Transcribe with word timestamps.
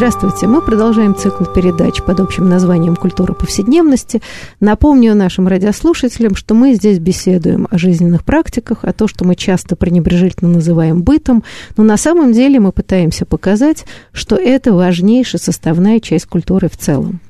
Здравствуйте. 0.00 0.46
Мы 0.46 0.62
продолжаем 0.62 1.14
цикл 1.14 1.44
передач 1.44 2.00
под 2.00 2.20
общим 2.20 2.48
названием 2.48 2.96
«Культура 2.96 3.34
повседневности». 3.34 4.22
Напомню 4.58 5.14
нашим 5.14 5.46
радиослушателям, 5.46 6.36
что 6.36 6.54
мы 6.54 6.72
здесь 6.72 6.98
беседуем 6.98 7.68
о 7.70 7.76
жизненных 7.76 8.24
практиках, 8.24 8.78
о 8.84 8.94
том, 8.94 9.08
что 9.08 9.26
мы 9.26 9.36
часто 9.36 9.76
пренебрежительно 9.76 10.50
называем 10.50 11.02
бытом, 11.02 11.44
но 11.76 11.84
на 11.84 11.98
самом 11.98 12.32
деле 12.32 12.60
мы 12.60 12.72
пытаемся 12.72 13.26
показать, 13.26 13.84
что 14.10 14.36
это 14.36 14.72
важнейшая 14.72 15.38
составная 15.38 16.00
часть 16.00 16.24
культуры 16.24 16.70
в 16.70 16.78
целом. 16.78 17.20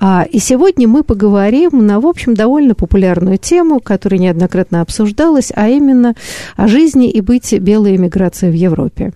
А, 0.00 0.26
и 0.28 0.40
сегодня 0.40 0.88
мы 0.88 1.04
поговорим 1.04 1.86
на, 1.86 2.00
в 2.00 2.06
общем, 2.06 2.34
довольно 2.34 2.74
популярную 2.74 3.38
тему, 3.38 3.78
которая 3.78 4.18
неоднократно 4.18 4.80
обсуждалась, 4.80 5.52
а 5.54 5.68
именно 5.68 6.16
о 6.56 6.66
жизни 6.66 7.08
и 7.12 7.20
быте 7.20 7.58
белой 7.58 7.94
эмиграции 7.94 8.50
в 8.50 8.54
Европе. 8.54 9.12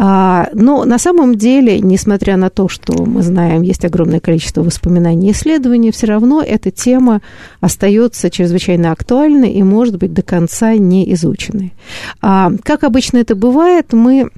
А, 0.00 0.48
но 0.52 0.84
на 0.84 0.96
самом 0.96 1.34
деле, 1.34 1.80
несмотря 1.80 2.36
на 2.36 2.50
то, 2.50 2.68
что 2.68 3.04
мы 3.04 3.20
знаем, 3.22 3.62
есть 3.62 3.84
огромное 3.84 4.20
количество 4.20 4.62
воспоминаний 4.62 5.28
и 5.28 5.32
исследований, 5.32 5.90
все 5.90 6.06
равно 6.06 6.40
эта 6.40 6.70
тема 6.70 7.20
остается 7.60 8.30
чрезвычайно 8.30 8.92
актуальной 8.92 9.50
и, 9.50 9.62
может 9.64 9.96
быть, 9.98 10.12
до 10.12 10.22
конца 10.22 10.74
не 10.74 11.12
изученной. 11.14 11.74
А, 12.22 12.52
как 12.62 12.84
обычно 12.84 13.18
это 13.18 13.34
бывает, 13.34 13.92
мы 13.92 14.30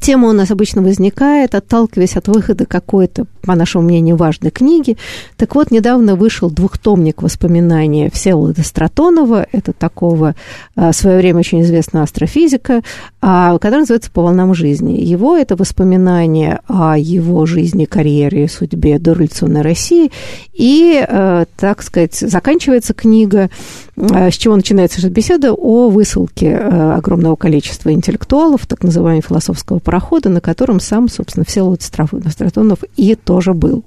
Тема 0.00 0.28
у 0.28 0.32
нас 0.32 0.50
обычно 0.50 0.82
возникает, 0.82 1.54
отталкиваясь 1.54 2.16
от 2.16 2.26
выхода 2.26 2.66
какой-то, 2.66 3.26
по 3.42 3.54
нашему 3.54 3.84
мнению, 3.84 4.16
важной 4.16 4.50
книги. 4.50 4.96
Так 5.36 5.54
вот, 5.54 5.70
недавно 5.70 6.16
вышел 6.16 6.50
двухтомник 6.50 7.22
воспоминаний 7.22 8.10
Всеволода 8.12 8.64
Стратонова, 8.64 9.46
это 9.52 9.72
такого 9.72 10.34
а, 10.74 10.92
в 10.92 10.96
свое 10.96 11.18
время 11.18 11.40
очень 11.40 11.62
известного 11.62 12.04
астрофизика, 12.04 12.82
а, 13.20 13.58
который 13.58 13.80
называется 13.80 14.10
«По 14.10 14.22
волнам 14.22 14.54
жизни». 14.54 15.00
Его 15.00 15.36
это 15.36 15.56
воспоминания 15.56 16.60
о 16.66 16.96
его 16.96 17.46
жизни, 17.46 17.84
карьере 17.84 18.44
и 18.44 18.48
судьбе 18.48 18.98
до 18.98 19.12
революционной 19.12 19.62
России. 19.62 20.10
И, 20.52 21.04
а, 21.06 21.44
так 21.56 21.82
сказать, 21.82 22.14
заканчивается 22.14 22.94
книга 22.94 23.50
с 24.08 24.34
чего 24.34 24.56
начинается 24.56 25.08
беседа 25.08 25.52
о 25.52 25.88
высылке 25.88 26.56
огромного 26.56 27.36
количества 27.36 27.92
интеллектуалов, 27.92 28.66
так 28.66 28.82
называемого 28.82 29.22
философского 29.22 29.78
парохода, 29.78 30.28
на 30.28 30.40
котором 30.40 30.80
сам, 30.80 31.08
собственно, 31.08 31.44
Всеволод 31.44 31.82
Стратонов 31.82 32.78
и 32.96 33.14
тоже 33.14 33.54
был. 33.54 33.84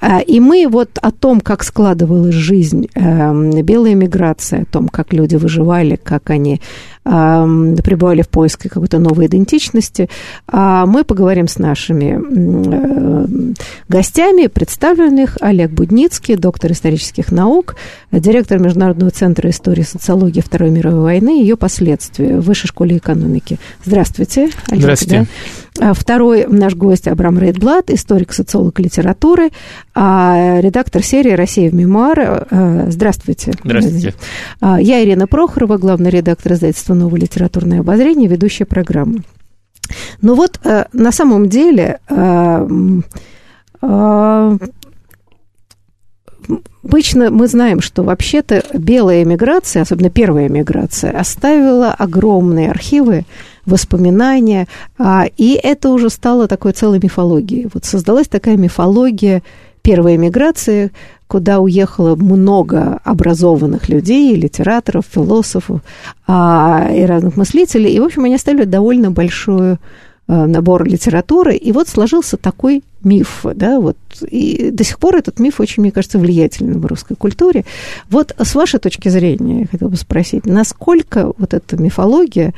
А, 0.00 0.20
и 0.20 0.40
мы 0.40 0.66
вот 0.68 0.90
о 1.00 1.10
том, 1.10 1.40
как 1.40 1.62
складывалась 1.64 2.34
жизнь, 2.34 2.88
эм, 2.94 3.50
белая 3.62 3.94
миграция, 3.94 4.62
о 4.62 4.64
том, 4.64 4.88
как 4.88 5.12
люди 5.12 5.36
выживали, 5.36 5.96
как 5.96 6.30
они 6.30 6.60
пребывали 7.04 8.22
в 8.22 8.28
поиске 8.28 8.68
какой-то 8.68 8.98
новой 8.98 9.26
идентичности, 9.26 10.08
а, 10.46 10.86
мы 10.86 11.02
поговорим 11.02 11.48
с 11.48 11.58
нашими 11.58 12.20
э, 12.20 13.52
гостями, 13.88 14.46
представленных 14.46 15.36
Олег 15.40 15.70
Будницкий, 15.72 16.36
доктор 16.36 16.72
исторических 16.72 17.32
наук, 17.32 17.76
директор 18.12 18.60
Международного 18.60 19.10
центра 19.10 19.50
истории 19.50 19.80
и 19.80 19.84
социологии 19.84 20.40
Второй 20.40 20.70
мировой 20.70 21.02
войны 21.02 21.40
и 21.40 21.42
ее 21.42 21.56
последствия 21.56 22.38
в 22.38 22.44
Высшей 22.44 22.68
школе 22.68 22.98
экономики. 22.98 23.58
Здравствуйте, 23.84 24.50
Олег. 24.68 24.82
Здравствуйте. 24.82 25.18
Да? 25.20 25.26
Второй 25.74 26.46
наш 26.46 26.74
гость 26.74 27.08
Абрам 27.08 27.38
Рейдблат, 27.38 27.90
историк, 27.90 28.32
социолог 28.32 28.78
литературы, 28.78 29.50
а 29.94 30.60
редактор 30.60 31.02
серии 31.02 31.32
«Россия 31.32 31.70
в 31.70 31.74
мемуар». 31.74 32.46
Э, 32.50 32.86
здравствуйте. 32.90 33.52
Здравствуйте. 33.64 34.14
А, 34.60 34.80
я 34.80 35.02
Ирина 35.02 35.26
Прохорова, 35.26 35.78
главный 35.78 36.10
редактор 36.10 36.52
издательства 36.52 36.94
«Новое 36.94 37.20
литературное 37.20 37.80
обозрение», 37.80 38.28
ведущая 38.28 38.66
программы. 38.66 39.22
Ну 40.20 40.34
вот, 40.34 40.60
э, 40.64 40.84
на 40.92 41.10
самом 41.10 41.48
деле, 41.48 42.00
э, 42.08 42.68
Обычно 46.84 47.30
мы 47.30 47.46
знаем, 47.46 47.80
что 47.80 48.02
вообще-то 48.02 48.64
белая 48.74 49.22
эмиграция, 49.22 49.82
особенно 49.82 50.10
первая 50.10 50.48
эмиграция, 50.48 51.10
оставила 51.18 51.92
огромные 51.92 52.70
архивы, 52.70 53.24
воспоминания, 53.64 54.66
а, 54.98 55.26
и 55.36 55.52
это 55.62 55.90
уже 55.90 56.10
стало 56.10 56.48
такой 56.48 56.72
целой 56.72 56.98
мифологией. 57.00 57.68
Вот 57.72 57.84
создалась 57.84 58.26
такая 58.26 58.56
мифология 58.56 59.42
первой 59.82 60.16
эмиграции, 60.16 60.90
куда 61.28 61.60
уехало 61.60 62.16
много 62.16 63.00
образованных 63.04 63.88
людей, 63.88 64.34
литераторов, 64.34 65.04
философов 65.08 65.80
а, 66.26 66.88
и 66.92 67.04
разных 67.04 67.36
мыслителей. 67.36 67.92
И, 67.92 68.00
в 68.00 68.04
общем, 68.04 68.24
они 68.24 68.34
оставили 68.34 68.64
довольно 68.64 69.12
большую 69.12 69.78
Э, 70.28 70.46
набор 70.46 70.84
литературы, 70.84 71.56
и 71.56 71.72
вот 71.72 71.88
сложился 71.88 72.36
такой 72.36 72.84
миф, 73.04 73.44
да, 73.54 73.80
вот, 73.80 73.96
и 74.28 74.70
до 74.70 74.84
сих 74.84 74.98
пор 74.98 75.16
этот 75.16 75.38
миф 75.38 75.60
очень, 75.60 75.82
мне 75.82 75.92
кажется, 75.92 76.18
влиятельный 76.18 76.78
в 76.78 76.86
русской 76.86 77.14
культуре. 77.14 77.64
Вот 78.10 78.34
с 78.38 78.54
вашей 78.54 78.80
точки 78.80 79.08
зрения, 79.08 79.60
я 79.60 79.66
хотела 79.66 79.88
бы 79.88 79.96
спросить, 79.96 80.46
насколько 80.46 81.32
вот 81.38 81.54
эта 81.54 81.80
мифология, 81.80 82.54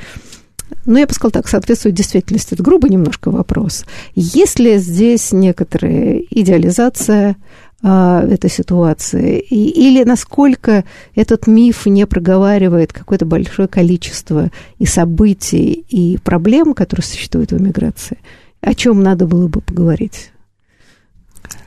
ну, 0.87 0.99
я 0.99 1.07
бы 1.07 1.13
сказала 1.13 1.33
так, 1.33 1.49
соответствует 1.49 1.95
действительности, 1.95 2.55
это 2.55 2.63
грубо 2.63 2.89
немножко 2.89 3.31
вопрос. 3.31 3.85
Есть 4.15 4.59
ли 4.59 4.79
здесь 4.79 5.33
некоторая 5.33 6.23
идеализация 6.31 7.37
а, 7.83 8.25
этой 8.27 8.51
ситуации? 8.51 9.39
И, 9.39 9.69
или 9.69 10.05
насколько 10.05 10.85
этот 11.15 11.47
миф 11.47 11.87
не 11.87 12.07
проговаривает 12.07 12.93
какое-то 12.93 13.25
большое 13.25 13.69
количество 13.69 14.51
и 14.79 14.87
событий, 14.87 15.85
и 15.89 16.19
проблем, 16.19 16.75
которые 16.75 17.05
существуют 17.05 17.53
в 17.53 17.59
эмиграции? 17.59 18.19
О 18.61 18.75
чем 18.75 19.03
надо 19.03 19.27
было 19.27 19.49
бы 19.49 19.61
поговорить? 19.61 20.33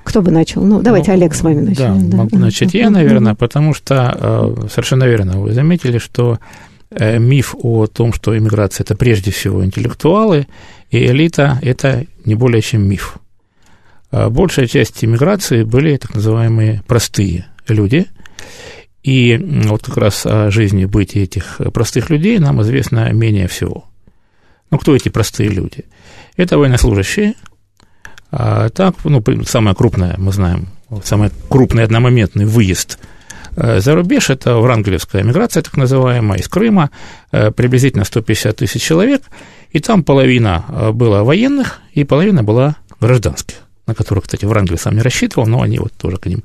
Кто 0.03 0.21
бы 0.21 0.31
начал? 0.31 0.63
Ну, 0.63 0.81
давайте, 0.81 1.11
ну, 1.11 1.17
Олег, 1.17 1.33
с 1.33 1.41
вами 1.41 1.61
начнем. 1.61 2.09
Да, 2.09 2.11
да. 2.11 2.17
могу 2.23 2.37
начать 2.37 2.73
я, 2.73 2.89
наверное, 2.89 3.35
потому 3.35 3.73
что 3.73 4.55
э, 4.63 4.67
совершенно 4.69 5.03
верно 5.03 5.39
вы 5.39 5.53
заметили, 5.53 5.97
что 5.97 6.39
э, 6.91 7.19
миф 7.19 7.55
о 7.61 7.87
том, 7.87 8.13
что 8.13 8.37
иммиграция– 8.37 8.83
это 8.85 8.95
прежде 8.95 9.31
всего 9.31 9.65
интеллектуалы, 9.65 10.47
и 10.89 11.05
элита– 11.05 11.59
это 11.61 12.05
не 12.25 12.35
более 12.35 12.61
чем 12.61 12.87
миф. 12.87 13.17
А 14.11 14.29
большая 14.29 14.67
часть 14.67 15.03
иммиграции 15.03 15.63
были 15.63 15.97
так 15.97 16.15
называемые 16.15 16.83
простые 16.87 17.45
люди, 17.67 18.07
и 19.03 19.37
вот 19.67 19.83
как 19.83 19.97
раз 19.97 20.25
о 20.25 20.51
жизни 20.51 20.85
быть 20.85 21.15
этих 21.15 21.61
простых 21.73 22.09
людей 22.09 22.39
нам 22.39 22.61
известно 22.61 23.11
менее 23.11 23.47
всего. 23.47 23.85
Ну, 24.69 24.77
кто 24.77 24.95
эти 24.95 25.09
простые 25.09 25.49
люди? 25.49 25.85
Это 26.35 26.57
военнослужащие. 26.57 27.35
А 28.31 28.69
так, 28.69 28.95
ну, 29.03 29.23
самое 29.45 29.75
крупное, 29.75 30.15
мы 30.17 30.31
знаем, 30.31 30.67
самый 31.03 31.31
крупный 31.49 31.83
одномоментный 31.83 32.45
выезд 32.45 32.99
э, 33.55 33.79
за 33.79 33.95
рубеж– 33.95 34.29
это 34.29 34.57
врангелевская 34.57 35.23
миграция, 35.23 35.63
так 35.63 35.77
называемая, 35.77 36.39
из 36.39 36.47
Крыма, 36.47 36.89
э, 37.31 37.51
приблизительно 37.51 38.03
150 38.03 38.55
тысяч 38.55 38.81
человек, 38.81 39.23
и 39.71 39.79
там 39.79 40.03
половина 40.03 40.65
э, 40.67 40.91
была 40.91 41.23
военных, 41.23 41.79
и 41.93 42.03
половина 42.03 42.43
была 42.43 42.75
гражданских 42.99 43.55
на 43.85 43.95
которых, 43.95 44.25
кстати, 44.25 44.43
Врангель 44.43 44.77
сам 44.77 44.95
не 44.95 45.01
рассчитывал, 45.01 45.47
но 45.47 45.61
они 45.61 45.79
вот 45.79 45.93
тоже 45.93 46.17
к 46.17 46.25
ним 46.25 46.43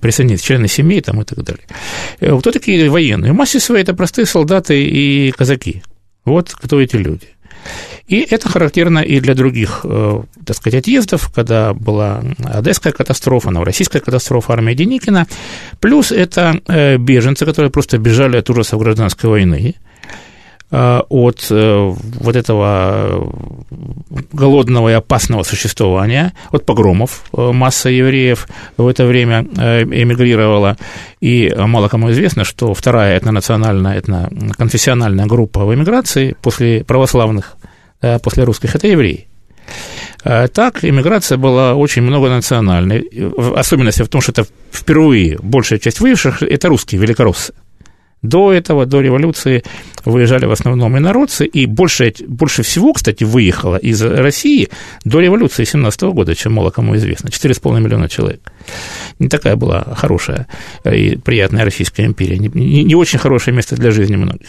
присоединились, 0.00 0.42
члены 0.42 0.68
семей 0.68 1.00
там 1.00 1.20
и 1.20 1.24
так 1.24 1.42
далее. 1.42 1.64
Кто 2.20 2.52
такие 2.52 2.88
военные? 2.88 3.32
В 3.32 3.34
массе 3.34 3.58
своей 3.58 3.82
это 3.82 3.94
простые 3.94 4.26
солдаты 4.26 4.80
и 4.80 5.32
казаки. 5.32 5.82
Вот 6.24 6.54
кто 6.54 6.80
эти 6.80 6.94
люди. 6.94 7.33
И 8.06 8.20
это 8.20 8.48
характерно 8.50 8.98
и 8.98 9.18
для 9.20 9.34
других, 9.34 9.80
э, 9.84 10.20
так 10.44 10.56
сказать, 10.56 10.80
отъездов, 10.80 11.30
когда 11.34 11.72
была 11.72 12.22
Одесская 12.44 12.92
катастрофа, 12.92 13.50
Новороссийская 13.50 14.02
катастрофа, 14.02 14.52
армия 14.52 14.74
Деникина. 14.74 15.26
Плюс 15.80 16.12
это 16.12 16.60
э, 16.68 16.98
беженцы, 16.98 17.46
которые 17.46 17.70
просто 17.70 17.96
бежали 17.96 18.36
от 18.36 18.50
ужасов 18.50 18.80
гражданской 18.80 19.30
войны. 19.30 19.76
Э, 20.70 21.00
от 21.08 21.46
вот 21.48 22.36
этого 22.36 23.32
голодного 24.32 24.90
и 24.90 24.92
опасного 24.92 25.42
существования, 25.42 26.34
от 26.50 26.66
погромов. 26.66 27.24
Масса 27.32 27.88
евреев 27.88 28.46
в 28.76 28.86
это 28.86 29.06
время 29.06 29.44
эмигрировала, 29.44 30.76
и 31.22 31.54
мало 31.56 31.88
кому 31.88 32.10
известно, 32.10 32.44
что 32.44 32.74
вторая 32.74 33.16
этнонациональная, 33.16 33.98
этноконфессиональная 33.98 35.24
группа 35.24 35.64
в 35.64 35.74
эмиграции 35.74 36.36
после 36.42 36.84
православных, 36.84 37.56
после 38.22 38.44
русских– 38.44 38.74
это 38.76 38.86
евреи. 38.88 39.26
Так, 40.22 40.84
иммиграция 40.84 41.36
была 41.38 41.74
очень 41.74 42.02
многонациональной. 42.02 43.08
Особенность 43.56 44.00
в 44.00 44.08
том, 44.08 44.20
что 44.20 44.32
это 44.32 44.46
впервые 44.72 45.38
большая 45.42 45.78
часть 45.78 46.00
выживших– 46.00 46.42
это 46.42 46.68
русские, 46.68 47.00
великороссы. 47.00 47.52
До 48.22 48.54
этого, 48.54 48.86
до 48.86 49.02
революции, 49.02 49.62
выезжали 50.06 50.46
в 50.46 50.50
основном 50.50 50.96
инородцы, 50.96 51.44
и 51.44 51.66
больше, 51.66 52.14
больше 52.26 52.62
всего, 52.62 52.94
кстати, 52.94 53.22
выехало 53.22 53.76
из 53.76 54.00
России 54.02 54.70
до 55.04 55.20
революции 55.20 55.64
17 55.64 56.02
года, 56.04 56.34
чем 56.34 56.54
мало 56.54 56.70
кому 56.70 56.96
известно, 56.96 57.28
4,5 57.28 57.80
миллиона 57.80 58.08
человек. 58.08 58.40
Не 59.18 59.28
такая 59.28 59.56
была 59.56 59.82
хорошая 59.96 60.46
и 60.84 61.16
приятная 61.16 61.64
Российская 61.64 62.04
империя, 62.04 62.38
не, 62.38 62.48
не, 62.48 62.84
не 62.84 62.94
очень 62.94 63.18
хорошее 63.18 63.56
место 63.56 63.76
для 63.76 63.90
жизни 63.90 64.16
многих. 64.16 64.48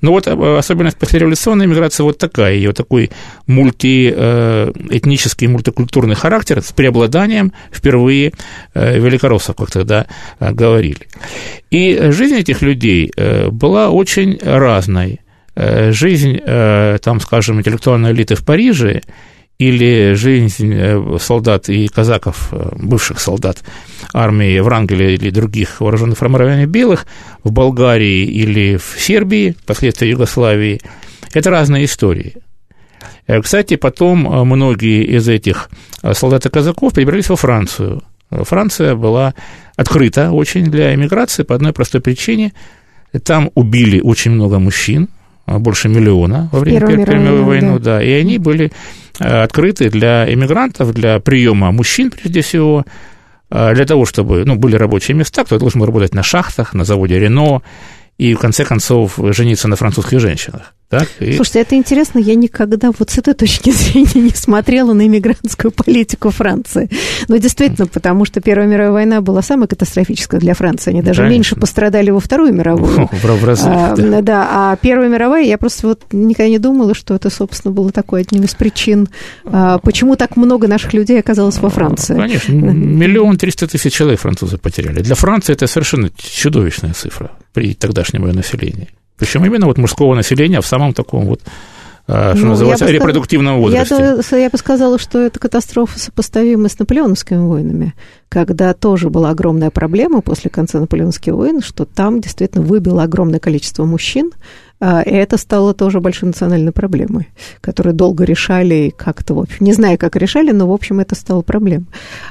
Но 0.00 0.12
вот 0.12 0.26
э, 0.26 0.58
особенность 0.58 0.98
послереволюционной 0.98 1.66
миграции 1.66 2.02
вот 2.02 2.18
такая, 2.18 2.54
ее 2.54 2.72
такой 2.72 3.10
мультиэтнический, 3.46 5.46
э, 5.46 5.50
мультикультурный 5.50 6.14
характер 6.14 6.62
с 6.62 6.72
преобладанием 6.72 7.52
впервые 7.72 8.32
э, 8.74 8.98
великороссов, 8.98 9.56
как 9.56 9.70
тогда 9.70 10.06
говорили. 10.40 11.08
И 11.70 12.10
жизнь 12.10 12.36
этих 12.36 12.62
людей 12.62 13.12
была 13.50 13.90
очень 13.90 14.38
разной. 14.42 15.20
Жизнь, 15.56 16.38
там, 16.38 17.20
скажем, 17.20 17.60
интеллектуальной 17.60 18.12
элиты 18.12 18.34
в 18.34 18.44
Париже 18.44 19.02
или 19.58 20.14
жизнь 20.14 20.72
э, 20.74 21.18
солдат 21.20 21.68
и 21.68 21.86
казаков, 21.86 22.48
э, 22.52 22.70
бывших 22.76 23.20
солдат 23.20 23.62
армии 24.12 24.58
Врангеля 24.58 25.10
или 25.10 25.30
других 25.30 25.80
вооруженных 25.80 26.18
формирований 26.18 26.66
белых 26.66 27.06
в 27.44 27.52
Болгарии 27.52 28.24
или 28.24 28.76
в 28.76 28.96
Сербии, 28.98 29.56
впоследствии 29.62 30.08
Югославии, 30.08 30.80
это 31.32 31.50
разные 31.50 31.84
истории. 31.84 32.34
Э, 33.26 33.40
кстати, 33.40 33.76
потом 33.76 34.18
многие 34.46 35.04
из 35.04 35.28
этих 35.28 35.70
солдат 36.12 36.46
и 36.46 36.50
казаков 36.50 36.94
перебрались 36.94 37.28
во 37.28 37.36
Францию. 37.36 38.02
Франция 38.30 38.96
была 38.96 39.34
открыта 39.76 40.32
очень 40.32 40.64
для 40.64 40.94
эмиграции 40.94 41.44
по 41.44 41.54
одной 41.54 41.72
простой 41.72 42.00
причине. 42.00 42.52
Там 43.22 43.50
убили 43.54 44.00
очень 44.00 44.32
много 44.32 44.58
мужчин, 44.58 45.08
больше 45.46 45.88
миллиона 45.88 46.48
во 46.52 46.60
время 46.60 46.80
Первой 46.80 47.18
мировой 47.18 47.42
войны, 47.42 47.78
да. 47.78 47.96
да, 47.96 48.02
и 48.02 48.10
они 48.12 48.38
были 48.38 48.72
Э, 49.20 49.42
открыты 49.42 49.90
для 49.90 50.32
иммигрантов, 50.32 50.92
для 50.92 51.20
приема 51.20 51.70
мужчин, 51.70 52.10
прежде 52.10 52.40
всего, 52.40 52.84
э, 53.50 53.74
для 53.74 53.86
того, 53.86 54.06
чтобы 54.06 54.44
ну, 54.44 54.56
были 54.56 54.76
рабочие 54.76 55.16
места, 55.16 55.44
кто 55.44 55.58
должен 55.58 55.80
был 55.80 55.86
работать 55.86 56.14
на 56.14 56.22
шахтах, 56.22 56.74
на 56.74 56.84
заводе 56.84 57.18
Рено, 57.18 57.62
и, 58.18 58.34
в 58.34 58.38
конце 58.38 58.64
концов, 58.64 59.18
жениться 59.18 59.68
на 59.68 59.76
французских 59.76 60.20
женщинах. 60.20 60.74
Так? 60.98 61.08
И... 61.18 61.34
Слушайте, 61.34 61.60
это 61.60 61.74
интересно, 61.74 62.18
я 62.18 62.34
никогда 62.34 62.90
вот 62.96 63.10
с 63.10 63.18
этой 63.18 63.34
точки 63.34 63.70
зрения 63.70 64.26
не 64.26 64.30
смотрела 64.30 64.92
на 64.92 65.06
иммигрантскую 65.06 65.72
политику 65.72 66.30
Франции. 66.30 66.88
Но 67.28 67.36
действительно, 67.38 67.86
потому 67.86 68.24
что 68.24 68.40
Первая 68.40 68.68
мировая 68.68 68.92
война 68.92 69.20
была 69.20 69.42
самая 69.42 69.66
катастрофическая 69.66 70.40
для 70.40 70.54
Франции. 70.54 70.90
Они 70.90 71.02
даже 71.02 71.22
Конечно. 71.22 71.34
меньше 71.34 71.56
пострадали 71.56 72.10
во 72.10 72.20
Вторую 72.20 72.52
мировую. 72.52 73.08
В 73.10 73.44
разы, 73.44 73.66
а, 73.66 73.96
да. 73.96 74.20
да, 74.20 74.48
а 74.50 74.76
Первая 74.76 75.08
мировая, 75.08 75.44
я 75.44 75.58
просто 75.58 75.88
вот 75.88 76.02
никогда 76.12 76.48
не 76.48 76.58
думала, 76.58 76.94
что 76.94 77.14
это, 77.14 77.30
собственно, 77.30 77.72
было 77.72 77.90
такой 77.90 78.20
одним 78.22 78.44
из 78.44 78.54
причин, 78.54 79.08
а, 79.44 79.78
почему 79.78 80.16
так 80.16 80.36
много 80.36 80.68
наших 80.68 80.94
людей 80.94 81.18
оказалось 81.18 81.58
во 81.58 81.70
Франции. 81.70 82.14
Конечно, 82.14 82.52
миллион 82.52 83.36
триста 83.36 83.66
тысяч 83.66 83.92
человек 83.92 84.20
французы 84.20 84.58
потеряли. 84.58 85.02
Для 85.02 85.14
Франции 85.14 85.52
это 85.52 85.66
совершенно 85.66 86.10
чудовищная 86.16 86.92
цифра 86.92 87.32
при 87.52 87.74
тогдашнем 87.74 88.26
ее 88.26 88.32
населении. 88.32 88.88
Причем 89.16 89.44
именно 89.44 89.66
вот 89.66 89.78
мужского 89.78 90.14
населения 90.14 90.60
в 90.60 90.66
самом 90.66 90.92
таком 90.92 91.26
вот 91.26 91.40
а, 92.06 92.34
что 92.34 92.44
ну, 92.44 92.50
называется, 92.50 92.86
репродуктивном 92.86 93.60
возрасте. 93.60 94.18
Я, 94.30 94.36
я 94.36 94.50
бы 94.50 94.58
сказала, 94.58 94.98
что 94.98 95.20
это 95.20 95.40
катастрофа 95.40 95.98
сопоставима 95.98 96.68
с 96.68 96.78
наполеоновскими 96.78 97.38
войнами, 97.38 97.94
когда 98.28 98.74
тоже 98.74 99.08
была 99.08 99.30
огромная 99.30 99.70
проблема 99.70 100.20
после 100.20 100.50
конца 100.50 100.80
наполеоновских 100.80 101.32
войн, 101.32 101.62
что 101.62 101.86
там 101.86 102.20
действительно 102.20 102.62
выбило 102.62 103.02
огромное 103.02 103.40
количество 103.40 103.86
мужчин, 103.86 104.32
и 104.80 105.10
это 105.10 105.38
стало 105.38 105.72
тоже 105.72 106.00
большой 106.00 106.28
национальной 106.28 106.72
проблемой, 106.72 107.28
которую 107.60 107.94
долго 107.94 108.24
решали 108.24 108.74
и 108.74 108.90
как-то, 108.90 109.34
в 109.34 109.38
общем, 109.38 109.64
не 109.64 109.72
знаю, 109.72 109.98
как 109.98 110.16
решали, 110.16 110.50
но, 110.50 110.68
в 110.68 110.72
общем, 110.72 111.00
это 111.00 111.14
стало 111.14 111.42
проблемой. 111.42 111.86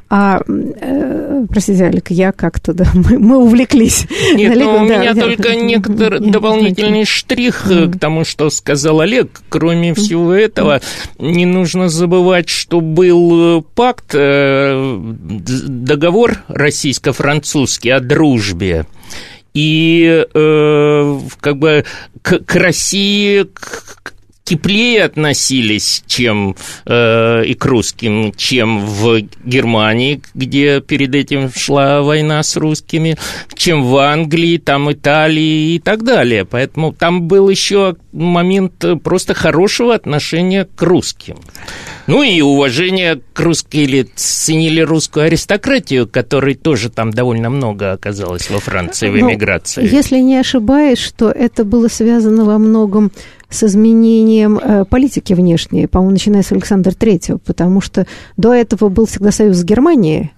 А, 0.10 0.42
э, 0.48 1.46
простите, 1.50 1.86
Алик, 1.86 2.12
я 2.12 2.32
как-то, 2.32 2.74
да, 2.74 2.86
мы, 2.94 3.18
мы 3.18 3.38
увлеклись. 3.38 4.06
Нет, 4.34 4.52
Олег, 4.52 4.68
у 4.68 4.88
да, 4.88 4.98
меня 4.98 5.14
да, 5.14 5.22
только 5.22 5.44
да, 5.44 5.56
некоторый 5.56 6.20
нет, 6.20 6.32
дополнительный 6.32 7.00
нет. 7.00 7.08
штрих 7.08 7.66
mm. 7.66 7.94
к 7.94 8.00
тому, 8.00 8.26
что 8.26 8.50
сказал 8.50 9.00
Олег. 9.00 9.42
Кроме 9.50 9.94
всего 9.94 10.34
этого, 10.34 10.82
не 11.18 11.46
нужно 11.46 11.90
забывать, 11.90 12.50
что 12.50 12.82
был 12.82 13.60
э, 13.60 13.64
пакт, 13.74 14.14
договор 15.74 16.44
российско-французский 16.48 17.90
о 17.90 18.00
дружбе, 18.00 18.86
и 19.54 20.26
э, 20.34 21.20
как 21.40 21.58
бы 21.58 21.86
к, 22.22 22.40
к 22.40 22.56
России 22.56 23.44
к, 23.44 24.13
теплее 24.44 25.04
относились, 25.04 26.04
чем 26.08 26.56
э, 26.86 27.46
и 27.46 27.54
к 27.54 27.66
русским, 27.66 28.34
чем 28.36 28.86
в 28.86 29.22
Германии, 29.44 30.22
где 30.34 30.82
перед 30.82 31.16
этим 31.16 31.52
шла 31.56 32.02
война 32.02 32.44
с 32.44 32.58
русскими, 32.58 33.18
чем 33.56 33.84
в 33.84 33.98
Англии, 33.98 34.58
там 34.58 34.92
Италии 34.92 35.76
и 35.76 35.80
так 35.80 36.04
далее. 36.04 36.46
Поэтому 36.46 36.94
там 36.94 37.24
был 37.24 37.50
еще 37.50 37.96
момент 38.12 38.84
просто 39.04 39.34
хорошего 39.34 39.96
отношения 39.96 40.68
к 40.76 40.82
русским. 40.82 41.38
Ну 42.06 42.22
и 42.22 42.42
уважение 42.42 43.22
к 43.34 43.40
русской 43.40 43.78
или 43.78 44.10
ценили 44.16 44.82
русскую 44.82 45.26
аристократию, 45.26 46.06
которой 46.06 46.56
тоже 46.56 46.90
там 46.90 47.12
довольно 47.12 47.50
много 47.50 47.94
оказалось 47.94 48.50
во 48.50 48.60
Франции 48.60 49.10
в 49.10 49.16
ну, 49.16 49.32
эмиграции. 49.32 49.82
Ну, 49.82 49.88
если 49.88 50.18
не 50.18 50.36
ошибаюсь, 50.38 51.00
что 51.00 51.30
это 51.30 51.64
было 51.64 51.88
связано 51.88 52.44
во 52.44 52.58
многом 52.58 53.12
с 53.54 53.64
изменением 53.64 54.58
э, 54.58 54.86
политики 54.86 55.34
внешней, 55.34 55.88
по-моему, 55.88 56.12
начиная 56.14 56.44
с 56.44 56.52
Александра 56.52 56.92
Третьего, 56.92 57.38
потому 57.38 57.82
что 57.82 58.06
до 58.36 58.54
этого 58.54 58.90
был 58.90 59.06
всегда 59.06 59.32
союз 59.32 59.58
с 59.58 59.64
Германией, 59.64 60.32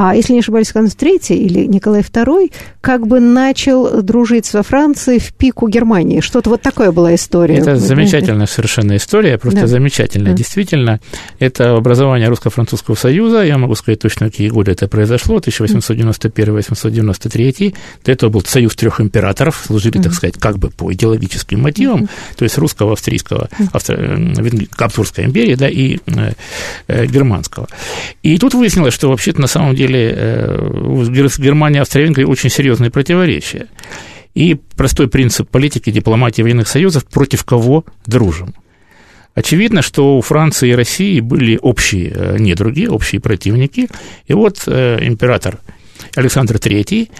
а 0.00 0.14
если 0.14 0.32
не 0.32 0.38
ошибаюсь, 0.38 0.70
Константин 0.70 1.18
III 1.18 1.36
или 1.36 1.66
Николай 1.66 2.02
II 2.02 2.52
как 2.80 3.08
бы 3.08 3.18
начал 3.18 4.00
дружить 4.00 4.52
во 4.52 4.62
Франции 4.62 5.18
в 5.18 5.32
пику 5.32 5.66
Германии. 5.66 6.20
Что-то 6.20 6.50
вот 6.50 6.62
такое 6.62 6.92
была 6.92 7.16
история. 7.16 7.56
Это 7.56 7.74
замечательная 7.74 8.46
совершенно 8.46 8.96
история, 8.96 9.38
просто 9.38 9.62
да. 9.62 9.66
замечательная. 9.66 10.30
Да. 10.30 10.36
Действительно, 10.36 11.00
это 11.40 11.76
образование 11.76 12.28
Русско-Французского 12.28 12.94
союза, 12.94 13.42
я 13.42 13.58
могу 13.58 13.74
сказать 13.74 13.98
точно, 13.98 14.30
какие 14.30 14.50
годы 14.50 14.70
это 14.70 14.86
произошло, 14.86 15.38
1891-1893. 15.38 17.74
До 18.04 18.12
этого 18.12 18.30
был 18.30 18.42
союз 18.42 18.76
трех 18.76 19.00
императоров, 19.00 19.64
служили, 19.66 20.00
так 20.00 20.14
сказать, 20.14 20.36
как 20.38 20.60
бы 20.60 20.70
по 20.70 20.92
идеологическим 20.92 21.60
мотивам, 21.60 22.08
то 22.36 22.44
есть 22.44 22.56
русского, 22.56 22.92
австрийского, 22.92 23.48
австро... 23.72 23.98
Каптурской 24.76 25.24
империи, 25.24 25.56
да, 25.56 25.68
и 25.68 25.98
э, 26.06 26.34
э, 26.86 27.06
германского. 27.06 27.66
И 28.22 28.38
тут 28.38 28.54
выяснилось, 28.54 28.94
что 28.94 29.08
вообще-то 29.08 29.40
на 29.40 29.48
самом 29.48 29.74
деле 29.74 29.87
э, 29.96 31.34
Германия 31.38 31.78
и 31.78 31.82
Австро-Венгрия 31.82 32.26
очень 32.26 32.50
серьезные 32.50 32.90
противоречия. 32.90 33.68
И 34.34 34.54
простой 34.76 35.08
принцип 35.08 35.48
политики, 35.48 35.90
дипломатии 35.90 36.42
военных 36.42 36.68
союзов, 36.68 37.06
против 37.06 37.44
кого 37.44 37.84
дружим. 38.06 38.54
Очевидно, 39.34 39.82
что 39.82 40.18
у 40.18 40.20
Франции 40.20 40.70
и 40.70 40.74
России 40.74 41.20
были 41.20 41.58
общие 41.60 42.12
э, 42.14 42.36
недруги, 42.38 42.86
общие 42.86 43.20
противники. 43.20 43.88
И 44.26 44.34
вот 44.34 44.64
э, 44.66 44.98
император 45.02 45.58
Александр 46.14 46.56
III, 46.56 47.10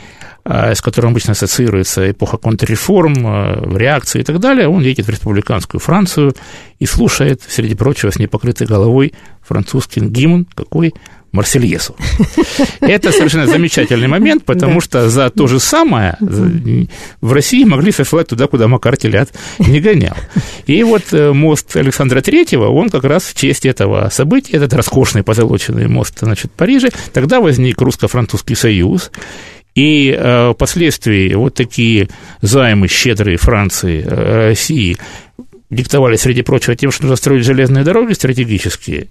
с 0.45 0.81
которым 0.81 1.11
обычно 1.11 1.33
ассоциируется 1.33 2.11
эпоха 2.11 2.39
контрреформ, 2.39 3.77
реакции 3.77 4.21
и 4.21 4.25
так 4.25 4.39
далее, 4.39 4.69
он 4.69 4.83
едет 4.83 5.07
в 5.07 5.11
республиканскую 5.11 5.79
Францию 5.79 6.33
и 6.79 6.87
слушает, 6.87 7.43
среди 7.47 7.75
прочего, 7.75 8.11
с 8.11 8.19
непокрытой 8.19 8.67
головой 8.67 9.13
французский 9.43 10.01
гимн, 10.01 10.47
какой 10.55 10.95
Марсельесу. 11.33 11.95
Это 12.81 13.13
совершенно 13.13 13.47
замечательный 13.47 14.09
момент, 14.09 14.45
потому 14.45 14.81
что 14.81 15.09
за 15.11 15.31
то 15.31 15.47
же 15.47 15.61
самое 15.61 16.17
в 17.21 17.33
России 17.33 17.65
могли 17.65 17.93
сослать 17.93 18.29
туда, 18.29 18.47
куда 18.47 18.69
Макар 18.69 18.97
телят 18.97 19.31
не 19.59 19.81
гонял. 19.81 20.17
И 20.67 20.83
вот 20.83 21.13
э, 21.13 21.33
мост 21.33 21.77
Александра 21.77 22.21
Третьего, 22.21 22.69
он 22.69 22.91
как 22.91 23.05
раз 23.05 23.25
в 23.25 23.35
честь 23.35 23.67
этого 23.67 24.09
события, 24.11 24.57
этот 24.57 24.73
роскошный 24.75 25.23
позолоченный 25.23 25.89
мост, 25.89 26.19
значит, 26.21 26.51
в 26.53 26.55
Париже, 26.55 26.91
тогда 27.13 27.41
возник 27.41 27.81
русско-французский 27.81 28.55
союз, 28.55 29.11
и 29.75 30.15
э, 30.19 30.53
впоследствии 30.55 31.35
вот 31.35 31.55
такие 31.55 32.09
займы 32.43 32.89
щедрые 32.89 33.37
Франции, 33.37 34.05
э, 34.05 34.49
России 34.49 34.97
диктовали, 35.71 36.17
среди 36.17 36.43
прочего, 36.43 36.75
тем, 36.75 36.91
что 36.91 37.05
нужно 37.05 37.17
строить 37.17 37.45
железные 37.45 37.85
дороги 37.85 38.13
стратегические, 38.13 39.09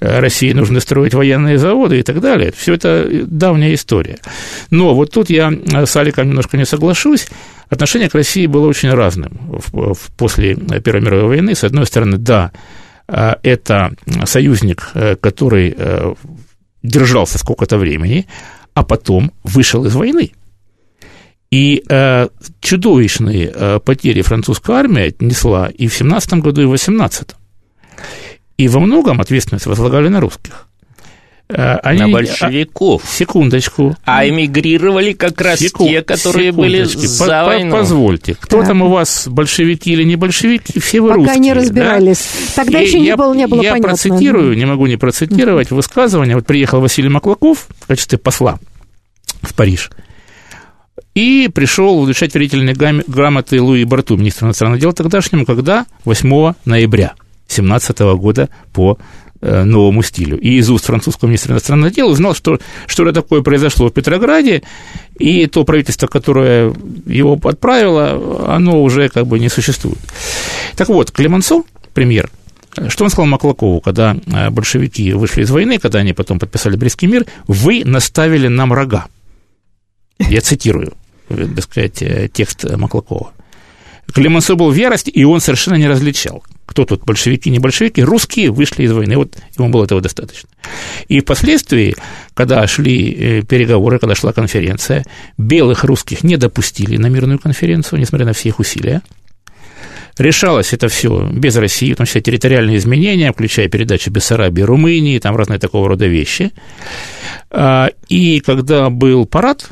России 0.00 0.52
нужно 0.52 0.80
строить 0.80 1.14
военные 1.14 1.58
заводы 1.58 1.98
и 1.98 2.02
так 2.02 2.20
далее. 2.20 2.52
Все 2.56 2.74
это 2.74 3.08
давняя 3.26 3.74
история. 3.74 4.18
Но 4.70 4.94
вот 4.94 5.10
тут 5.10 5.30
я 5.30 5.52
с 5.84 5.96
Аликом 5.96 6.28
немножко 6.28 6.56
не 6.56 6.64
соглашусь. 6.64 7.28
Отношение 7.68 8.08
к 8.08 8.14
России 8.14 8.46
было 8.46 8.66
очень 8.66 8.90
разным 8.90 9.60
после 10.16 10.56
Первой 10.56 11.02
мировой 11.02 11.26
войны. 11.26 11.54
С 11.54 11.64
одной 11.64 11.86
стороны, 11.86 12.16
да, 12.16 12.52
это 13.06 13.92
союзник, 14.24 14.90
который 15.20 15.76
держался 16.82 17.38
сколько-то 17.38 17.78
времени, 17.78 18.26
а 18.74 18.84
потом 18.84 19.32
вышел 19.42 19.84
из 19.84 19.94
войны. 19.94 20.32
И 21.50 21.82
э, 21.88 22.28
чудовищные 22.60 23.50
э, 23.54 23.80
потери 23.80 24.20
французская 24.20 24.76
армия 24.76 25.14
несла 25.18 25.68
и 25.68 25.86
в 25.86 25.94
17 25.94 26.34
году, 26.34 26.62
и 26.62 26.66
в 26.66 26.70
18 26.70 27.34
И 28.58 28.68
во 28.68 28.80
многом 28.80 29.20
ответственность 29.20 29.66
возлагали 29.66 30.08
на 30.08 30.20
русских. 30.20 30.66
Э, 31.48 31.76
они, 31.82 32.00
на 32.00 32.08
большевиков. 32.08 33.02
А, 33.02 33.06
секундочку. 33.06 33.96
А 34.04 34.28
эмигрировали 34.28 35.14
как 35.14 35.40
раз 35.40 35.60
Секу... 35.60 35.86
те, 35.86 36.02
которые 36.02 36.52
были 36.52 36.82
за 36.82 37.26
по 37.26 37.46
войну. 37.46 37.70
Позвольте, 37.70 38.36
кто 38.38 38.60
да. 38.60 38.66
там 38.66 38.82
у 38.82 38.88
вас, 38.88 39.26
большевики 39.28 39.92
или 39.92 40.02
не 40.02 40.16
большевики, 40.16 40.78
все 40.78 41.00
вы 41.00 41.08
Пока 41.08 41.20
русские. 41.20 41.38
не 41.38 41.52
разбирались. 41.54 42.18
Да? 42.54 42.64
Тогда 42.64 42.80
и 42.80 42.86
еще 42.86 43.00
не, 43.00 43.16
было, 43.16 43.32
не 43.32 43.46
было 43.46 43.62
я 43.62 43.72
понятно. 43.72 43.86
Я 43.86 43.94
процитирую, 43.94 44.56
не 44.58 44.66
могу 44.66 44.86
не 44.86 44.98
процитировать, 44.98 45.70
высказывание. 45.70 46.34
Вот 46.34 46.44
приехал 46.44 46.80
Василий 46.80 47.08
Маклаков 47.08 47.66
в 47.80 47.86
качестве 47.86 48.18
посла 48.18 48.58
в 49.40 49.54
Париж– 49.54 49.90
и 51.14 51.48
пришел 51.52 52.00
вручать 52.04 52.32
верительные 52.34 52.76
грамоты 52.76 53.60
Луи 53.60 53.82
Барту, 53.82 54.16
министру 54.16 54.46
иностранных 54.46 54.80
дел 54.80 54.92
тогдашнему, 54.92 55.44
когда 55.46 55.84
8 56.04 56.52
ноября 56.64 57.14
17 57.48 57.98
года 58.16 58.48
по 58.72 58.98
э, 59.40 59.64
новому 59.64 60.02
стилю. 60.02 60.38
И 60.38 60.58
из 60.58 60.70
уст 60.70 60.86
французского 60.86 61.28
министра 61.28 61.52
иностранных 61.52 61.92
дел 61.92 62.08
узнал, 62.08 62.34
что 62.34 62.58
что-то 62.86 63.12
такое 63.12 63.42
произошло 63.42 63.88
в 63.88 63.92
Петрограде, 63.92 64.62
и 65.18 65.46
то 65.46 65.64
правительство, 65.64 66.06
которое 66.06 66.72
его 67.06 67.38
отправило, 67.42 68.54
оно 68.54 68.82
уже 68.82 69.08
как 69.08 69.26
бы 69.26 69.38
не 69.38 69.48
существует. 69.48 69.98
Так 70.76 70.88
вот, 70.88 71.10
Клемансо, 71.10 71.62
премьер, 71.94 72.30
что 72.88 73.04
он 73.04 73.10
сказал 73.10 73.26
Маклакову, 73.26 73.80
когда 73.80 74.14
э, 74.14 74.50
большевики 74.50 75.12
вышли 75.12 75.42
из 75.42 75.50
войны, 75.50 75.78
когда 75.78 75.98
они 75.98 76.12
потом 76.12 76.38
подписали 76.38 76.76
Брестский 76.76 77.08
мир, 77.08 77.26
вы 77.46 77.82
наставили 77.84 78.48
нам 78.48 78.72
рога. 78.72 79.06
Я 80.18 80.40
цитирую 80.40 80.94
так 81.28 81.62
сказать, 81.62 82.02
э, 82.02 82.28
текст 82.32 82.64
Маклакова. 82.64 83.32
Клемансо 84.12 84.54
был 84.54 84.70
в 84.70 84.74
ярости, 84.74 85.10
и 85.10 85.24
он 85.24 85.40
совершенно 85.40 85.74
не 85.74 85.86
различал, 85.86 86.42
кто 86.68 86.84
тут 86.84 87.04
большевики, 87.04 87.48
не 87.48 87.58
большевики, 87.58 88.02
русские 88.02 88.50
вышли 88.50 88.82
из 88.82 88.92
войны, 88.92 89.16
вот 89.16 89.38
ему 89.56 89.70
было 89.70 89.84
этого 89.84 90.02
достаточно. 90.02 90.50
И 91.08 91.20
впоследствии, 91.20 91.96
когда 92.34 92.66
шли 92.66 93.10
э, 93.10 93.42
переговоры, 93.42 93.98
когда 93.98 94.14
шла 94.14 94.34
конференция, 94.34 95.06
белых 95.38 95.84
русских 95.84 96.22
не 96.22 96.36
допустили 96.36 96.98
на 96.98 97.06
мирную 97.06 97.38
конференцию, 97.38 98.00
несмотря 98.00 98.26
на 98.26 98.34
все 98.34 98.50
их 98.50 98.58
усилия. 98.58 99.00
Решалось 100.18 100.74
это 100.74 100.88
все 100.88 101.30
без 101.32 101.56
России, 101.56 101.92
потому 101.92 102.06
что 102.06 102.20
территориальные 102.20 102.76
изменения, 102.76 103.32
включая 103.32 103.68
передачу 103.68 104.10
Бессарабии, 104.10 104.60
Румынии, 104.60 105.18
там 105.20 105.36
разные 105.36 105.58
такого 105.58 105.88
рода 105.88 106.06
вещи. 106.06 106.52
А, 107.50 107.88
и 108.10 108.40
когда 108.40 108.90
был 108.90 109.24
парад 109.24 109.70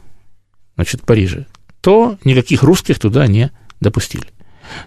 значит, 0.77 1.03
в 1.03 1.05
Париже, 1.05 1.45
то 1.83 2.17
никаких 2.25 2.63
русских 2.63 2.99
туда 2.99 3.27
не 3.27 3.51
допустили. 3.81 4.25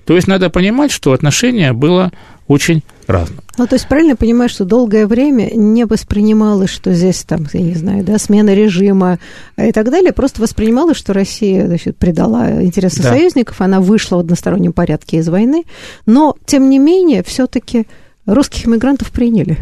То 0.06 0.16
есть 0.16 0.28
надо 0.28 0.50
понимать, 0.50 0.92
что 0.92 1.14
отношение 1.14 1.74
было 1.74 2.12
очень 2.48 2.84
разным. 3.06 3.42
Ну, 3.58 3.68
то 3.68 3.76
есть 3.76 3.88
правильно 3.88 4.16
понимаешь, 4.16 4.52
что 4.52 4.66
долгое 4.66 5.06
время 5.06 5.52
не 5.54 5.86
воспринималось, 5.86 6.72
что 6.72 6.94
здесь 6.94 7.24
там, 7.24 7.46
я 7.54 7.62
не 7.62 7.76
знаю, 7.76 8.04
да, 8.04 8.18
смена 8.18 8.56
режима 8.56 9.20
и 9.56 9.72
так 9.72 9.92
далее, 9.92 10.14
просто 10.14 10.42
воспринималось, 10.42 10.98
что 10.98 11.14
Россия, 11.14 11.68
значит, 11.68 11.98
предала 11.98 12.64
интересы 12.64 13.04
да. 13.04 13.10
союзников, 13.10 13.62
она 13.62 13.80
вышла 13.80 14.18
в 14.18 14.20
одностороннем 14.22 14.74
порядке 14.74 15.18
из 15.18 15.30
войны, 15.30 15.64
но, 16.08 16.36
тем 16.46 16.70
не 16.72 16.80
менее, 16.80 17.22
все-таки 17.24 17.86
русских 18.26 18.66
иммигрантов 18.66 19.12
приняли. 19.12 19.58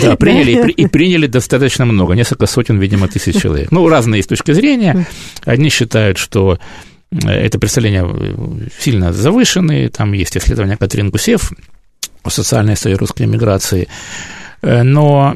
Да, 0.00 0.16
приняли, 0.18 0.70
и, 0.70 0.84
и 0.84 0.86
приняли 0.86 1.26
достаточно 1.26 1.84
много, 1.84 2.14
несколько 2.14 2.46
сотен, 2.46 2.78
видимо, 2.78 3.08
тысяч 3.08 3.40
человек. 3.40 3.70
Ну, 3.72 3.88
разные 3.88 4.22
с 4.22 4.26
точки 4.26 4.52
зрения. 4.52 5.06
Одни 5.44 5.70
считают, 5.70 6.18
что 6.18 6.58
это 7.24 7.58
представления 7.58 8.04
э, 8.04 8.68
сильно 8.78 9.12
завышенные, 9.12 9.88
там 9.88 10.12
есть 10.12 10.36
исследования 10.36 10.76
Катрин 10.76 11.10
Гусев 11.10 11.52
о 12.22 12.30
социальной 12.30 12.74
истории 12.74 12.94
русской 12.94 13.26
миграции, 13.26 13.88
Э, 14.62 14.82
но 14.82 15.34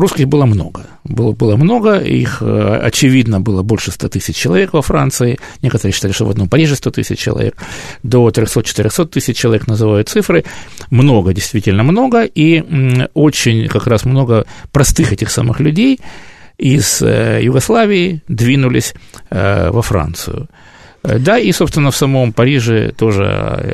русских 0.00 0.26
было 0.26 0.46
много. 0.46 0.86
Было, 1.04 1.32
было 1.32 1.56
много, 1.56 1.98
их, 1.98 2.38
э, 2.40 2.80
очевидно, 2.82 3.40
было 3.40 3.62
больше 3.62 3.90
100 3.90 4.08
тысяч 4.08 4.36
человек 4.36 4.72
во 4.72 4.82
Франции. 4.82 5.38
Некоторые 5.62 5.92
считали, 5.92 6.12
что 6.12 6.24
в 6.24 6.30
одном 6.30 6.48
Париже 6.48 6.74
100 6.74 6.90
тысяч 6.90 7.18
человек. 7.18 7.56
До 8.02 8.28
300-400 8.28 9.06
тысяч 9.06 9.36
человек 9.36 9.66
называют 9.66 10.08
цифры. 10.08 10.44
Много, 10.90 11.34
действительно 11.34 11.82
много. 11.82 12.24
И 12.24 12.64
очень 13.14 13.68
как 13.68 13.86
раз 13.86 14.04
много 14.04 14.46
простых 14.72 15.12
этих 15.12 15.30
самых 15.30 15.60
людей 15.60 16.00
из 16.58 17.02
э, 17.02 17.40
Югославии 17.42 18.22
двинулись 18.28 18.94
во 19.30 19.82
Францию. 19.82 20.48
Да, 21.02 21.38
и, 21.38 21.52
собственно, 21.52 21.90
в 21.90 21.96
самом 21.96 22.32
Париже 22.32 22.92
тоже 22.96 23.24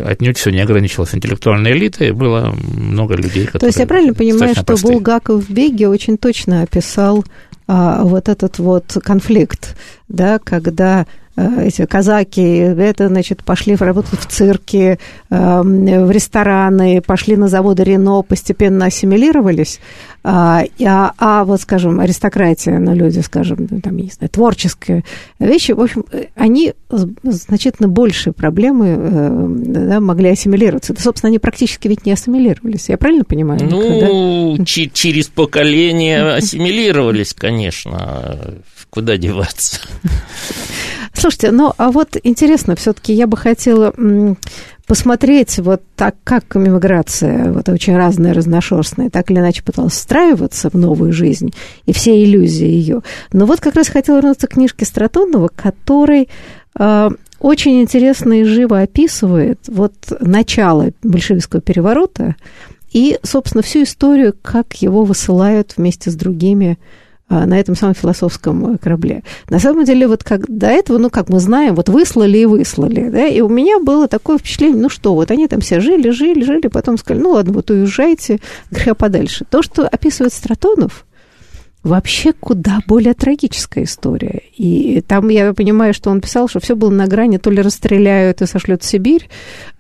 отнюдь 0.04 0.36
все 0.36 0.50
не 0.50 0.60
ограничилось 0.60 1.14
интеллектуальной 1.14 1.72
элитой, 1.72 2.12
было 2.12 2.54
много 2.74 3.14
людей, 3.14 3.46
которые... 3.46 3.60
То 3.60 3.66
есть 3.66 3.78
я 3.78 3.86
правильно 3.86 4.12
понимаю, 4.12 4.54
что 4.54 4.64
простые. 4.64 4.92
Булгаков 4.92 5.44
в 5.46 5.50
«Беге» 5.50 5.88
очень 5.88 6.18
точно 6.18 6.62
описал 6.62 7.24
а, 7.66 8.02
вот 8.02 8.28
этот 8.28 8.58
вот 8.58 8.98
конфликт, 9.02 9.76
да, 10.08 10.38
когда 10.38 11.06
эти 11.36 11.86
казаки, 11.86 12.42
это, 12.42 13.08
значит, 13.08 13.42
пошли 13.42 13.74
работать 13.74 14.20
в 14.20 14.26
цирке, 14.26 14.98
а, 15.30 15.62
в 15.62 16.10
рестораны, 16.10 17.00
пошли 17.00 17.36
на 17.36 17.48
заводы 17.48 17.84
Рено, 17.84 18.22
постепенно 18.22 18.86
ассимилировались, 18.86 19.80
а, 20.24 20.64
а, 20.84 21.12
а 21.18 21.44
вот, 21.44 21.60
скажем, 21.62 22.00
аристократия, 22.00 22.78
ну, 22.78 22.94
люди, 22.94 23.20
скажем, 23.20 23.66
ну, 23.70 23.80
там, 23.80 23.96
не 23.96 24.10
знаю, 24.10 24.28
творческие 24.30 25.04
вещи, 25.38 25.72
в 25.72 25.80
общем, 25.80 26.04
они 26.36 26.74
значительно 27.22 27.88
большие 27.88 28.32
проблемы 28.32 28.96
э, 28.98 29.46
да, 29.48 30.00
могли 30.00 30.28
ассимилироваться. 30.28 30.92
Да, 30.92 31.00
собственно, 31.00 31.28
они 31.28 31.38
практически 31.38 31.88
ведь 31.88 32.04
не 32.06 32.12
ассимилировались. 32.12 32.88
Я 32.88 32.98
правильно 32.98 33.24
понимаю? 33.24 33.60
Ну, 33.68 34.56
да? 34.58 34.64
через 34.64 35.28
поколение 35.28 36.34
ассимилировались, 36.34 37.32
конечно. 37.32 38.54
Куда 38.90 39.16
деваться? 39.16 39.80
Слушайте, 41.14 41.50
ну, 41.50 41.72
а 41.76 41.90
вот 41.90 42.16
интересно, 42.22 42.74
все-таки 42.74 43.12
я 43.12 43.26
бы 43.26 43.36
хотела 43.36 43.94
посмотреть 44.86 45.58
вот 45.58 45.82
так, 45.96 46.16
как 46.24 46.56
иммиграция, 46.56 47.52
вот 47.52 47.68
очень 47.68 47.96
разная, 47.96 48.34
разношерстная, 48.34 49.10
так 49.10 49.30
или 49.30 49.38
иначе 49.38 49.62
пыталась 49.62 49.92
встраиваться 49.92 50.70
в 50.70 50.74
новую 50.74 51.12
жизнь 51.12 51.54
и 51.86 51.92
все 51.92 52.22
иллюзии 52.22 52.66
ее. 52.66 53.02
Но 53.32 53.46
вот 53.46 53.60
как 53.60 53.74
раз 53.76 53.88
хотела 53.88 54.16
вернуться 54.16 54.48
к 54.48 54.54
книжке 54.54 54.84
Стратонова, 54.84 55.48
который 55.54 56.28
э, 56.78 57.10
очень 57.38 57.82
интересно 57.82 58.40
и 58.40 58.44
живо 58.44 58.80
описывает 58.80 59.60
вот 59.68 59.94
начало 60.20 60.90
большевистского 61.02 61.60
переворота 61.60 62.36
и, 62.92 63.18
собственно, 63.22 63.62
всю 63.62 63.84
историю, 63.84 64.34
как 64.42 64.74
его 64.82 65.04
высылают 65.04 65.74
вместе 65.76 66.10
с 66.10 66.14
другими 66.14 66.78
а, 66.78 67.01
на 67.46 67.58
этом 67.58 67.74
самом 67.74 67.94
философском 67.94 68.74
э, 68.74 68.78
корабле. 68.78 69.22
На 69.50 69.58
самом 69.58 69.84
деле, 69.84 70.06
вот 70.06 70.24
как 70.24 70.46
до 70.48 70.66
этого, 70.66 70.98
ну, 70.98 71.10
как 71.10 71.28
мы 71.28 71.40
знаем, 71.40 71.74
вот 71.74 71.88
выслали 71.88 72.38
и 72.38 72.46
выслали, 72.46 73.08
да, 73.10 73.26
и 73.26 73.40
у 73.40 73.48
меня 73.48 73.78
было 73.80 74.08
такое 74.08 74.38
впечатление, 74.38 74.80
ну 74.80 74.88
что, 74.88 75.14
вот 75.14 75.30
они 75.30 75.48
там 75.48 75.60
все 75.60 75.80
жили, 75.80 76.10
жили, 76.10 76.42
жили, 76.44 76.68
потом 76.68 76.98
сказали, 76.98 77.22
ну 77.22 77.30
ладно, 77.30 77.52
вот 77.52 77.70
уезжайте 77.70 78.40
греха 78.70 78.94
подальше. 78.94 79.44
То, 79.48 79.62
что 79.62 79.86
описывает 79.86 80.32
Стратонов, 80.32 81.04
вообще 81.82 82.32
куда 82.32 82.80
более 82.86 83.14
трагическая 83.14 83.84
история. 83.84 84.42
И 84.56 85.00
там 85.00 85.28
я 85.28 85.52
понимаю, 85.52 85.94
что 85.94 86.10
он 86.10 86.20
писал, 86.20 86.48
что 86.48 86.60
все 86.60 86.76
было 86.76 86.90
на 86.90 87.06
грани, 87.06 87.38
то 87.38 87.50
ли 87.50 87.60
расстреляют 87.60 88.40
и 88.40 88.46
сошлют 88.46 88.82
в 88.82 88.86
Сибирь, 88.86 89.28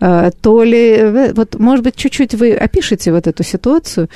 а, 0.00 0.30
то 0.30 0.62
ли... 0.64 0.94
Э, 0.96 1.32
вот, 1.32 1.58
может 1.58 1.84
быть, 1.84 1.96
чуть-чуть 1.96 2.34
вы 2.34 2.52
опишете 2.54 3.12
вот 3.12 3.26
эту 3.26 3.44
ситуацию, 3.44 4.08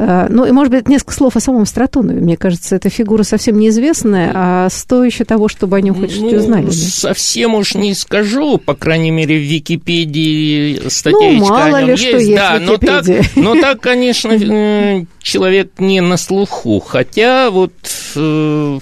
ну, 0.00 0.46
и, 0.46 0.50
может 0.50 0.72
быть, 0.72 0.88
несколько 0.88 1.12
слов 1.12 1.36
о 1.36 1.40
самом 1.40 1.66
Стратонове. 1.66 2.20
Мне 2.20 2.38
кажется, 2.38 2.76
эта 2.76 2.88
фигура 2.88 3.22
совсем 3.22 3.58
неизвестная, 3.58 4.32
а 4.34 4.68
стоящая 4.70 5.26
того, 5.26 5.48
чтобы 5.48 5.76
о 5.76 5.80
нем 5.82 5.94
хоть 5.94 6.18
ну, 6.18 6.28
узнали. 6.28 6.66
Да? 6.66 6.72
Совсем 6.72 7.54
уж 7.54 7.74
не 7.74 7.92
скажу, 7.92 8.56
по 8.56 8.74
крайней 8.74 9.10
мере, 9.10 9.36
в 9.36 9.42
Википедии 9.42 10.88
статья 10.88 11.18
ну, 11.18 11.46
мало 11.46 11.76
о 11.76 11.82
нем 11.82 11.88
ли 11.88 11.92
есть. 11.92 12.02
Что 12.02 12.16
есть 12.16 12.34
да, 12.34 12.58
но 12.60 12.76
так, 12.78 13.04
но 13.36 13.54
так, 13.60 13.80
конечно, 13.80 15.06
человек 15.20 15.72
не 15.78 16.00
на 16.00 16.16
слуху. 16.16 16.80
Хотя 16.80 17.50
вот 17.50 17.72
э, 18.16 18.78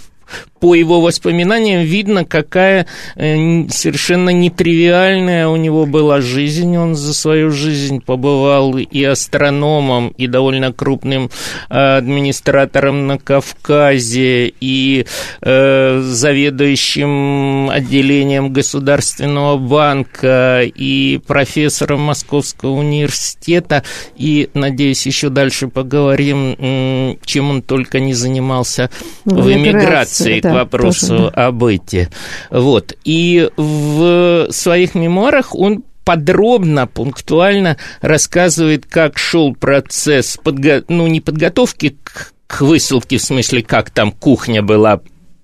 по 0.61 0.75
его 0.75 1.01
воспоминаниям 1.01 1.83
видно, 1.83 2.25
какая 2.25 2.87
э, 3.17 3.69
совершенно 3.69 4.31
нетривиальная 4.31 5.49
у 5.49 5.57
него 5.57 5.87
была 5.87 6.21
жизнь. 6.21 6.77
Он 6.77 6.95
за 6.95 7.15
свою 7.15 7.51
жизнь 7.51 8.01
побывал 8.01 8.77
и 8.77 9.05
астрономом, 9.05 10.09
и 10.17 10.27
довольно 10.27 10.73
крупным 10.73 11.31
э, 11.71 11.97
администратором 11.97 13.07
на 13.07 13.19
Кавказе, 13.19 14.53
и 14.61 15.07
э, 15.43 16.01
заведующим 16.03 17.71
отделением 17.71 18.53
Государственного 18.53 19.57
банка, 19.57 20.63
и 20.63 21.21
профессором 21.27 22.01
Московского 22.01 22.71
университета, 22.71 23.85
и, 24.17 24.51
надеюсь, 24.55 25.07
еще 25.07 25.29
дальше 25.29 25.69
поговорим, 25.69 27.19
чем 27.25 27.51
он 27.51 27.63
только 27.63 28.01
не 28.01 28.15
занимался 28.15 28.91
в, 29.25 29.35
в 29.35 29.53
эмиграции 29.53 30.41
да, 30.49 30.55
вопросу 30.55 31.07
тоже, 31.07 31.33
да. 31.35 31.47
об 31.47 31.65
эти. 31.65 32.09
Вот. 32.51 32.97
И 33.05 33.51
в 33.57 34.49
своих 34.51 34.95
мемуарах 34.95 35.55
он 35.55 35.85
подробно, 36.05 36.87
пунктуально 36.87 37.77
рассказывает, 38.01 38.87
как 38.87 39.19
шел 39.19 39.55
процесс, 39.55 40.39
подго... 40.43 40.83
ну, 40.89 41.07
не 41.07 41.21
подготовки 41.21 41.99
к, 42.03 42.33
к 42.47 42.63
высылке, 42.63 43.19
в 43.19 43.23
смысле, 43.23 43.63
как 43.63 43.91
там 43.91 44.13
кухня 44.13 44.63
была 44.63 45.01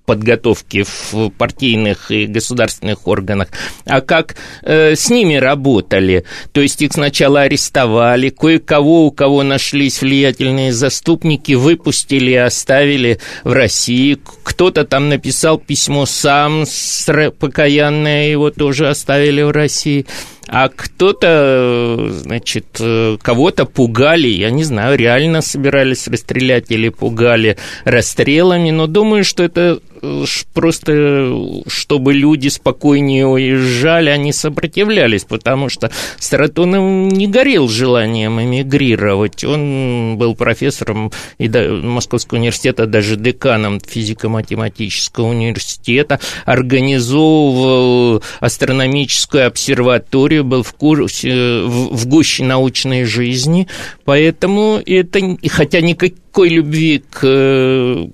подготовки 0.07 0.85
в 0.85 1.31
партийных 1.31 2.11
и 2.11 2.27
государственных 2.27 3.07
органах, 3.09 3.49
а 3.87 4.01
как 4.01 4.37
э, 4.63 4.95
с 4.95 5.11
ними 5.11 5.35
работали. 5.35 6.25
То 6.53 6.61
есть 6.61 6.83
их 6.83 6.93
сначала 6.93 7.43
арестовали, 7.43 8.29
кое-кого, 8.29 9.07
у 9.07 9.11
кого 9.11 9.43
нашлись 9.43 10.03
влиятельные 10.03 10.73
заступники, 10.73 11.53
выпустили 11.53 12.33
и 12.33 12.37
оставили 12.37 13.19
в 13.45 13.53
России. 13.53 14.19
Кто-то 14.43 14.85
там 14.85 15.09
написал 15.09 15.59
письмо 15.59 16.07
сам, 16.07 16.65
покаянное, 17.39 18.29
его 18.29 18.51
тоже 18.51 18.89
оставили 18.89 19.43
в 19.43 19.51
России 19.51 20.07
а 20.49 20.69
кто-то, 20.69 22.09
значит, 22.11 22.67
кого-то 23.23 23.65
пугали, 23.65 24.29
я 24.29 24.51
не 24.51 24.65
знаю, 24.65 24.99
реально 24.99 25.41
собирались 25.41 26.09
расстрелять 26.09 26.71
или 26.71 26.89
пугали 26.89 27.57
расстрелами, 27.85 28.71
но 28.71 28.87
думаю, 28.87 29.25
что 29.25 29.43
это 29.43 29.81
просто, 30.53 31.35
чтобы 31.67 32.15
люди 32.15 32.49
спокойнее 32.49 33.27
уезжали, 33.27 34.11
они 34.11 34.33
сопротивлялись, 34.33 35.25
потому 35.25 35.69
что 35.69 35.91
Саратонов 36.19 37.13
не 37.13 37.27
горел 37.27 37.69
желанием 37.69 38.41
эмигрировать. 38.41 39.45
Он 39.45 40.17
был 40.19 40.35
профессором 40.35 41.13
и 41.39 41.49
Московского 41.49 42.39
университета, 42.39 42.87
даже 42.87 43.17
деканом 43.17 43.81
физико-математического 43.81 45.29
университета, 45.29 46.21
организовывал 46.45 48.23
астрономическую 48.41 49.47
обсерваторию, 49.47 50.34
был 50.43 50.63
в, 50.63 50.73
курсе, 50.75 51.63
в 51.65 52.07
гуще 52.07 52.45
научной 52.45 53.05
жизни, 53.05 53.69
поэтому 54.05 54.81
это, 54.85 55.21
хотя 55.49 55.81
никакой 55.81 56.49
любви 56.49 57.03
к 57.11 58.11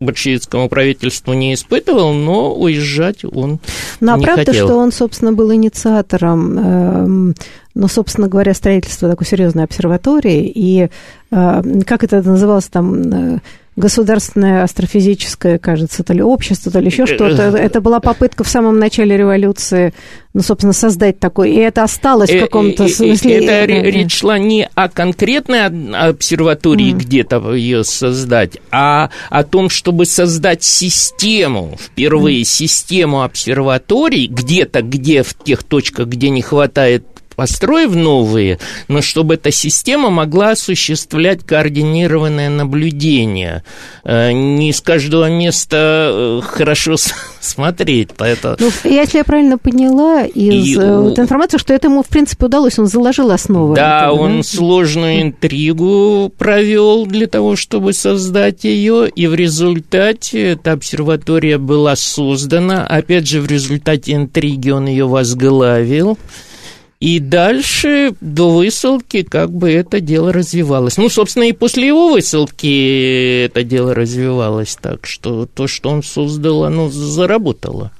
большевистскому 0.00 0.68
правительству 0.68 1.34
не 1.34 1.54
испытывал, 1.54 2.14
но 2.14 2.54
уезжать 2.54 3.24
он 3.24 3.60
ну, 4.00 4.14
а 4.14 4.18
не 4.18 4.24
правда, 4.24 4.46
хотел. 4.46 4.66
что 4.66 4.76
он, 4.76 4.92
собственно, 4.92 5.32
был 5.32 5.52
инициатором, 5.52 6.58
э, 6.58 7.34
ну, 7.74 7.88
собственно 7.88 8.26
говоря, 8.26 8.54
строительства 8.54 9.10
такой 9.10 9.26
серьезной 9.26 9.64
обсерватории, 9.64 10.50
и 10.54 10.88
э, 11.30 11.62
как 11.86 12.02
это 12.02 12.22
называлось 12.22 12.66
там... 12.66 13.12
Э, 13.12 13.40
государственное 13.80 14.62
астрофизическое, 14.62 15.58
кажется, 15.58 16.04
то 16.04 16.12
ли 16.12 16.22
общество, 16.22 16.70
то 16.70 16.78
ли 16.78 16.86
еще 16.86 17.06
что-то. 17.06 17.42
Это 17.42 17.80
была 17.80 17.98
попытка 17.98 18.44
в 18.44 18.48
самом 18.48 18.78
начале 18.78 19.16
революции, 19.16 19.92
ну, 20.32 20.42
собственно, 20.42 20.72
создать 20.72 21.18
такой, 21.18 21.50
и 21.50 21.56
это 21.56 21.82
осталось 21.82 22.30
в 22.30 22.34
э, 22.34 22.40
каком-то 22.40 22.86
смысле. 22.86 23.44
Это 23.44 23.64
речь 23.66 24.18
шла 24.18 24.38
не 24.38 24.68
о 24.74 24.88
конкретной 24.88 25.66
обсерватории, 25.66 26.92
mm. 26.92 26.98
где-то 26.98 27.54
ее 27.54 27.82
создать, 27.82 28.58
а 28.70 29.10
о 29.30 29.42
том, 29.42 29.68
чтобы 29.68 30.06
создать 30.06 30.62
систему, 30.62 31.76
впервые 31.80 32.42
mm. 32.42 32.44
систему 32.44 33.22
обсерваторий, 33.22 34.26
где-то, 34.28 34.82
где 34.82 35.24
в 35.24 35.34
тех 35.34 35.64
точках, 35.64 36.06
где 36.06 36.30
не 36.30 36.42
хватает 36.42 37.04
построив 37.40 37.94
новые, 37.94 38.58
но 38.88 39.00
чтобы 39.00 39.36
эта 39.36 39.50
система 39.50 40.10
могла 40.10 40.50
осуществлять 40.50 41.42
координированное 41.42 42.50
наблюдение. 42.50 43.64
Э, 44.04 44.30
не 44.32 44.74
с 44.74 44.82
каждого 44.82 45.30
места 45.30 46.10
э, 46.12 46.40
хорошо 46.44 46.96
смотреть. 47.40 48.10
Поэтому... 48.14 48.56
Ну, 48.60 48.70
если 48.84 49.16
я 49.16 49.24
правильно 49.24 49.56
поняла 49.56 50.24
из 50.24 50.66
и... 50.66 50.78
Э, 50.78 50.98
вот, 50.98 51.18
информации, 51.18 51.56
что 51.56 51.72
это 51.72 51.88
ему, 51.88 52.02
в 52.02 52.08
принципе, 52.08 52.44
удалось, 52.44 52.78
он 52.78 52.88
заложил 52.88 53.30
основу. 53.30 53.74
Да, 53.74 54.08
этого, 54.08 54.20
он 54.20 54.36
да? 54.36 54.42
сложную 54.42 55.22
интригу 55.22 56.30
провел 56.36 57.06
для 57.06 57.26
того, 57.26 57.56
чтобы 57.56 57.94
создать 57.94 58.64
ее, 58.64 59.08
и 59.08 59.26
в 59.26 59.34
результате 59.34 60.50
эта 60.50 60.72
обсерватория 60.72 61.56
была 61.56 61.96
создана. 61.96 62.86
Опять 62.86 63.26
же, 63.26 63.40
в 63.40 63.46
результате 63.46 64.12
интриги 64.12 64.68
он 64.68 64.88
ее 64.88 65.06
возглавил. 65.06 66.18
И 67.00 67.18
дальше 67.18 68.14
до 68.20 68.50
высылки 68.50 69.22
как 69.22 69.50
бы 69.50 69.70
это 69.70 70.00
дело 70.00 70.34
развивалось. 70.34 70.98
Ну, 70.98 71.08
собственно, 71.08 71.44
и 71.44 71.52
после 71.52 71.86
его 71.86 72.10
высылки 72.10 73.44
это 73.46 73.64
дело 73.64 73.94
развивалось. 73.94 74.76
Так 74.78 75.06
что 75.06 75.46
то, 75.46 75.66
что 75.66 75.88
он 75.88 76.02
создал, 76.02 76.64
оно 76.64 76.90
заработало. 76.90 77.90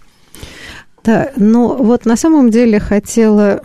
Да, 1.02 1.30
ну 1.36 1.82
вот 1.82 2.04
на 2.04 2.16
самом 2.16 2.50
деле 2.50 2.78
хотела... 2.78 3.60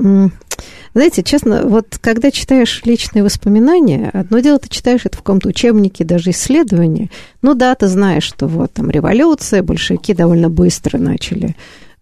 Знаете, 0.93 1.23
честно, 1.23 1.63
вот 1.65 1.97
когда 1.99 2.31
читаешь 2.31 2.81
личные 2.85 3.21
воспоминания, 3.21 4.09
одно 4.13 4.39
дело 4.39 4.59
ты 4.59 4.69
читаешь 4.69 5.01
это 5.03 5.17
в 5.17 5.23
каком-то 5.23 5.49
учебнике, 5.49 6.05
даже 6.05 6.29
исследования, 6.29 7.09
ну 7.41 7.53
да, 7.53 7.75
ты 7.75 7.87
знаешь, 7.87 8.23
что 8.23 8.47
вот 8.47 8.71
там 8.71 8.89
революция, 8.89 9.61
большевики 9.61 10.13
довольно 10.13 10.49
быстро 10.49 10.97
начали 10.97 11.57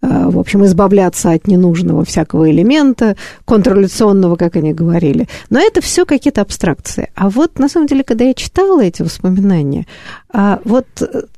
в 0.08 0.38
общем, 0.38 0.64
избавляться 0.64 1.32
от 1.32 1.46
ненужного 1.46 2.04
всякого 2.04 2.50
элемента, 2.50 3.16
контрреволюционного, 3.44 4.36
как 4.36 4.56
они 4.56 4.72
говорили. 4.72 5.28
Но 5.50 5.60
это 5.60 5.80
все 5.80 6.04
какие-то 6.04 6.42
абстракции. 6.42 7.10
А 7.14 7.30
вот, 7.30 7.58
на 7.58 7.68
самом 7.68 7.86
деле, 7.86 8.04
когда 8.04 8.24
я 8.24 8.34
читала 8.34 8.82
эти 8.82 9.02
воспоминания, 9.02 9.86
а 10.32 10.60
вот 10.64 10.86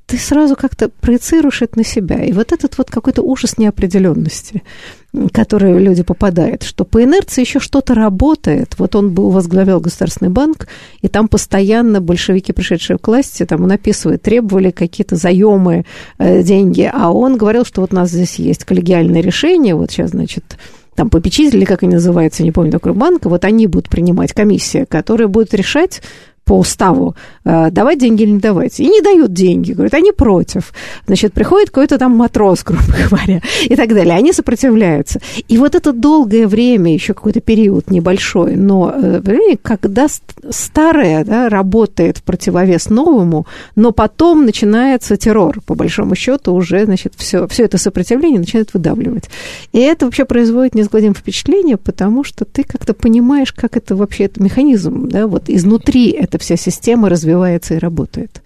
ты 0.06 0.18
сразу 0.18 0.54
как-то 0.54 0.88
проецируешь 0.88 1.62
это 1.62 1.78
на 1.78 1.84
себя. 1.84 2.22
И 2.24 2.32
вот 2.32 2.52
этот 2.52 2.78
вот 2.78 2.90
какой-то 2.90 3.22
ужас 3.22 3.58
неопределенности, 3.58 4.62
который 5.32 5.78
люди 5.78 6.02
попадают, 6.02 6.62
что 6.62 6.84
по 6.84 7.02
инерции 7.02 7.42
еще 7.42 7.60
что-то 7.60 7.94
работает. 7.94 8.74
Вот 8.78 8.94
он 8.94 9.12
был, 9.12 9.30
возглавлял 9.30 9.80
Государственный 9.80 10.30
банк, 10.30 10.68
и 11.00 11.08
там 11.08 11.28
постоянно 11.28 12.00
большевики, 12.00 12.52
пришедшие 12.52 12.98
к 12.98 13.08
власти, 13.08 13.44
там 13.44 13.64
он 13.64 13.72
описывает, 13.72 14.22
требовали 14.22 14.70
какие-то 14.70 15.16
заемы, 15.16 15.84
э, 16.18 16.42
деньги, 16.42 16.90
а 16.92 17.10
он 17.10 17.36
говорил, 17.36 17.64
что 17.64 17.80
вот 17.80 17.92
у 17.92 17.96
нас 17.96 18.10
здесь 18.10 18.36
есть 18.36 18.64
коллегиальное 18.64 19.20
решение, 19.20 19.74
вот 19.74 19.90
сейчас, 19.90 20.10
значит, 20.10 20.58
там 20.94 21.10
попечители, 21.10 21.64
как 21.64 21.82
они 21.82 21.94
называются, 21.94 22.42
не 22.42 22.52
помню, 22.52 22.72
такой 22.72 22.92
банк, 22.92 23.26
вот 23.26 23.44
они 23.44 23.66
будут 23.66 23.88
принимать 23.88 24.32
комиссия, 24.32 24.86
которая 24.86 25.28
будет 25.28 25.54
решать, 25.54 26.02
по 26.46 26.58
уставу 26.58 27.16
э, 27.44 27.70
давать 27.70 27.98
деньги 27.98 28.22
или 28.22 28.30
не 28.30 28.38
давать. 28.38 28.78
И 28.78 28.86
не 28.86 29.02
дают 29.02 29.32
деньги, 29.32 29.72
говорят, 29.72 29.94
они 29.94 30.12
против. 30.12 30.72
Значит, 31.06 31.32
приходит 31.32 31.70
какой-то 31.70 31.98
там 31.98 32.16
матрос, 32.16 32.62
грубо 32.64 32.84
говоря, 33.10 33.40
и 33.64 33.74
так 33.74 33.88
далее. 33.88 34.14
Они 34.14 34.32
сопротивляются. 34.32 35.20
И 35.48 35.58
вот 35.58 35.74
это 35.74 35.92
долгое 35.92 36.46
время, 36.46 36.94
еще 36.94 37.14
какой-то 37.14 37.40
период 37.40 37.90
небольшой, 37.90 38.54
но 38.54 38.94
э, 38.94 39.56
когда 39.60 40.06
старое 40.48 41.24
да, 41.24 41.48
работает 41.48 42.18
в 42.18 42.22
противовес 42.22 42.90
новому, 42.90 43.46
но 43.74 43.90
потом 43.90 44.46
начинается 44.46 45.16
террор, 45.16 45.60
по 45.66 45.74
большому 45.74 46.14
счету, 46.14 46.54
уже, 46.54 46.84
значит, 46.84 47.14
все, 47.16 47.48
все 47.48 47.64
это 47.64 47.76
сопротивление 47.76 48.38
начинает 48.38 48.72
выдавливать. 48.72 49.24
И 49.72 49.80
это 49.80 50.04
вообще 50.04 50.24
производит 50.24 50.76
неизгладимое 50.76 51.14
впечатление, 51.14 51.76
потому 51.76 52.22
что 52.22 52.44
ты 52.44 52.62
как-то 52.62 52.94
понимаешь, 52.94 53.52
как 53.52 53.76
это 53.76 53.96
вообще, 53.96 54.24
это 54.24 54.40
механизм, 54.40 55.08
да, 55.08 55.26
вот 55.26 55.44
изнутри 55.48 56.10
это 56.10 56.35
эта 56.36 56.44
вся 56.44 56.56
система 56.56 57.08
развивается 57.08 57.74
и 57.74 57.78
работает. 57.78 58.42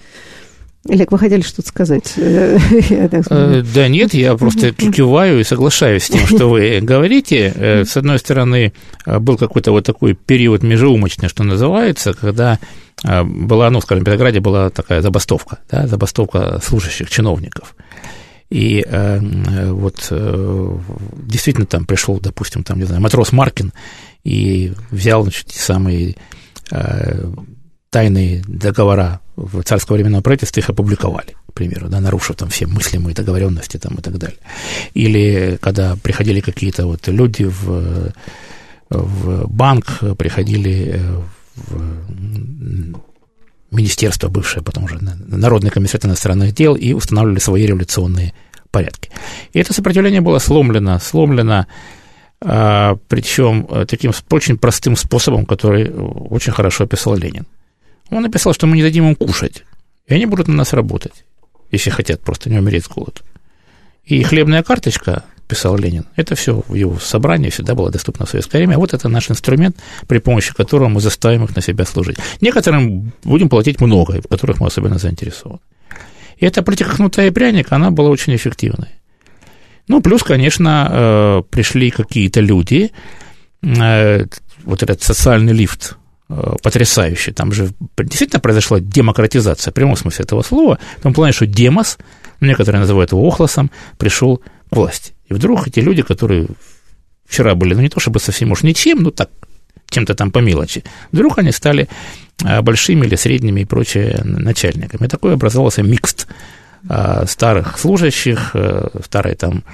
Олег, 0.88 1.12
вы 1.12 1.18
хотели 1.18 1.42
что-то 1.42 1.68
сказать? 1.68 2.14
Э, 2.20 3.62
да 3.74 3.88
нет, 3.88 4.14
я 4.14 4.34
просто 4.36 4.72
киваю 4.72 5.40
и 5.40 5.44
соглашаюсь 5.44 6.04
с 6.04 6.08
тем, 6.08 6.26
что 6.26 6.48
вы 6.48 6.80
говорите. 6.82 7.52
Э, 7.54 7.84
с 7.84 7.96
одной 7.96 8.18
стороны, 8.18 8.72
э, 9.04 9.18
был 9.18 9.36
какой-то 9.36 9.72
вот 9.72 9.84
такой 9.84 10.14
период 10.14 10.62
межеумочный, 10.62 11.28
что 11.28 11.42
называется, 11.42 12.14
когда 12.14 12.58
была, 13.02 13.70
ну, 13.70 13.80
скажем, 13.80 14.02
в 14.02 14.04
Петрограде 14.04 14.40
была 14.40 14.68
такая 14.68 15.00
забастовка, 15.00 15.58
да, 15.70 15.86
забастовка 15.86 16.60
служащих, 16.62 17.08
чиновников. 17.08 17.74
И 18.50 18.84
э, 18.86 19.70
вот 19.70 20.08
э, 20.10 20.78
действительно 21.14 21.66
там 21.66 21.86
пришел, 21.86 22.18
допустим, 22.20 22.62
там, 22.62 22.78
не 22.78 22.84
знаю, 22.84 23.00
матрос 23.00 23.32
Маркин 23.32 23.72
и 24.24 24.72
взял, 24.90 25.22
значит, 25.22 25.46
те 25.46 25.58
самые 25.58 26.16
э, 26.72 27.30
тайные 27.90 28.42
договора 28.46 29.20
в 29.36 29.62
царского 29.62 29.96
временного 29.96 30.22
правительства, 30.22 30.60
их 30.60 30.70
опубликовали. 30.70 31.36
к 31.48 31.52
примеру, 31.52 31.88
да, 31.88 32.00
нарушив 32.00 32.36
там 32.36 32.48
все 32.48 32.66
мыслимые 32.66 33.14
договоренности 33.14 33.76
там 33.76 33.94
и 33.96 34.02
так 34.02 34.16
далее. 34.18 34.38
Или 34.94 35.58
когда 35.60 35.96
приходили 35.96 36.40
какие-то 36.40 36.86
вот 36.86 37.08
люди 37.08 37.44
в, 37.44 38.12
в 38.88 39.48
банк, 39.48 40.00
приходили 40.16 40.94
э, 40.94 41.22
в 41.56 43.00
министерство 43.72 44.28
бывшее, 44.28 44.62
потом 44.62 44.84
уже 44.84 44.98
Народный 45.00 45.70
комитет 45.70 46.04
иностранных 46.04 46.54
дел, 46.54 46.74
и 46.74 46.92
устанавливали 46.92 47.40
свои 47.40 47.66
революционные 47.66 48.32
порядки. 48.70 49.10
И 49.52 49.58
это 49.58 49.72
сопротивление 49.72 50.20
было 50.20 50.38
сломлено, 50.38 50.98
сломлено, 50.98 51.66
а, 52.42 52.96
причем 53.08 53.66
э, 53.68 53.84
таким 53.86 54.12
очень 54.30 54.56
простым 54.56 54.96
способом, 54.96 55.44
который 55.44 55.90
очень 55.90 56.52
хорошо 56.52 56.84
описал 56.84 57.16
Ленин. 57.16 57.46
Он 58.10 58.22
написал, 58.22 58.52
что 58.52 58.66
мы 58.66 58.76
не 58.76 58.82
дадим 58.82 59.08
им 59.08 59.14
кушать, 59.14 59.64
и 60.06 60.14
они 60.14 60.26
будут 60.26 60.48
на 60.48 60.54
нас 60.54 60.72
работать, 60.72 61.24
если 61.70 61.90
хотят 61.90 62.20
просто 62.20 62.50
не 62.50 62.58
умереть 62.58 62.84
с 62.84 62.88
голоду. 62.88 63.20
И 64.04 64.22
хлебная 64.22 64.62
карточка, 64.62 65.24
писал 65.46 65.76
Ленин, 65.76 66.06
это 66.16 66.34
все 66.34 66.62
в 66.68 66.74
его 66.74 66.98
собрании 66.98 67.50
всегда 67.50 67.74
было 67.74 67.90
доступно 67.90 68.24
в 68.24 68.30
советское 68.30 68.58
время. 68.58 68.78
Вот 68.78 68.94
это 68.94 69.08
наш 69.08 69.30
инструмент, 69.30 69.76
при 70.06 70.18
помощи 70.18 70.54
которого 70.54 70.88
мы 70.88 71.00
заставим 71.00 71.44
их 71.44 71.56
на 71.56 71.62
себя 71.62 71.84
служить. 71.84 72.18
Некоторым 72.40 73.12
будем 73.24 73.48
платить 73.48 73.80
много, 73.80 74.22
в 74.22 74.28
которых 74.28 74.60
мы 74.60 74.68
особенно 74.68 74.98
заинтересованы. 74.98 75.60
И 76.38 76.46
эта 76.46 76.62
политика 76.62 76.94
кнута 76.96 77.30
пряника, 77.32 77.76
она 77.76 77.90
была 77.90 78.10
очень 78.10 78.34
эффективной. 78.34 78.88
Ну, 79.88 80.00
плюс, 80.00 80.22
конечно, 80.22 80.88
э, 80.90 81.42
пришли 81.50 81.90
какие-то 81.90 82.40
люди, 82.40 82.92
э, 83.62 84.26
вот 84.64 84.82
этот 84.82 85.02
социальный 85.02 85.52
лифт 85.52 85.96
потрясающе. 86.62 87.32
Там 87.32 87.52
же 87.52 87.70
действительно 87.98 88.40
произошла 88.40 88.80
демократизация 88.80 89.70
в 89.70 89.74
прямом 89.74 89.96
смысле 89.96 90.24
этого 90.24 90.42
слова, 90.42 90.78
в 90.98 91.02
том 91.02 91.12
плане, 91.12 91.32
что 91.32 91.46
демос, 91.46 91.98
некоторые 92.40 92.80
называют 92.80 93.12
его 93.12 93.26
охлосом, 93.26 93.70
пришел 93.98 94.38
к 94.38 94.76
власти. 94.76 95.12
И 95.28 95.34
вдруг 95.34 95.66
эти 95.68 95.80
люди, 95.80 96.02
которые 96.02 96.46
вчера 97.26 97.54
были, 97.54 97.74
ну 97.74 97.80
не 97.80 97.88
то 97.88 98.00
чтобы 98.00 98.20
совсем 98.20 98.52
уж 98.52 98.62
ничем, 98.62 99.02
ну 99.02 99.10
так, 99.10 99.30
чем-то 99.88 100.14
там 100.14 100.30
по 100.30 100.38
мелочи, 100.38 100.84
вдруг 101.12 101.38
они 101.38 101.52
стали 101.52 101.88
э, 102.44 102.60
большими 102.62 103.06
или 103.06 103.16
средними 103.16 103.62
и 103.62 103.64
прочее 103.64 104.20
начальниками. 104.24 105.06
И 105.06 105.10
такой 105.10 105.34
образовался 105.34 105.82
микст 105.82 106.28
э, 106.88 107.24
старых 107.26 107.78
служащих, 107.78 108.54
старой 109.04 109.34
там 109.34 109.64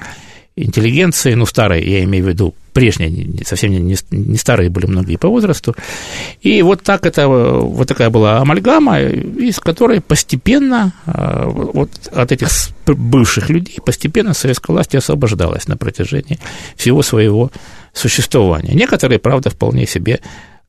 интеллигенции, 0.56 1.34
ну, 1.34 1.46
старой, 1.46 1.84
я 1.84 2.02
имею 2.04 2.24
в 2.24 2.28
виду, 2.28 2.54
прежние, 2.72 3.44
совсем 3.44 3.70
не, 3.72 3.96
не 4.10 4.36
старые 4.36 4.70
были 4.70 4.86
многие 4.86 5.16
по 5.16 5.28
возрасту. 5.28 5.74
И 6.40 6.62
вот 6.62 6.82
так 6.82 7.06
это, 7.06 7.28
вот 7.28 7.88
такая 7.88 8.10
была 8.10 8.38
амальгама, 8.38 9.00
из 9.00 9.58
которой 9.60 10.00
постепенно 10.00 10.92
а, 11.06 11.46
вот 11.46 11.90
от 12.12 12.32
этих 12.32 12.48
бывших 12.86 13.50
людей 13.50 13.78
постепенно 13.84 14.34
советская 14.34 14.74
власть 14.74 14.94
освобождалась 14.94 15.68
на 15.68 15.76
протяжении 15.76 16.38
всего 16.76 17.02
своего 17.02 17.50
существования. 17.92 18.74
Некоторые, 18.74 19.18
правда, 19.18 19.50
вполне 19.50 19.86
себе 19.86 20.20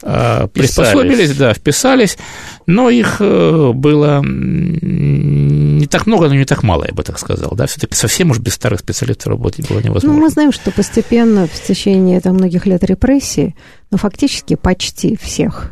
а, 0.04 0.48
приспособились, 0.48 1.36
да, 1.36 1.54
вписались, 1.54 2.18
но 2.66 2.90
их 2.90 3.18
э, 3.20 3.72
было 3.74 4.22
не 4.24 5.88
так 5.88 6.06
много, 6.06 6.28
но 6.28 6.36
не 6.36 6.46
так 6.46 6.64
мало, 6.64 6.86
я 6.88 6.94
бы 6.94 7.04
так 7.04 7.18
сказал, 7.18 7.54
да, 7.56 7.66
все-таки 7.66 7.96
совсем 7.96 8.30
уж 8.32 8.40
без 8.40 8.54
старых 8.54 8.82
специалистов 8.82 9.28
работать 9.28 9.68
было 9.68 9.80
невозможно. 9.80 10.14
Ну, 10.14 10.20
мы 10.20 10.30
знаем, 10.30 10.52
что 10.52 10.72
постепенно 10.72 11.48
в 11.48 11.64
течение 11.68 12.22
там, 12.22 12.36
многих 12.36 12.66
лет 12.66 12.84
репрессий, 12.84 13.56
ну, 13.90 13.98
фактически 13.98 14.56
почти 14.56 15.18
всех 15.18 15.72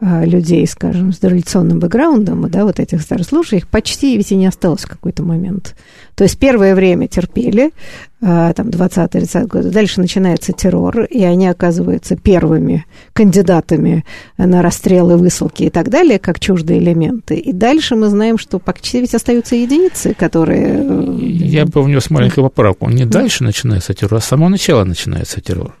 людей, 0.00 0.64
скажем, 0.66 1.12
с 1.12 1.18
дореволюционным 1.18 1.80
бэкграундом, 1.80 2.48
да, 2.50 2.64
вот 2.64 2.78
этих 2.78 3.02
старослужащих, 3.02 3.66
почти 3.66 4.16
ведь 4.16 4.30
и 4.30 4.36
не 4.36 4.46
осталось 4.46 4.84
в 4.84 4.88
какой-то 4.88 5.24
момент. 5.24 5.74
То 6.14 6.24
есть 6.24 6.38
первое 6.38 6.76
время 6.76 7.08
терпели, 7.08 7.72
а, 8.20 8.52
там, 8.52 8.68
20-30 8.68 9.46
годы, 9.46 9.70
дальше 9.70 10.00
начинается 10.00 10.52
террор, 10.52 11.02
и 11.02 11.22
они 11.24 11.48
оказываются 11.48 12.16
первыми 12.16 12.86
кандидатами 13.12 14.04
на 14.36 14.62
расстрелы, 14.62 15.16
высылки 15.16 15.64
и 15.64 15.70
так 15.70 15.88
далее, 15.90 16.18
как 16.18 16.38
чуждые 16.38 16.80
элементы. 16.80 17.36
И 17.36 17.52
дальше 17.52 17.96
мы 17.96 18.08
знаем, 18.08 18.38
что 18.38 18.60
почти 18.60 19.00
ведь 19.00 19.14
остаются 19.14 19.56
единицы, 19.56 20.14
которые... 20.14 20.80
Э, 20.80 21.16
Я 21.20 21.66
бы 21.66 21.82
внес 21.82 22.08
маленькую 22.10 22.44
поправку. 22.44 22.88
Не 22.88 23.04
дальше 23.04 23.42
начинается 23.42 23.94
террор, 23.94 24.18
а 24.18 24.20
с 24.20 24.26
самого 24.26 24.48
начала 24.48 24.84
начинается 24.84 25.40
террор. 25.40 25.76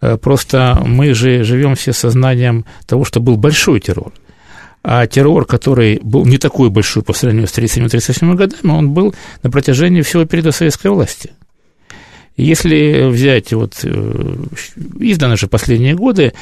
Э, 0.00 0.16
просто 0.16 0.80
мы 0.84 1.14
же 1.14 1.42
живем 1.44 1.74
все 1.74 1.92
сознанием 1.92 2.64
того, 2.86 3.04
что 3.04 3.20
был 3.20 3.36
большой 3.36 3.80
террор. 3.80 4.12
А 4.84 5.06
террор, 5.06 5.44
который 5.44 5.98
был 6.02 6.24
не 6.24 6.38
такой 6.38 6.70
большой 6.70 7.02
по 7.02 7.12
сравнению 7.12 7.48
с 7.48 7.58
1937-1938 7.58 8.34
годами, 8.34 8.70
он 8.70 8.90
был 8.90 9.14
на 9.42 9.50
протяжении 9.50 10.02
всего 10.02 10.24
периода 10.24 10.52
советской 10.52 10.88
власти. 10.88 11.32
Если 12.36 13.08
взять 13.10 13.52
вот 13.52 13.80
э, 13.82 14.36
изданы 15.00 15.36
же 15.36 15.48
последние 15.48 15.94
годы 15.94 16.32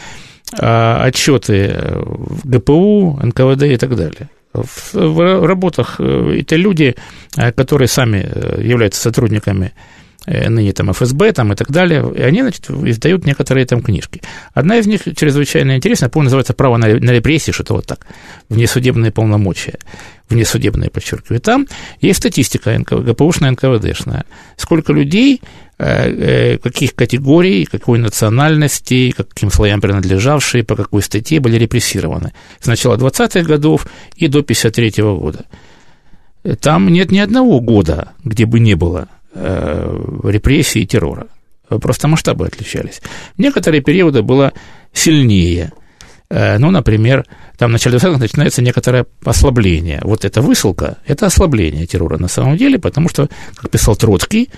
а, 0.59 1.03
отчеты 1.03 1.75
в 2.05 2.47
ГПУ, 2.47 3.19
НКВД 3.23 3.62
и 3.62 3.77
так 3.79 3.97
далее, 3.97 4.29
в 4.53 5.47
работах 5.47 5.97
э, 5.99 6.38
это 6.40 6.57
люди, 6.57 6.95
которые 7.35 7.88
сами 7.88 8.62
являются 8.62 9.01
сотрудниками 9.01 9.73
Э, 9.73 9.87
ныне 10.27 10.73
там 10.73 10.93
ФСБ 10.93 11.33
там, 11.33 11.53
и 11.53 11.57
так 11.57 11.71
далее, 11.71 12.12
и 12.15 12.21
они, 12.21 12.43
значит, 12.43 12.69
издают 12.71 13.25
некоторые 13.25 13.65
там 13.67 13.81
книжки. 13.81 14.23
Одна 14.55 14.77
из 14.77 14.87
них 14.87 15.03
чрезвычайно 15.05 15.77
интересная, 15.77 16.09
по 16.09 16.23
называется 16.23 16.53
«Право 16.53 16.77
на, 16.77 16.89
на 16.89 17.11
репрессии», 17.12 17.53
что-то 17.53 17.75
вот 17.75 17.87
так, 17.87 18.07
внесудебные 18.49 19.12
полномочия, 19.12 19.79
внесудебные, 20.29 20.91
подчеркиваю. 20.91 21.41
Там 21.41 21.67
есть 22.01 22.19
статистика 22.19 22.77
ГПУшная, 22.79 23.53
НКВДшная, 23.53 24.25
сколько 24.57 24.93
людей, 24.93 25.41
э, 25.79 26.55
э, 26.55 26.59
каких 26.59 26.97
категорий, 26.97 27.65
какой 27.65 28.01
национальности, 28.01 29.15
каким 29.17 29.51
слоям 29.51 29.81
принадлежавшие, 29.81 30.65
по 30.65 30.75
какой 30.75 31.03
статье 31.03 31.39
были 31.39 31.57
репрессированы 31.57 32.33
с 32.61 32.67
начала 32.67 32.97
20-х 32.97 33.43
годов 33.43 33.87
и 34.17 34.27
до 34.27 34.43
53 34.43 35.03
-го 35.03 35.19
года. 35.21 35.45
Там 36.61 36.89
нет 36.89 37.11
ни 37.11 37.19
одного 37.19 37.61
года, 37.61 38.12
где 38.25 38.47
бы 38.47 38.61
не 38.61 38.77
было 38.77 39.09
Э, 39.09 39.15
репрессий 39.37 40.83
и 40.83 40.87
террора. 40.87 41.27
Просто 41.68 42.09
масштабы 42.09 42.46
отличались. 42.46 43.01
Некоторые 43.38 43.83
периоды 43.83 44.22
было 44.22 44.53
сильнее. 44.92 45.72
Э, 46.29 46.59
ну, 46.59 46.70
например, 46.70 47.25
там 47.59 47.70
в 47.70 47.72
начале 47.72 47.99
20-х 47.99 48.18
начинается 48.18 48.62
некоторое 48.62 49.07
ослабление. 49.25 50.01
Вот 50.03 50.25
эта 50.25 50.42
высылка– 50.42 50.99
это 51.07 51.27
ослабление 51.27 51.87
террора 51.87 52.18
на 52.18 52.29
самом 52.29 52.57
деле, 52.57 52.79
потому 52.79 53.09
что, 53.09 53.29
как 53.55 53.70
писал 53.70 53.96
Троцкий, 53.96 54.51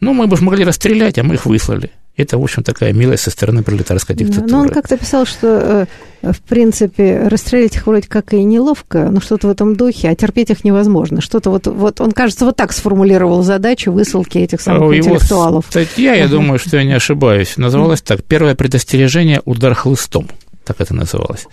ну, 0.00 0.14
мы 0.14 0.26
бы 0.26 0.36
могли 0.40 0.64
расстрелять, 0.64 1.18
а 1.18 1.22
мы 1.22 1.34
их 1.34 1.46
выслали. 1.46 1.90
Это, 2.14 2.36
в 2.36 2.42
общем, 2.42 2.62
такая 2.62 2.92
милость 2.92 3.22
со 3.22 3.30
стороны 3.30 3.62
пролетарской 3.62 4.14
диктатуры. 4.14 4.50
Но 4.50 4.60
он 4.60 4.68
как-то 4.68 4.98
писал, 4.98 5.24
что, 5.24 5.86
э, 6.22 6.32
в 6.32 6.40
принципе, 6.42 7.26
расстрелять 7.26 7.76
их 7.76 7.86
вроде 7.86 8.06
как 8.06 8.34
и 8.34 8.42
неловко, 8.44 9.08
но 9.10 9.20
что-то 9.20 9.48
в 9.48 9.50
этом 9.50 9.76
духе, 9.76 10.10
а 10.10 10.14
терпеть 10.14 10.50
их 10.50 10.62
невозможно. 10.62 11.22
Что-то 11.22 11.48
вот, 11.48 11.66
вот 11.66 12.02
он, 12.02 12.12
кажется, 12.12 12.44
вот 12.44 12.56
так 12.56 12.72
сформулировал 12.72 13.42
задачу 13.42 13.92
высылки 13.92 14.36
этих 14.36 14.60
самых 14.60 14.92
а 14.92 14.96
интеллектуалов. 14.96 15.64
статья, 15.70 16.12
я 16.14 16.28
думаю, 16.28 16.58
что 16.58 16.76
я 16.76 16.84
не 16.84 16.92
ошибаюсь, 16.92 17.56
называлась 17.56 18.02
так 18.02 18.22
«Первое 18.24 18.54
предостережение– 18.54 19.40
удар 19.46 19.74
хлыстом» 19.74 20.28
так 20.64 20.80
это 20.80 20.94
называлось. 20.94 21.46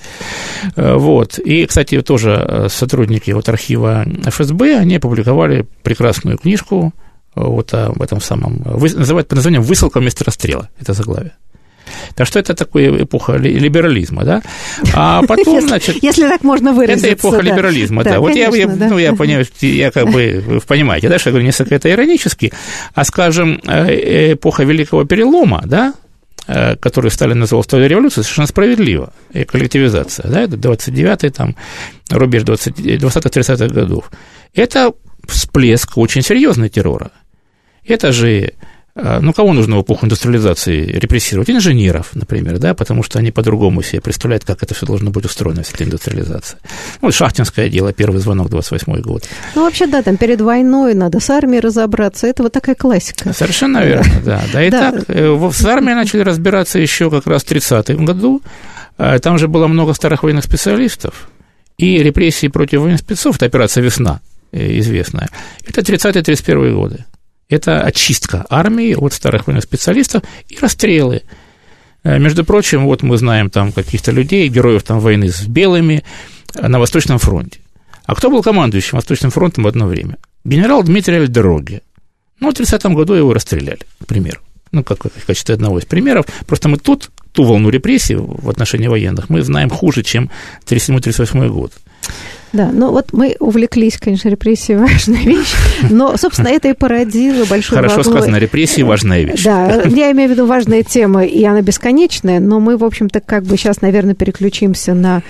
Э, 0.75 0.95
вот. 0.95 1.39
И, 1.39 1.65
кстати, 1.65 1.99
тоже 2.01 2.31
э, 2.31 2.67
сотрудники 2.69 3.31
вот 3.31 3.49
архива 3.49 4.05
ФСБ, 4.25 4.77
они 4.77 4.97
опубликовали 4.97 5.65
прекрасную 5.83 6.37
книжку 6.37 6.93
вот 7.47 7.73
об 7.73 8.01
этом 8.01 8.21
самом, 8.21 8.61
называют 8.65 9.27
под 9.27 9.37
названием 9.37 9.61
«Высылка 9.61 9.99
вместо 9.99 10.23
расстрела», 10.25 10.69
это 10.79 10.93
заглавие. 10.93 11.33
Так 12.15 12.27
что 12.27 12.39
это 12.39 12.53
такая 12.53 13.03
эпоха 13.03 13.35
либерализма, 13.37 14.23
да? 14.23 14.41
А 14.93 15.21
потом, 15.27 15.61
значит... 15.61 16.01
Если 16.03 16.27
так 16.27 16.43
можно 16.43 16.73
выразиться. 16.73 17.07
Это 17.07 17.15
эпоха 17.15 17.37
да. 17.37 17.43
либерализма, 17.43 18.03
да. 18.03 18.11
да. 18.11 18.19
Вот 18.19 18.31
конечно, 18.31 18.55
я, 18.55 18.67
да. 18.67 18.87
ну, 18.89 18.97
я 18.97 19.13
понимаю, 19.13 19.45
я 19.61 19.91
как 19.91 20.09
бы, 20.09 20.43
вы 20.45 20.59
понимаете, 20.61 21.09
да, 21.09 21.19
что 21.19 21.29
я 21.29 21.31
говорю 21.31 21.45
несколько 21.45 21.75
это 21.75 21.89
иронически, 21.89 22.53
а, 22.93 23.03
скажем, 23.03 23.61
э, 23.65 24.33
эпоха 24.33 24.63
Великого 24.63 25.05
Перелома, 25.05 25.61
да, 25.65 25.93
э, 26.47 26.75
который 26.75 27.11
Сталин 27.11 27.39
назвал 27.39 27.61
второй 27.61 27.87
революцией, 27.87 28.23
совершенно 28.23 28.47
справедливо, 28.47 29.13
и 29.33 29.43
коллективизация, 29.43 30.29
да, 30.29 30.41
это 30.41 30.55
29-й, 30.55 31.29
там, 31.29 31.55
рубеж 32.09 32.43
20-30-х 32.43 33.67
годов. 33.67 34.11
Это 34.53 34.93
всплеск 35.27 35.97
очень 35.97 36.21
серьезный 36.21 36.69
террора. 36.69 37.11
Это 37.89 38.11
же 38.11 38.53
э, 38.95 39.19
ну, 39.19 39.33
кого 39.33 39.53
нужно 39.53 39.77
в 39.77 39.81
эпоху 39.81 40.05
индустриализации 40.05 40.85
репрессировать? 40.85 41.49
Инженеров, 41.49 42.11
например, 42.13 42.59
да, 42.59 42.73
потому 42.75 43.01
что 43.01 43.17
они 43.17 43.31
по-другому 43.31 43.81
себе 43.81 43.99
представляют, 43.99 44.45
как 44.45 44.61
это 44.61 44.75
все 44.75 44.85
должно 44.85 45.09
быть 45.09 45.25
устроено, 45.25 45.63
вся 45.63 45.73
эта 45.73 45.85
индустриализация. 45.85 46.59
Ну, 47.01 47.11
шахтинское 47.11 47.67
дело, 47.69 47.93
первый 47.93 48.21
звонок, 48.21 48.49
28 48.49 49.01
год. 49.01 49.27
Ну, 49.55 49.63
вообще, 49.63 49.87
да, 49.87 50.03
там 50.03 50.17
перед 50.17 50.39
войной 50.41 50.93
надо 50.93 51.19
с 51.19 51.29
армией 51.29 51.61
разобраться, 51.61 52.27
это 52.27 52.43
вот 52.43 52.53
такая 52.53 52.75
классика. 52.75 53.33
Совершенно 53.33 53.83
верно, 53.83 54.21
да. 54.23 54.41
Да, 54.53 54.63
и 54.63 54.69
так, 54.69 55.03
э, 55.07 55.49
с 55.51 55.65
армией 55.65 55.95
начали 55.95 56.21
разбираться 56.21 56.79
еще 56.79 57.09
как 57.09 57.25
раз 57.27 57.43
в 57.43 57.51
30-м 57.51 58.05
году, 58.05 58.41
э, 58.97 59.19
там 59.19 59.37
же 59.37 59.47
было 59.47 59.67
много 59.67 59.93
старых 59.93 60.23
военных 60.23 60.43
специалистов, 60.43 61.29
и 61.79 62.03
репрессии 62.03 62.47
против 62.47 62.81
военных 62.81 62.99
спецов, 62.99 63.37
это 63.37 63.45
операция 63.45 63.81
«Весна», 63.81 64.19
э, 64.51 64.77
известная, 64.79 65.29
это 65.65 65.81
30-31 65.81 66.73
годы. 66.73 67.05
Это 67.49 67.81
очистка 67.81 68.45
армии 68.49 68.93
от 68.93 69.13
старых 69.13 69.47
военных 69.47 69.63
специалистов 69.63 70.23
и 70.47 70.57
расстрелы. 70.59 71.23
Э, 72.03 72.19
между 72.19 72.45
прочим, 72.45 72.85
вот 72.85 73.01
мы 73.01 73.17
знаем 73.17 73.49
там 73.49 73.71
каких-то 73.71 74.11
людей, 74.11 74.47
героев 74.49 74.83
там 74.83 74.99
войны 74.99 75.29
с 75.29 75.41
белыми 75.47 76.03
на 76.55 76.79
Восточном 76.79 77.17
фронте. 77.17 77.59
А 78.05 78.15
кто 78.15 78.29
был 78.29 78.43
командующим 78.43 78.97
Восточным 78.97 79.31
фронтом 79.31 79.63
в 79.63 79.67
одно 79.67 79.87
время? 79.87 80.17
Генерал 80.43 80.83
Дмитрий 80.83 81.17
Альдероги. 81.17 81.81
Ну, 82.39 82.51
в 82.51 82.53
30-м 82.53 82.93
году 82.93 83.13
его 83.13 83.33
расстреляли, 83.33 83.81
к 84.01 84.05
примеру. 84.05 84.39
Ну, 84.71 84.83
как 84.83 85.03
в 85.03 85.25
качестве 85.25 85.55
одного 85.55 85.79
из 85.79 85.85
примеров. 85.85 86.25
Просто 86.45 86.69
мы 86.69 86.77
тут 86.77 87.09
ту 87.31 87.43
волну 87.43 87.69
репрессий 87.69 88.15
в 88.15 88.49
отношении 88.49 88.87
военных 88.87 89.29
мы 89.29 89.41
знаем 89.41 89.69
хуже, 89.69 90.03
чем 90.03 90.29
37-38 90.67 91.49
год. 91.49 91.73
Да, 92.51 92.71
ну 92.73 92.91
вот 92.91 93.13
мы 93.13 93.35
увлеклись, 93.39 93.97
конечно, 93.97 94.29
репрессии 94.29 94.73
важная 94.73 95.21
вещь, 95.21 95.53
но, 95.89 96.17
собственно, 96.17 96.47
это 96.47 96.69
и 96.69 96.73
породило 96.73 97.45
большую 97.45 97.77
Хорошо 97.77 98.01
волну... 98.01 98.11
сказано, 98.11 98.37
репрессии 98.37 98.81
важная 98.81 99.23
вещь. 99.23 99.43
Да, 99.43 99.83
я 99.83 100.11
имею 100.11 100.29
в 100.29 100.31
виду 100.31 100.45
важная 100.47 100.83
тема, 100.83 101.25
и 101.25 101.43
она 101.43 101.61
бесконечная, 101.61 102.39
но 102.39 102.59
мы, 102.59 102.77
в 102.77 102.83
общем-то, 102.83 103.19
как 103.19 103.43
бы 103.43 103.55
сейчас, 103.55 103.81
наверное, 103.81 104.15
переключимся 104.15 104.95
на 104.95 105.21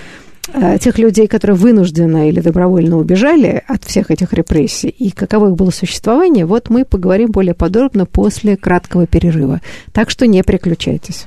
э, 0.54 0.78
тех 0.80 0.98
людей, 0.98 1.26
которые 1.26 1.56
вынужденно 1.56 2.28
или 2.28 2.40
добровольно 2.40 2.96
убежали 2.96 3.62
от 3.66 3.84
всех 3.84 4.10
этих 4.10 4.32
репрессий, 4.32 4.88
и 4.88 5.10
каково 5.10 5.48
их 5.48 5.56
было 5.56 5.70
существование, 5.70 6.46
вот 6.46 6.70
мы 6.70 6.86
поговорим 6.86 7.30
более 7.32 7.54
подробно 7.54 8.06
после 8.06 8.56
краткого 8.56 9.06
перерыва. 9.06 9.60
Так 9.92 10.08
что 10.08 10.26
не 10.26 10.42
переключайтесь. 10.42 11.26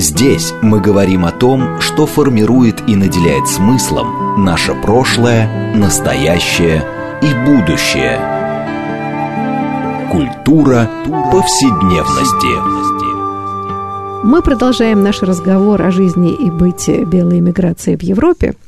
Здесь 0.00 0.54
мы 0.62 0.80
говорим 0.80 1.24
о 1.24 1.32
том, 1.32 1.80
что 1.80 2.06
формирует 2.06 2.88
и 2.88 2.94
наделяет 2.94 3.48
смыслом 3.48 4.44
наше 4.44 4.72
прошлое, 4.80 5.74
настоящее 5.74 6.84
и 7.20 7.34
будущее. 7.44 8.16
Культура 10.08 10.88
повседневности. 11.32 12.54
Мы 14.24 14.40
продолжаем 14.40 15.02
наш 15.02 15.20
разговор 15.22 15.82
о 15.82 15.90
жизни 15.90 16.32
и 16.32 16.48
быте 16.48 17.02
белой 17.02 17.40
иммиграции 17.40 17.96
в 17.96 18.02
Европе– 18.04 18.54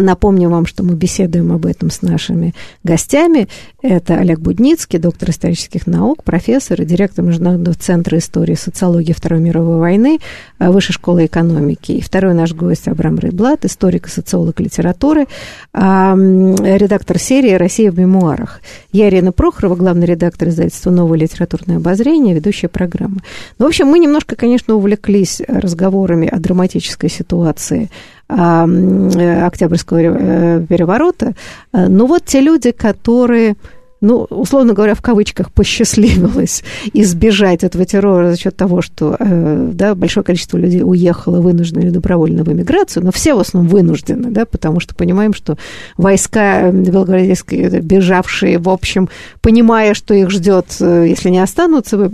напомню 0.00 0.50
вам, 0.50 0.66
что 0.66 0.82
мы 0.82 0.94
беседуем 0.94 1.52
об 1.52 1.66
этом 1.66 1.90
с 1.90 2.02
нашими 2.02 2.54
гостями. 2.82 3.48
Это 3.82 4.14
Олег 4.14 4.40
Будницкий, 4.40 4.98
доктор 4.98 5.30
исторических 5.30 5.86
наук, 5.86 6.24
профессор 6.24 6.80
и 6.80 6.84
директор 6.84 7.24
Международного 7.24 7.76
центра 7.76 8.18
истории 8.18 8.52
и 8.52 8.56
социологии 8.56 9.12
Второй 9.12 9.40
мировой 9.40 9.78
войны 9.78 10.18
а, 10.58 10.72
Высшей 10.72 10.94
школы 10.94 11.26
экономики. 11.26 11.92
И 11.92 12.00
второй 12.00 12.34
наш 12.34 12.54
гость 12.54 12.88
Абрам 12.88 13.18
Рейблат, 13.18 13.64
историк 13.64 14.06
и 14.06 14.10
социолог 14.10 14.60
литературы, 14.60 15.26
а, 15.72 16.14
редактор 16.14 17.18
серии 17.18 17.52
«Россия 17.52 17.90
в 17.90 17.98
мемуарах». 17.98 18.60
Я 18.92 19.08
Ирина 19.08 19.32
Прохорова, 19.32 19.76
главный 19.76 20.06
редактор 20.06 20.48
издательства 20.48 20.90
«Новое 20.90 21.18
литературное 21.18 21.76
обозрение», 21.76 22.34
ведущая 22.34 22.68
программы. 22.68 23.20
Ну, 23.58 23.66
в 23.66 23.68
общем, 23.68 23.88
мы 23.88 23.98
немножко, 23.98 24.36
конечно, 24.36 24.74
увлеклись 24.74 25.42
разговорами 25.46 26.28
о 26.28 26.38
драматической 26.38 27.10
ситуации 27.10 27.90
Октябрьского 28.26 29.98
э, 29.98 30.66
переворота. 30.68 31.34
Э, 31.72 31.88
но 31.88 32.06
вот 32.06 32.24
те 32.24 32.40
люди, 32.40 32.70
которые 32.70 33.56
ну, 34.00 34.26
условно 34.28 34.74
говоря, 34.74 34.94
в 34.94 35.00
кавычках, 35.00 35.50
посчастливилось 35.50 36.62
избежать 36.92 37.64
этого 37.64 37.86
террора 37.86 38.32
за 38.32 38.36
счет 38.38 38.54
того, 38.54 38.82
что 38.82 39.16
да, 39.18 39.94
большое 39.94 40.22
количество 40.22 40.58
людей 40.58 40.82
уехало 40.84 41.40
вынужденно 41.40 41.80
или 41.80 41.88
добровольно 41.88 42.44
в 42.44 42.52
эмиграцию, 42.52 43.02
но 43.02 43.12
все 43.12 43.34
в 43.34 43.38
основном 43.40 43.72
вынуждены, 43.72 44.30
да, 44.30 44.44
потому 44.44 44.80
что 44.80 44.94
понимаем, 44.94 45.32
что 45.32 45.56
войска 45.96 46.70
белгородские, 46.70 47.80
бежавшие, 47.80 48.58
в 48.58 48.68
общем, 48.68 49.08
понимая, 49.40 49.94
что 49.94 50.12
их 50.12 50.28
ждет, 50.30 50.66
если 50.80 51.30
не 51.30 51.38
останутся, 51.38 52.10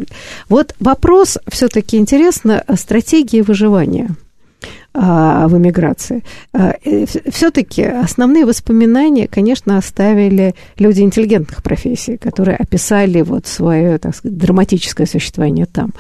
вот 0.49 0.77
вопрос 0.79 1.39
все-таки 1.49 1.97
интересно 1.97 2.63
стратегии 2.77 3.41
выживания– 3.41 4.11
а, 4.21 4.30
в 4.93 5.57
эмиграции. 5.57 6.25
А, 6.53 6.75
Все-таки 7.31 7.83
основные 7.83 8.45
воспоминания, 8.45 9.29
конечно, 9.29 9.79
оставили 9.79 10.55
люди 10.79 11.03
интеллигентных 11.03 11.63
профессий, 11.63 12.17
которые 12.17 12.57
описали 12.57 13.23
вот 13.23 13.47
свое, 13.47 13.99
так 13.99 14.17
сказать, 14.17 14.37
драматическое 14.37 15.07
существование 15.07 15.67
там. 15.67 15.93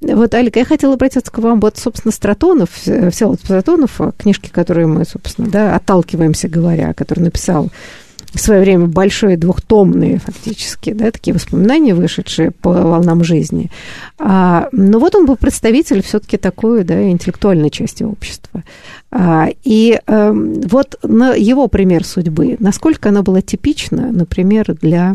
Вот, 0.00 0.34
Алик, 0.34 0.56
я 0.56 0.64
хотела 0.64 0.94
обратиться 0.94 1.30
к 1.30 1.38
вам, 1.38 1.60
вот, 1.60 1.76
собственно, 1.76 2.12
Стратонов, 2.12 2.70
Всеволод 2.70 3.40
Стратонов, 3.40 4.00
книжки, 4.16 4.48
которые 4.50 4.86
мы, 4.86 5.04
собственно, 5.04 5.48
да, 5.48 5.76
отталкиваемся, 5.76 6.48
говоря, 6.48 6.94
который 6.94 7.20
написал 7.20 7.70
в 8.32 8.40
свое 8.40 8.60
время 8.60 8.86
большие 8.86 9.36
двухтомные 9.36 10.18
фактически, 10.18 10.92
да, 10.92 11.10
такие 11.10 11.34
воспоминания, 11.34 11.94
вышедшие 11.94 12.50
по 12.50 12.70
волнам 12.70 13.24
жизни. 13.24 13.70
А, 14.18 14.68
но 14.72 14.98
вот 14.98 15.14
он 15.14 15.26
был 15.26 15.36
представитель 15.36 16.02
все-таки 16.02 16.36
такой, 16.36 16.84
да, 16.84 17.10
интеллектуальной 17.10 17.70
части 17.70 18.02
общества. 18.02 18.64
А, 19.10 19.48
и 19.64 19.98
а, 20.06 20.32
вот 20.32 20.98
на 21.02 21.34
его 21.34 21.68
пример 21.68 22.04
судьбы, 22.04 22.56
насколько 22.58 23.08
она 23.08 23.22
была 23.22 23.40
типична, 23.40 24.12
например, 24.12 24.76
для, 24.80 25.14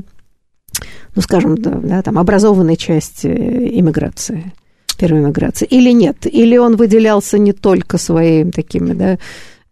ну, 1.15 1.21
скажем, 1.21 1.58
да, 1.58 1.71
да, 1.71 2.02
там, 2.02 2.17
образованной 2.17 2.78
части 2.78 3.28
иммиграции, 3.28 4.54
первой 4.97 5.19
иммиграции, 5.19 5.65
или 5.65 5.91
нет? 5.91 6.26
Или 6.26 6.58
он 6.58 6.78
выделялся 6.78 7.38
не 7.38 7.54
только 7.54 7.99
своими 7.99 8.49
такими, 8.49 8.93
да, 8.93 9.19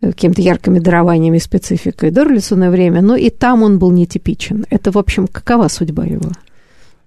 какими-то 0.02 0.42
яркими 0.42 0.80
дарованиями, 0.80 1.38
спецификой 1.38 2.12
до 2.12 2.24
революционное 2.24 2.72
время, 2.72 3.02
но 3.02 3.16
и 3.16 3.30
там 3.30 3.64
он 3.64 3.80
был 3.80 3.92
нетипичен. 3.92 4.66
Это, 4.70 4.92
в 4.92 4.98
общем, 4.98 5.28
какова 5.28 5.68
судьба 5.68 6.06
его? 6.06 6.32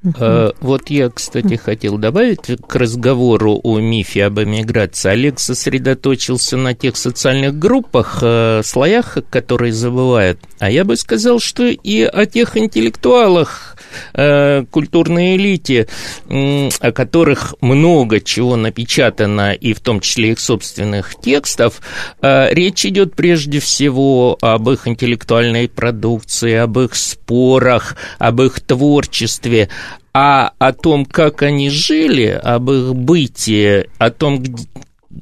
Uh-huh. 0.04 0.54
Вот 0.61 0.90
я, 0.90 1.09
кстати, 1.09 1.57
хотел 1.57 1.96
добавить 1.96 2.61
к 2.66 2.76
разговору 2.76 3.59
о 3.62 3.80
мифе 3.80 4.26
об 4.26 4.38
эмиграции. 4.38 5.09
Олег 5.09 5.40
сосредоточился 5.40 6.59
на 6.59 6.74
тех 6.74 6.98
социальных 6.98 7.59
группах, 7.59 8.18
э, 8.20 8.61
слоях, 8.62 9.16
которые 9.30 9.72
забывают. 9.72 10.38
А 10.59 10.70
я 10.70 10.85
бы 10.85 10.98
сказал, 10.98 11.40
что 11.40 11.64
и 11.64 12.02
о 12.02 12.26
тех 12.26 12.54
интеллектуалах, 12.59 13.74
э, 14.14 14.64
культурной 14.70 15.37
элите, 15.37 15.88
о 16.28 16.92
которых 16.92 17.54
много 17.61 18.20
чего 18.20 18.57
напечатано, 18.57 19.52
и 19.52 19.72
в 19.72 19.80
том 19.80 20.00
числе 20.00 20.33
их 20.33 20.40
собственных 20.40 21.14
текстов, 21.20 21.80
э, 22.22 22.52
речь 22.52 22.85
идет 22.87 23.14
прежде 23.14 23.61
всего 23.61 24.38
об 24.40 24.70
их 24.70 24.87
интеллектуальной 24.87 25.68
продукции, 25.68 26.54
об 26.54 26.78
их 26.78 26.94
спорах, 26.94 27.96
об 28.18 28.40
их 28.42 28.61
творчестве, 28.61 29.68
а 30.12 30.52
о 30.59 30.72
том, 30.72 31.04
как 31.04 31.42
они 31.42 31.70
жили, 31.70 32.28
об 32.28 32.70
их 32.70 32.94
бытии, 32.94 33.87
о 33.98 34.11
том, 34.11 34.44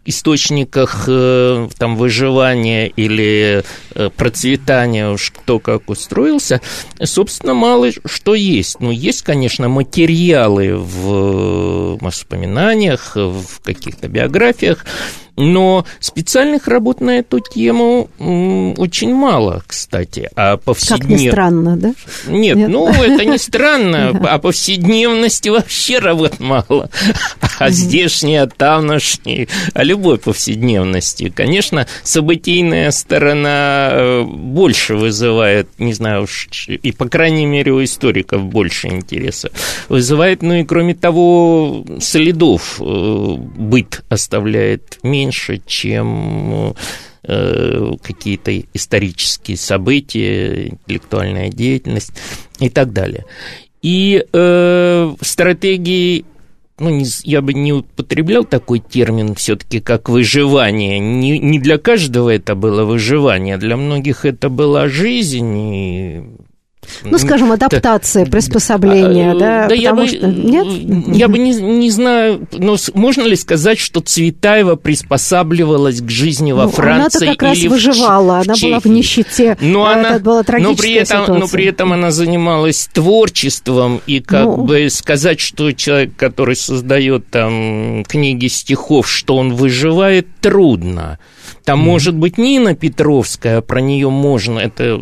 источниках 0.04 1.04
э, 1.08 1.68
там, 1.78 1.96
выживания 1.96 2.88
или 2.88 3.62
э, 3.94 4.10
процветания, 4.10 5.10
уж 5.10 5.30
кто 5.30 5.58
как 5.58 5.88
устроился, 5.88 6.60
собственно, 7.02 7.54
мало 7.54 7.90
что 8.04 8.34
есть. 8.34 8.80
Ну, 8.80 8.90
есть, 8.90 9.22
конечно, 9.22 9.68
материалы 9.68 10.76
в 10.76 11.98
воспоминаниях, 12.00 13.16
в 13.16 13.60
каких-то 13.62 14.08
биографиях, 14.08 14.84
но 15.36 15.86
специальных 15.98 16.68
работ 16.68 17.00
на 17.00 17.18
эту 17.18 17.40
тему 17.40 18.08
очень 18.76 19.14
мало, 19.14 19.62
кстати. 19.66 20.30
А 20.36 20.58
повседнев... 20.58 21.00
Как 21.00 21.08
ни 21.08 21.30
странно, 21.30 21.76
да? 21.76 21.94
Нет, 22.26 22.56
Нет. 22.56 22.68
ну, 22.68 22.88
это 22.88 23.24
не 23.24 23.38
странно. 23.38 24.20
А 24.32 24.38
повседневности 24.38 25.48
вообще 25.48 25.98
работ 25.98 26.40
мало. 26.40 26.90
А 27.58 27.70
здешние, 27.70 28.42
а 28.42 28.46
тамошние, 28.46 29.48
а 29.74 29.84
любой 29.84 30.18
повседневности. 30.18 31.28
Конечно, 31.28 31.86
событийная 32.02 32.90
сторона 32.92 33.90
э, 33.92 34.22
больше 34.24 34.96
вызывает, 34.96 35.68
не 35.78 35.92
знаю 35.92 36.24
уж, 36.24 36.48
и, 36.68 36.92
по 36.92 37.08
крайней 37.08 37.46
мере, 37.46 37.72
у 37.72 37.82
историков 37.82 38.44
больше 38.44 38.88
интереса 38.88 39.50
вызывает. 39.88 40.42
Ну 40.42 40.54
и, 40.54 40.64
кроме 40.64 40.94
того, 40.94 41.84
следов 42.00 42.80
э, 42.80 43.34
быт 43.56 44.02
оставляет 44.08 44.98
меньше 45.02 45.21
меньше, 45.22 45.60
чем 45.66 46.74
э, 47.22 47.92
какие-то 48.02 48.58
исторические 48.74 49.56
события, 49.56 50.68
интеллектуальная 50.68 51.50
деятельность 51.50 52.12
и 52.58 52.68
так 52.68 52.92
далее. 52.92 53.24
И 53.82 54.24
э, 54.32 55.14
стратегии 55.20 56.24
ну, 56.78 56.90
не, 56.90 57.04
я 57.24 57.42
бы 57.42 57.52
не 57.52 57.72
употреблял 57.72 58.44
такой 58.44 58.80
термин 58.80 59.34
все-таки, 59.34 59.80
как 59.80 60.08
выживание. 60.08 60.98
Не, 60.98 61.38
не 61.38 61.58
для 61.60 61.78
каждого 61.78 62.30
это 62.30 62.54
было 62.54 62.84
выживание, 62.84 63.56
для 63.56 63.76
многих 63.76 64.24
это 64.24 64.48
была 64.48 64.88
жизнь, 64.88 65.58
и 65.58 66.22
Ну, 67.04 67.18
скажем, 67.18 67.52
адаптация, 67.52 68.26
приспособление, 68.26 69.32
а, 69.32 69.38
да? 69.38 69.68
Да 69.68 69.74
я 69.74 69.94
бы, 69.94 70.06
что... 70.06 70.26
Нет? 70.26 70.66
я 71.14 71.28
бы 71.28 71.38
не, 71.38 71.52
не 71.54 71.90
знаю, 71.90 72.46
но 72.52 72.76
можно 72.94 73.22
ли 73.22 73.36
сказать, 73.36 73.78
что 73.78 74.00
Цветаева 74.00 74.76
приспосабливалась 74.76 76.00
к 76.00 76.10
жизни 76.10 76.52
во 76.52 76.64
ну, 76.64 76.70
Франции 76.70 77.24
она 77.26 77.32
как 77.34 77.42
раз 77.42 77.62
выживала, 77.62 78.38
она 78.40 78.54
была 78.60 78.80
в 78.80 78.86
нищете, 78.86 79.56
но 79.60 79.86
она, 79.86 80.16
это 80.16 80.24
была 80.24 80.42
но 80.58 80.74
при 80.74 80.94
этом, 80.94 81.22
ситуация. 81.22 81.38
Но 81.38 81.48
при 81.48 81.64
этом 81.66 81.92
она 81.92 82.10
занималась 82.10 82.88
творчеством, 82.92 84.00
и 84.06 84.20
как 84.20 84.44
ну... 84.44 84.64
бы 84.64 84.88
сказать, 84.90 85.40
что 85.40 85.72
человек, 85.72 86.16
который 86.16 86.56
создает 86.56 87.28
там 87.30 88.04
книги 88.04 88.46
стихов, 88.46 89.08
что 89.08 89.36
он 89.36 89.54
выживает, 89.54 90.26
трудно. 90.40 91.18
Там 91.64 91.80
mm. 91.80 91.84
может 91.84 92.16
быть 92.16 92.38
Нина 92.38 92.74
Петровская, 92.74 93.60
про 93.60 93.80
нее 93.80 94.10
можно, 94.10 94.58
это 94.58 95.00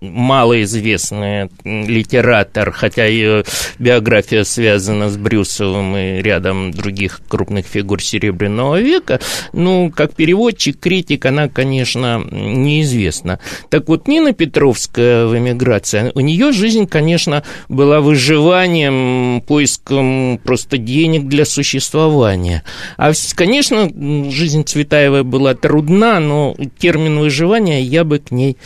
малоизвестный 0.00 1.50
литератор, 1.64 2.70
хотя 2.70 3.04
ее 3.04 3.44
биография 3.78 4.44
связана 4.44 5.08
с 5.08 5.16
Брюсовым 5.16 5.96
и 5.96 6.22
рядом 6.22 6.70
других 6.70 7.20
крупных 7.28 7.66
фигур 7.66 8.02
Серебряного 8.02 8.80
века, 8.80 9.20
ну, 9.52 9.92
как 9.94 10.14
переводчик, 10.14 10.78
критик, 10.78 11.26
она, 11.26 11.48
конечно, 11.48 12.22
неизвестна. 12.30 13.40
Так 13.70 13.88
вот, 13.88 14.08
Нина 14.08 14.32
Петровская 14.32 15.26
в 15.26 15.36
эмиграции, 15.36 16.12
у 16.14 16.20
нее 16.20 16.52
жизнь, 16.52 16.86
конечно, 16.86 17.42
была 17.68 18.00
выживанием, 18.00 19.42
поиском 19.42 20.40
просто 20.44 20.78
денег 20.78 21.28
для 21.28 21.44
существования. 21.44 22.62
А, 22.96 23.12
конечно, 23.34 23.90
жизнь 24.30 24.64
Цветаевой 24.64 25.24
была 25.24 25.54
трудна, 25.54 26.20
но 26.20 26.56
термин 26.78 27.18
выживания 27.18 27.82
я 27.82 28.04
бы 28.04 28.18
к 28.18 28.30
ней 28.30 28.56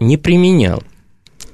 не 0.00 0.16
применял. 0.16 0.82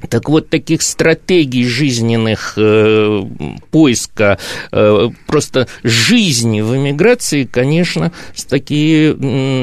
Так 0.08 0.28
вот, 0.28 0.48
таких 0.48 0.82
стратегий 0.82 1.64
жизненных 1.64 2.54
э, 2.56 3.22
поиска 3.70 4.38
э, 4.70 5.08
просто 5.26 5.66
жизни 5.82 6.60
в 6.60 6.76
эмиграции, 6.76 7.44
конечно, 7.44 8.12
такие 8.48 9.10
э, 9.10 9.14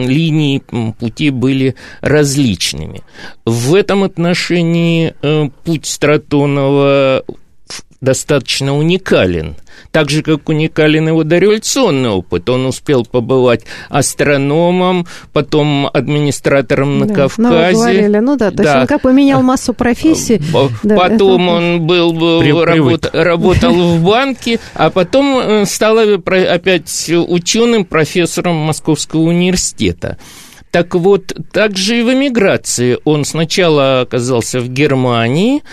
линии 0.06 0.62
пути 1.00 1.30
были 1.30 1.76
различными. 2.02 3.02
В 3.46 3.76
этом 3.76 4.04
отношении 4.04 5.16
э, 5.22 5.50
путь 5.64 5.86
Стратонова 5.86 7.24
достаточно 8.02 8.78
уникален. 8.78 9.56
Так 9.92 10.10
же, 10.10 10.22
как 10.22 10.48
уникален 10.50 11.08
его 11.08 11.24
дореволюционный 11.24 12.10
опыт. 12.10 12.50
Он 12.50 12.66
успел 12.66 13.06
побывать 13.06 13.66
астрономом, 13.90 15.08
потом 15.34 15.90
администратором 15.92 17.00
на 17.00 17.06
да, 17.08 17.14
Кавказе. 17.14 17.74
Ну, 17.74 17.80
говорили, 17.80 18.18
ну 18.18 18.36
да, 18.36 18.52
то 18.52 18.58
да. 18.58 18.64
есть 18.64 18.76
он 18.76 18.88
как 18.88 19.02
поменял 19.02 19.42
массу 19.42 19.74
профессий. 19.74 20.42
Потом 20.52 21.46
да, 21.46 21.52
он 21.52 21.88
был, 21.88 22.64
работ, 22.64 23.10
работал 23.14 23.74
в 23.74 24.04
банке, 24.06 24.60
а 24.74 24.90
потом 24.90 25.40
э, 25.40 25.66
стал 25.66 25.98
опять 25.98 27.10
ученым, 27.10 27.86
профессором 27.86 28.56
Московского 28.56 29.22
университета. 29.22 30.18
Так 30.76 30.94
вот, 30.94 31.34
также 31.54 32.00
и 32.00 32.04
в 32.04 32.12
эмиграции. 32.12 32.98
Он 33.06 33.24
сначала 33.24 34.02
оказался 34.02 34.60
в 34.60 34.68
Германии, 34.68 35.64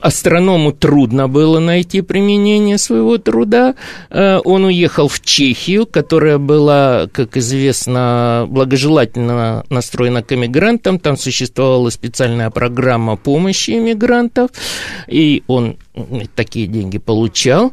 астроному 0.00 0.72
трудно 0.72 1.28
было 1.28 1.58
найти 1.58 2.00
применение 2.00 2.78
своего 2.78 3.18
труда. 3.18 3.74
Э, 4.10 4.38
он 4.44 4.64
уехал 4.64 5.08
в 5.08 5.20
Чехию, 5.20 5.86
которая 5.86 6.38
была, 6.38 7.08
как 7.12 7.36
известно, 7.36 8.46
благожелательно 8.48 9.64
настроена 9.70 10.22
к 10.22 10.32
эмигрантам. 10.32 10.98
Там 10.98 11.16
существовала 11.16 11.90
специальная 11.90 12.50
программа 12.50 13.16
помощи 13.16 13.72
эмигрантов, 13.72 14.50
и 15.06 15.42
он 15.46 15.76
такие 16.34 16.66
деньги 16.66 16.98
получал. 16.98 17.72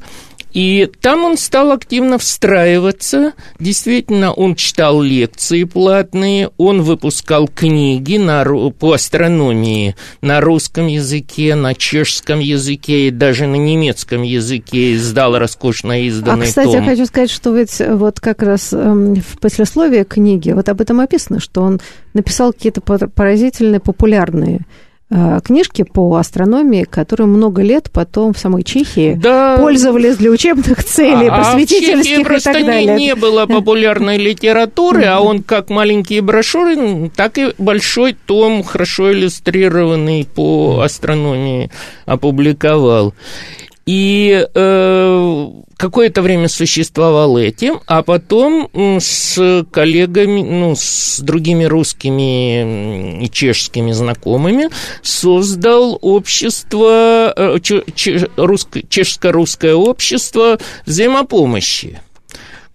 И 0.56 0.90
там 1.02 1.26
он 1.26 1.38
стал 1.38 1.74
активно 1.74 2.18
встраиваться. 2.18 3.34
Действительно, 3.60 4.32
он 4.32 4.56
читал 4.56 5.02
лекции 5.02 5.66
платные, 5.66 6.50
он 6.58 6.82
выпускал 6.82 7.50
книги 7.50 8.16
на, 8.16 8.46
по 8.72 8.94
астрономии 8.94 9.98
на 10.22 10.40
русском 10.40 10.88
языке, 10.88 11.56
на 11.56 11.74
чешском 11.74 12.40
языке 12.40 13.10
и 13.10 13.12
даже 13.12 13.48
на 13.48 13.58
немецком 13.58 14.22
языке 14.22 14.96
издал 14.96 15.38
роскошно 15.38 16.02
изданный 16.06 16.46
А, 16.46 16.48
кстати, 16.48 16.68
том. 16.68 16.76
я 16.76 16.90
хочу 16.90 17.06
сказать, 17.06 17.32
что 17.32 17.54
ведь 17.54 17.82
вот 17.86 18.22
как 18.22 18.42
раз 18.42 18.72
эм, 18.72 19.16
в 19.16 19.38
послесловии 19.42 20.06
книги 20.06 20.52
вот 20.52 20.70
об 20.70 20.80
этом 20.80 21.02
описано, 21.02 21.42
что 21.42 21.64
он 21.64 21.82
написал 22.14 22.54
какие-то 22.54 22.80
поразительные 22.80 23.82
популярные 23.82 24.62
книжки 25.10 25.84
по 25.84 26.16
астрономии, 26.16 26.84
которые 26.84 27.28
много 27.28 27.62
лет 27.62 27.92
потом 27.92 28.34
в 28.34 28.40
самой 28.40 28.64
Чехии 28.64 29.14
да. 29.14 29.56
пользовались 29.58 30.18
для 30.18 30.32
учебных 30.32 30.84
целей, 30.84 31.28
а, 31.28 31.36
просветительских 31.36 32.20
а 32.20 32.24
в 32.24 32.24
просто 32.24 32.50
и 32.50 32.54
так 32.54 32.66
далее. 32.66 32.96
Не, 32.96 33.06
не 33.06 33.16
было 33.16 33.46
популярной 33.46 34.18
литературы, 34.18 35.06
а 35.06 35.20
он 35.20 35.44
как 35.44 35.70
маленькие 35.70 36.22
брошюры, 36.22 37.12
так 37.16 37.38
и 37.38 37.54
большой 37.58 38.14
том, 38.14 38.64
хорошо 38.64 39.14
иллюстрированный 39.14 40.26
по 40.26 40.82
астрономии, 40.82 41.70
опубликовал. 42.06 43.14
И 43.86 44.48
э, 44.52 45.48
какое-то 45.78 46.24
время 46.24 46.48
существовал 46.48 47.38
этим, 47.38 47.82
а 47.86 48.02
потом 48.02 48.68
с 49.00 49.64
коллегами, 49.72 50.42
ну, 50.42 50.74
с 50.76 51.20
другими 51.20 51.66
русскими 51.66 53.24
и 53.24 53.30
чешскими 53.30 53.92
знакомыми 53.92 54.70
создал 55.04 56.00
общество, 56.02 57.32
э, 57.36 57.60
чешско-русское 57.60 59.76
общество 59.76 60.58
взаимопомощи 60.86 62.02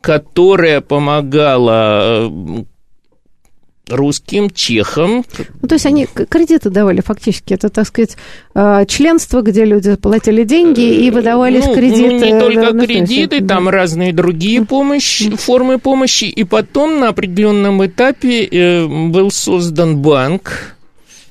которое 0.00 0.80
помогало 0.80 2.30
э, 2.30 2.64
русским, 3.90 4.50
чехам. 4.50 5.24
Ну, 5.62 5.68
то 5.68 5.74
есть 5.74 5.86
они 5.86 6.06
кредиты 6.06 6.70
давали 6.70 7.00
фактически, 7.00 7.54
это, 7.54 7.68
так 7.68 7.86
сказать, 7.86 8.16
а, 8.54 8.84
членство, 8.86 9.42
где 9.42 9.64
люди 9.64 9.96
платили 9.96 10.44
деньги 10.44 11.04
и 11.04 11.10
выдавались 11.10 11.66
ну, 11.66 11.74
кредиты. 11.74 12.10
Ну, 12.10 12.24
не 12.24 12.40
только 12.40 12.72
на, 12.72 12.86
кредиты, 12.86 13.44
там 13.44 13.66
да. 13.66 13.70
разные 13.70 14.12
другие 14.12 14.64
помощи, 14.64 15.30
формы 15.36 15.78
помощи, 15.78 16.24
и 16.24 16.44
потом 16.44 17.00
на 17.00 17.08
определенном 17.08 17.84
этапе 17.84 18.44
э, 18.44 18.86
был 18.86 19.30
создан 19.30 19.98
банк, 19.98 20.76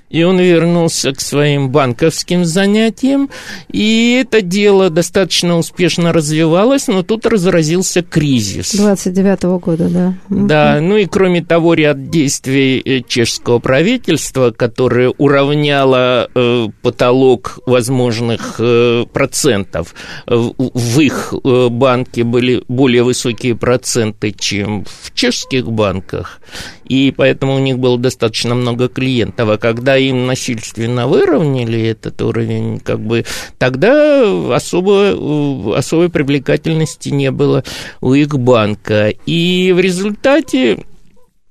и 0.09 0.23
он 0.23 0.39
вернулся 0.39 1.13
к 1.13 1.21
своим 1.21 1.69
банковским 1.69 2.43
занятиям, 2.45 3.29
и 3.71 4.19
это 4.21 4.41
дело 4.41 4.89
достаточно 4.89 5.57
успешно 5.57 6.11
развивалось, 6.11 6.87
но 6.87 7.03
тут 7.03 7.25
разразился 7.25 8.01
кризис. 8.01 8.73
29 8.75 9.43
-го 9.43 9.59
года, 9.59 9.89
да. 9.89 10.13
Да, 10.29 10.81
ну 10.81 10.97
и 10.97 11.05
кроме 11.05 11.43
того, 11.43 11.75
ряд 11.75 12.09
действий 12.09 12.81
э, 12.83 13.01
чешского 13.07 13.59
правительства, 13.59 14.51
которое 14.51 15.09
уравняло 15.17 16.29
э, 16.33 16.67
потолок 16.81 17.59
возможных 17.65 18.55
э, 18.59 19.05
процентов. 19.13 19.93
В, 20.25 20.53
в 20.57 20.99
их 20.99 21.33
э, 21.43 21.67
банке 21.69 22.23
были 22.23 22.63
более 22.67 23.03
высокие 23.03 23.55
проценты, 23.55 24.31
чем 24.31 24.85
в 24.85 25.13
чешских 25.13 25.71
банках, 25.71 26.41
и 26.85 27.13
поэтому 27.15 27.55
у 27.55 27.59
них 27.59 27.77
было 27.77 27.97
достаточно 27.97 28.55
много 28.55 28.87
клиентов. 28.87 29.49
А 29.49 29.57
когда 29.57 29.98
им 29.99 30.25
насильственно 30.25 31.07
выровняли 31.07 31.81
этот 31.81 32.21
уровень, 32.21 32.79
как 32.79 32.99
бы 32.99 33.25
тогда 33.57 34.55
особо, 34.55 35.77
особой 35.77 36.09
привлекательности 36.09 37.09
не 37.09 37.31
было 37.31 37.63
у 38.01 38.13
их 38.13 38.37
банка. 38.39 39.09
И 39.25 39.71
в 39.75 39.79
результате 39.79 40.83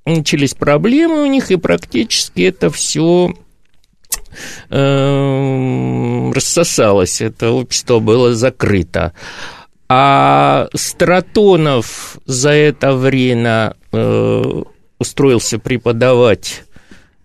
начались 0.05 0.55
проблемы 0.55 1.23
у 1.23 1.27
них, 1.27 1.51
и 1.51 1.57
практически 1.57 2.43
это 2.43 2.71
все 2.71 3.33
э, 4.71 6.31
рассосалось, 6.35 7.21
это 7.21 7.51
общество 7.51 7.99
было 7.99 8.35
закрыто. 8.35 9.13
А 9.91 10.69
Стратонов 10.75 12.19
за 12.27 12.51
это 12.51 12.93
время 12.93 13.75
э, 13.93 14.63
устроился 14.99 15.59
преподавать 15.59 16.65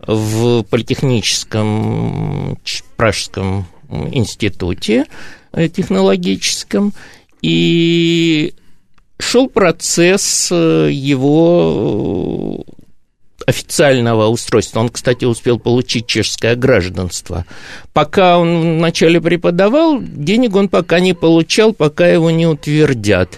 в 0.08 0.63
политехническом 0.63 2.58
Пражском 2.96 3.66
институте 4.12 5.06
э, 5.52 5.68
технологическом, 5.68 6.94
и 7.42 8.54
шел 9.20 9.48
процесс 9.48 10.50
э, 10.52 10.89
его 10.92 12.63
официального 13.46 14.28
устройства. 14.28 14.80
Он, 14.80 14.89
кстати, 14.89 15.26
успел 15.26 15.60
получить 15.60 16.08
чешское 16.08 16.56
гражданство. 16.56 17.46
Пока 17.92 18.38
он 18.39 18.78
вначале 18.78 19.20
преподавал, 19.20 20.00
денег 20.02 20.56
он 20.56 20.70
пока 20.70 21.02
не 21.02 21.13
получал, 21.13 21.74
пока 21.74 22.08
его 22.08 22.32
не 22.32 22.47
утвердят. 22.47 23.38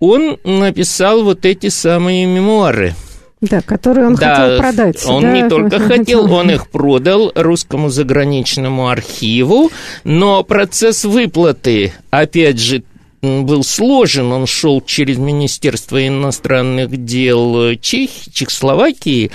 Он 0.00 0.36
написал 0.44 1.22
вот 1.22 1.46
эти 1.46 1.68
самые 1.68 2.26
мемуары– 2.26 2.94
Да, 3.42 3.60
которые 3.60 4.06
он 4.06 4.14
да, 4.14 4.34
хотел 4.34 4.58
продать. 4.58 5.06
Он 5.06 5.22
да? 5.22 5.32
не 5.32 5.48
только 5.48 5.78
хотел, 5.78 6.32
он 6.32 6.50
их 6.50 6.68
продал 6.70 7.32
русскому 7.34 7.90
заграничному 7.90 8.88
архиву, 8.88 9.70
но 10.04 10.42
процесс 10.42 11.04
выплаты, 11.04 11.92
опять 12.10 12.58
же, 12.58 12.82
был 13.22 13.62
сложен, 13.64 14.32
он 14.32 14.46
шел 14.46 14.80
через 14.80 15.18
Министерство 15.18 16.06
иностранных 16.06 17.04
дел 17.04 17.74
Чех, 17.80 18.10
Чехословакии, 18.32 19.30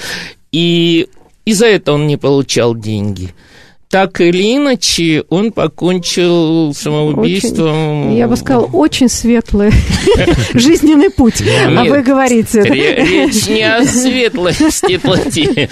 и, 0.51 1.07
и 1.45 1.53
за 1.53 1.67
это 1.67 1.93
он 1.93 2.07
не 2.07 2.17
получал 2.17 2.75
деньги 2.75 3.33
так 3.91 4.21
или 4.21 4.55
иначе, 4.55 5.25
он 5.27 5.51
покончил 5.51 6.73
самоубийством. 6.73 8.07
Очень, 8.07 8.17
я 8.17 8.27
бы 8.29 8.37
сказал, 8.37 8.69
очень 8.71 9.09
светлый 9.09 9.71
жизненный 10.53 11.09
путь, 11.09 11.43
а 11.65 11.83
вы 11.83 12.01
говорите. 12.01 12.61
Речь 12.61 13.47
не 13.47 13.63
о 13.63 13.83
светлости 13.85 14.95
плоти, 14.97 15.69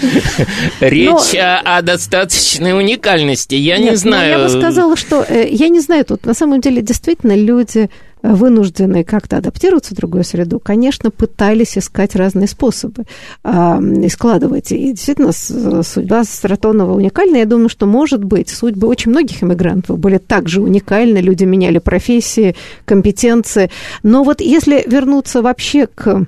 речь 0.80 1.34
о 1.34 1.80
достаточной 1.80 2.78
уникальности. 2.78 3.54
Я 3.54 3.78
не 3.78 3.96
знаю. 3.96 4.38
Я 4.38 4.44
бы 4.44 4.48
сказала, 4.50 4.96
что, 4.96 5.24
э, 5.26 5.48
я 5.50 5.68
не 5.68 5.80
знаю, 5.80 6.04
тут 6.04 6.26
на 6.26 6.34
самом 6.34 6.60
деле 6.60 6.82
действительно 6.82 7.34
люди 7.34 7.88
вынужденные 8.22 9.04
как-то 9.04 9.38
адаптироваться 9.38 9.94
в 9.94 9.96
другую 9.96 10.24
среду, 10.24 10.60
конечно, 10.60 11.10
пытались 11.10 11.78
искать 11.78 12.14
разные 12.16 12.48
способы 12.48 13.04
э, 13.44 13.80
и 14.02 14.08
складывать. 14.08 14.72
И 14.72 14.92
действительно, 14.92 15.32
судьба 15.32 16.24
Стратонова 16.24 16.94
уникальна. 16.94 17.36
Я 17.36 17.46
думаю, 17.46 17.68
что, 17.68 17.86
может 17.86 18.24
быть, 18.24 18.48
судьбы 18.48 18.88
очень 18.88 19.10
многих 19.10 19.42
иммигрантов 19.42 19.98
были 19.98 20.18
также 20.18 20.60
уникальны. 20.60 21.18
Люди 21.18 21.44
меняли 21.44 21.78
профессии, 21.78 22.56
компетенции. 22.84 23.70
Но 24.02 24.24
вот 24.24 24.40
если 24.40 24.84
вернуться 24.86 25.42
вообще 25.42 25.86
к 25.86 26.26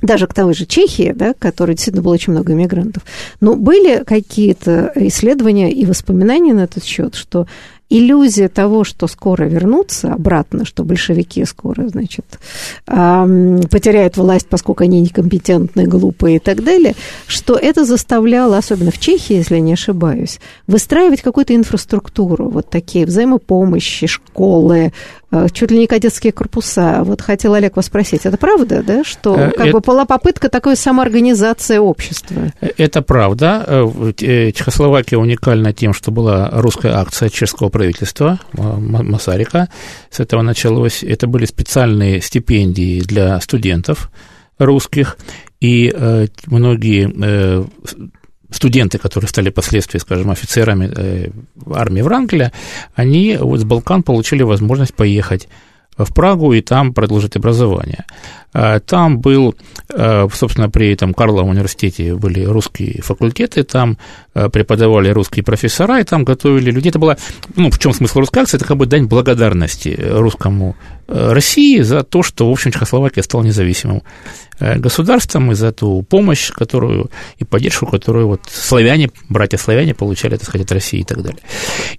даже 0.00 0.26
к 0.26 0.34
той 0.34 0.54
же 0.54 0.64
Чехии, 0.64 1.12
да, 1.14 1.34
которой 1.34 1.72
действительно 1.72 2.02
было 2.02 2.14
очень 2.14 2.32
много 2.32 2.52
иммигрантов, 2.52 3.02
но 3.40 3.56
были 3.56 4.04
какие-то 4.04 4.92
исследования 4.94 5.72
и 5.72 5.84
воспоминания 5.86 6.54
на 6.54 6.60
этот 6.60 6.84
счет, 6.84 7.14
что 7.14 7.46
иллюзия 7.90 8.48
того, 8.48 8.84
что 8.84 9.06
скоро 9.06 9.44
вернутся 9.44 10.12
обратно, 10.12 10.64
что 10.64 10.84
большевики 10.84 11.44
скоро, 11.44 11.88
значит, 11.88 12.38
потеряют 12.86 14.16
власть, 14.16 14.48
поскольку 14.48 14.84
они 14.84 15.00
некомпетентны, 15.00 15.86
глупые 15.86 16.36
и 16.36 16.38
так 16.38 16.62
далее, 16.62 16.94
что 17.26 17.54
это 17.54 17.84
заставляло, 17.84 18.58
особенно 18.58 18.90
в 18.90 18.98
Чехии, 18.98 19.36
если 19.36 19.56
я 19.56 19.60
не 19.60 19.72
ошибаюсь, 19.72 20.38
выстраивать 20.66 21.22
какую-то 21.22 21.54
инфраструктуру, 21.54 22.48
вот 22.48 22.68
такие 22.68 23.06
взаимопомощи, 23.06 24.06
школы, 24.06 24.92
чуть 25.52 25.70
ли 25.70 25.78
не 25.78 25.86
кадетские 25.86 26.32
корпуса. 26.32 27.02
Вот 27.04 27.20
хотел 27.20 27.54
Олег 27.54 27.76
вас 27.76 27.86
спросить, 27.86 28.24
это 28.24 28.36
правда, 28.38 28.82
да, 28.82 29.04
что 29.04 29.36
э, 29.36 29.50
как 29.50 29.66
это, 29.66 29.72
бы 29.72 29.80
была 29.80 30.04
попытка 30.06 30.48
такой 30.48 30.74
самоорганизации 30.74 31.78
общества? 31.78 32.52
Э, 32.60 32.68
это 32.78 33.02
правда. 33.02 33.86
Чехословакия 34.16 35.18
уникальна 35.18 35.72
тем, 35.72 35.92
что 35.92 36.10
была 36.10 36.48
русская 36.52 36.94
акция 36.94 37.28
чешского 37.28 37.68
правительства 37.68 38.40
Масарика. 38.52 39.68
С 40.10 40.20
этого 40.20 40.42
началось. 40.42 41.02
Это 41.02 41.26
были 41.26 41.44
специальные 41.44 42.22
стипендии 42.22 43.00
для 43.00 43.38
студентов 43.40 44.10
русских, 44.58 45.18
и 45.60 45.92
многие 46.46 47.66
студенты, 48.50 48.98
которые 48.98 49.28
стали 49.28 49.50
впоследствии, 49.50 49.98
скажем, 49.98 50.30
офицерами 50.30 50.90
э, 50.94 51.30
армии 51.70 52.02
Врангеля, 52.02 52.52
они 52.94 53.36
вот 53.38 53.60
с 53.60 53.64
Балкан 53.64 54.02
получили 54.02 54.42
возможность 54.42 54.94
поехать 54.94 55.48
в 55.98 56.14
Прагу 56.14 56.52
и 56.52 56.60
там 56.60 56.94
продолжить 56.94 57.36
образование. 57.36 58.04
А, 58.54 58.80
там 58.80 59.18
был, 59.18 59.54
э, 59.90 60.26
собственно, 60.32 60.70
при 60.70 60.92
этом 60.92 61.12
Карловом 61.12 61.50
университете 61.50 62.14
были 62.14 62.44
русские 62.44 63.02
факультеты, 63.02 63.62
там 63.62 63.98
э, 64.34 64.48
преподавали 64.48 65.10
русские 65.10 65.44
профессора, 65.44 66.00
и 66.00 66.04
там 66.04 66.24
готовили 66.24 66.70
людей. 66.70 66.88
Это 66.88 66.98
была, 66.98 67.18
ну, 67.56 67.70
в 67.70 67.78
чем 67.78 67.92
смысл 67.92 68.20
русской 68.20 68.40
акции? 68.40 68.56
Это 68.56 68.64
как 68.64 68.78
бы 68.78 68.86
дань 68.86 69.04
благодарности 69.04 69.98
русскому 70.00 70.76
России 71.06 71.80
за 71.80 72.02
то, 72.02 72.22
что, 72.22 72.48
в 72.48 72.52
общем, 72.52 72.70
Чехословакия 72.70 73.22
стала 73.22 73.42
независимым 73.42 74.02
государством 74.60 75.52
и 75.52 75.54
за 75.54 75.72
ту 75.72 76.02
помощь, 76.02 76.50
которую 76.50 77.10
и 77.38 77.44
поддержку, 77.44 77.86
которую 77.86 78.26
вот 78.26 78.42
славяне, 78.50 79.08
братья-славяне 79.28 79.94
получали, 79.94 80.36
так 80.36 80.46
сказать, 80.46 80.66
от 80.66 80.72
России 80.72 81.00
и 81.00 81.04
так 81.04 81.22
далее. 81.22 81.40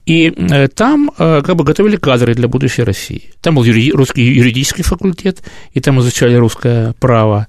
И 0.06 0.28
э, 0.28 0.68
там 0.68 1.10
как 1.18 1.56
бы 1.56 1.64
готовили 1.64 1.95
кадры 1.95 2.36
для 2.36 2.47
будущей 2.47 2.84
России. 2.84 3.32
Там 3.41 3.56
был 3.56 3.64
русский 3.91 4.23
юридический 4.23 4.83
факультет, 4.83 5.43
и 5.73 5.79
там 5.79 5.99
изучали 5.99 6.35
русское 6.35 6.93
право, 6.99 7.47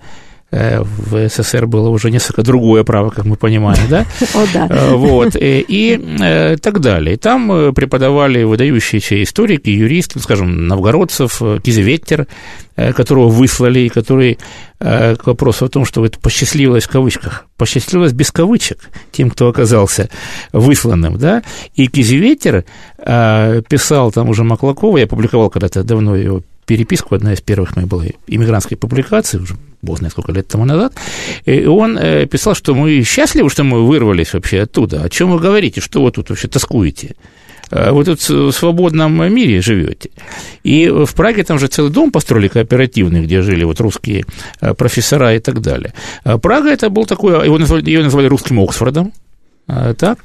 в 0.50 1.28
СССР 1.28 1.66
было 1.66 1.88
уже 1.90 2.10
несколько 2.10 2.42
другое 2.42 2.82
право, 2.82 3.10
как 3.10 3.24
мы 3.24 3.36
понимаем, 3.36 3.82
да? 3.88 4.04
О, 4.34 4.46
да. 4.52 4.68
Вот, 4.94 5.36
и, 5.36 5.64
и 5.66 6.56
так 6.60 6.80
далее. 6.80 7.16
Там 7.16 7.72
преподавали 7.72 8.42
выдающиеся 8.42 9.22
историки, 9.22 9.70
юристы, 9.70 10.18
скажем, 10.18 10.66
новгородцев, 10.66 11.40
Кизеветтер, 11.62 12.26
которого 12.74 13.28
выслали, 13.28 13.80
и 13.80 13.88
который 13.88 14.38
Э, 14.82 15.14
к 15.14 15.26
вопросу 15.26 15.66
о 15.66 15.68
том, 15.68 15.84
что 15.84 16.06
это 16.06 16.18
посчастливилось 16.18 16.84
в 16.84 16.88
кавычках, 16.88 17.44
посчастливилось 17.58 18.14
без 18.14 18.30
кавычек 18.30 18.88
тем, 19.12 19.28
кто 19.30 19.48
оказался 19.48 20.08
высланным, 20.54 21.18
да, 21.18 21.42
и 21.74 21.86
Кизеветер 21.86 22.64
э, 22.96 23.62
писал 23.68 24.10
там 24.10 24.30
уже 24.30 24.42
Маклакова, 24.42 24.96
я 24.96 25.06
публиковал 25.06 25.50
когда-то 25.50 25.84
давно 25.84 26.16
его 26.16 26.40
переписку, 26.66 27.14
одна 27.14 27.32
из 27.32 27.40
первых 27.40 27.76
моих 27.76 27.88
была 27.88 28.04
иммигрантской 28.26 28.76
публикации, 28.76 29.38
уже 29.38 29.56
бог 29.82 29.98
знает 29.98 30.12
сколько 30.12 30.32
лет 30.32 30.48
тому 30.48 30.64
назад, 30.64 30.94
и 31.44 31.64
он 31.64 31.98
э, 31.98 32.26
писал, 32.26 32.54
что 32.54 32.74
мы 32.74 33.02
счастливы, 33.02 33.50
что 33.50 33.64
мы 33.64 33.86
вырвались 33.86 34.34
вообще 34.34 34.62
оттуда, 34.62 35.02
о 35.02 35.08
чем 35.08 35.30
вы 35.30 35.38
говорите, 35.38 35.80
что 35.80 36.02
вы 36.02 36.12
тут 36.12 36.30
вообще 36.30 36.48
тоскуете, 36.48 37.16
Э, 37.70 37.92
вы 37.92 38.04
тут 38.04 38.20
в 38.28 38.52
свободном 38.52 39.32
мире 39.32 39.60
живете. 39.60 40.10
И 40.62 40.88
в 40.88 41.14
Праге 41.14 41.44
там 41.44 41.58
же 41.58 41.68
целый 41.68 41.90
дом 41.90 42.10
построили 42.10 42.48
кооперативный, 42.48 43.22
где 43.22 43.42
жили 43.42 43.64
вот 43.64 43.80
русские 43.80 44.24
э, 44.60 44.74
профессора 44.74 45.34
и 45.34 45.38
так 45.38 45.60
далее. 45.60 45.94
Прага 46.42 46.70
это 46.70 46.90
был 46.90 47.06
такой, 47.06 47.44
его 47.44 47.58
назвали, 47.58 47.84
ее 47.86 48.02
назвали 48.02 48.26
русским 48.26 48.58
Оксфордом, 48.60 49.12
так. 49.98 50.18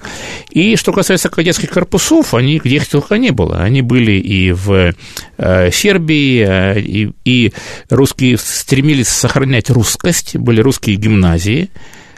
И 0.50 0.76
что 0.76 0.93
касается 0.93 1.30
кадетских 1.30 1.70
корпусов, 1.70 2.34
они 2.34 2.60
где 2.64 2.78
их 2.78 2.88
только 2.88 3.18
не 3.18 3.32
было. 3.32 3.58
Они 3.58 3.82
были 3.82 4.14
и 4.14 4.52
в 4.52 4.93
Сербии, 5.38 6.80
и, 6.80 7.12
и 7.26 7.54
русские 7.89 8.38
стремились 8.38 9.10
сохранять 9.10 9.70
русскость, 9.70 10.36
были 10.38 10.62
русские 10.62 10.96
гимназии, 10.96 11.70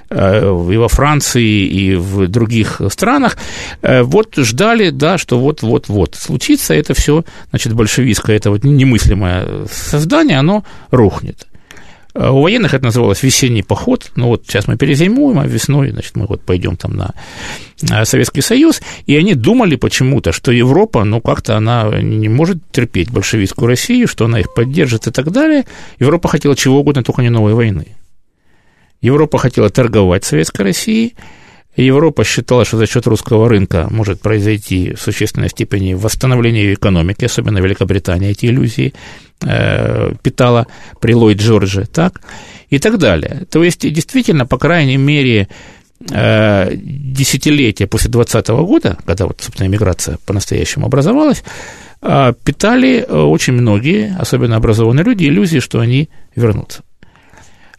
Э, 0.09 0.67
и 0.71 0.77
во 0.77 0.87
Франции, 0.87 1.65
и 1.65 1.95
в 1.95 2.27
других 2.29 2.81
странах, 2.89 3.37
э, 3.81 4.03
вот 4.03 4.35
ждали, 4.37 4.89
да, 4.89 5.17
что 5.17 5.37
вот-вот-вот 5.37 6.15
случится 6.15 6.73
это 6.73 6.93
все, 6.93 7.25
значит, 7.49 7.73
большевистское, 7.73 8.37
это 8.37 8.49
вот 8.49 8.63
немыслимое 8.63 9.65
создание, 9.69 10.39
оно 10.39 10.63
рухнет. 10.91 11.46
Э, 12.17 12.29
у 12.29 12.41
военных 12.41 12.73
это 12.73 12.85
называлось 12.85 13.23
весенний 13.23 13.63
поход. 13.63 14.11
Ну 14.15 14.27
вот 14.27 14.43
сейчас 14.47 14.67
мы 14.67 14.75
перезимуем, 14.75 15.39
а 15.39 15.45
весной, 15.45 15.91
значит, 15.91 16.15
мы 16.15 16.25
вот 16.25 16.41
пойдем 16.41 16.75
там 16.75 16.95
на 16.95 17.13
Советский 18.05 18.41
Союз. 18.41 18.81
И 19.05 19.15
они 19.15 19.35
думали 19.35 19.75
почему-то, 19.75 20.31
что 20.31 20.51
Европа, 20.51 21.03
ну 21.03 21.21
как-то 21.21 21.55
она 21.55 22.01
не 22.01 22.27
может 22.27 22.57
терпеть 22.71 23.11
большевистскую 23.11 23.67
Россию, 23.67 24.07
что 24.07 24.25
она 24.25 24.39
их 24.39 24.53
поддержит 24.53 25.07
и 25.07 25.11
так 25.11 25.31
далее. 25.31 25.65
Европа 25.99 26.27
хотела 26.27 26.55
чего 26.55 26.79
угодно, 26.79 27.03
только 27.03 27.21
не 27.21 27.29
новой 27.29 27.53
войны. 27.53 27.95
Европа 28.99 29.37
хотела 29.37 29.69
торговать 29.69 30.23
Советской 30.23 30.63
Россией, 30.63 31.15
Европа 31.83 32.23
считала, 32.23 32.65
что 32.65 32.77
за 32.77 32.87
счет 32.87 33.05
русского 33.05 33.47
рынка 33.47 33.87
может 33.91 34.19
произойти 34.19 34.93
в 34.95 35.01
существенной 35.01 35.49
степени 35.49 35.93
восстановление 35.93 36.63
ее 36.63 36.73
экономики, 36.73 37.25
особенно 37.25 37.59
Великобритания 37.59 38.31
эти 38.31 38.47
иллюзии 38.47 38.93
э, 39.43 40.13
питала 40.23 40.65
при 40.99 41.13
Ллойд 41.13 41.37
Джордже, 41.37 41.85
так, 41.85 42.21
и 42.71 42.79
так 42.79 42.97
далее. 42.97 43.43
То 43.51 43.63
есть, 43.63 43.81
действительно, 43.81 44.47
по 44.47 44.57
крайней 44.57 44.97
мере, 44.97 45.49
э, 46.11 46.71
десятилетия 46.75 47.85
после 47.85 48.09
20 48.09 48.47
года, 48.47 48.97
когда 49.05 49.27
вот, 49.27 49.39
собственно, 49.41 49.67
иммиграция 49.67 50.17
по-настоящему 50.25 50.87
образовалась, 50.87 51.43
э, 52.01 52.33
питали 52.43 53.05
очень 53.07 53.53
многие, 53.53 54.15
особенно 54.17 54.55
образованные 54.55 55.05
люди, 55.05 55.25
иллюзии, 55.25 55.59
что 55.59 55.79
они 55.79 56.09
вернутся. 56.35 56.81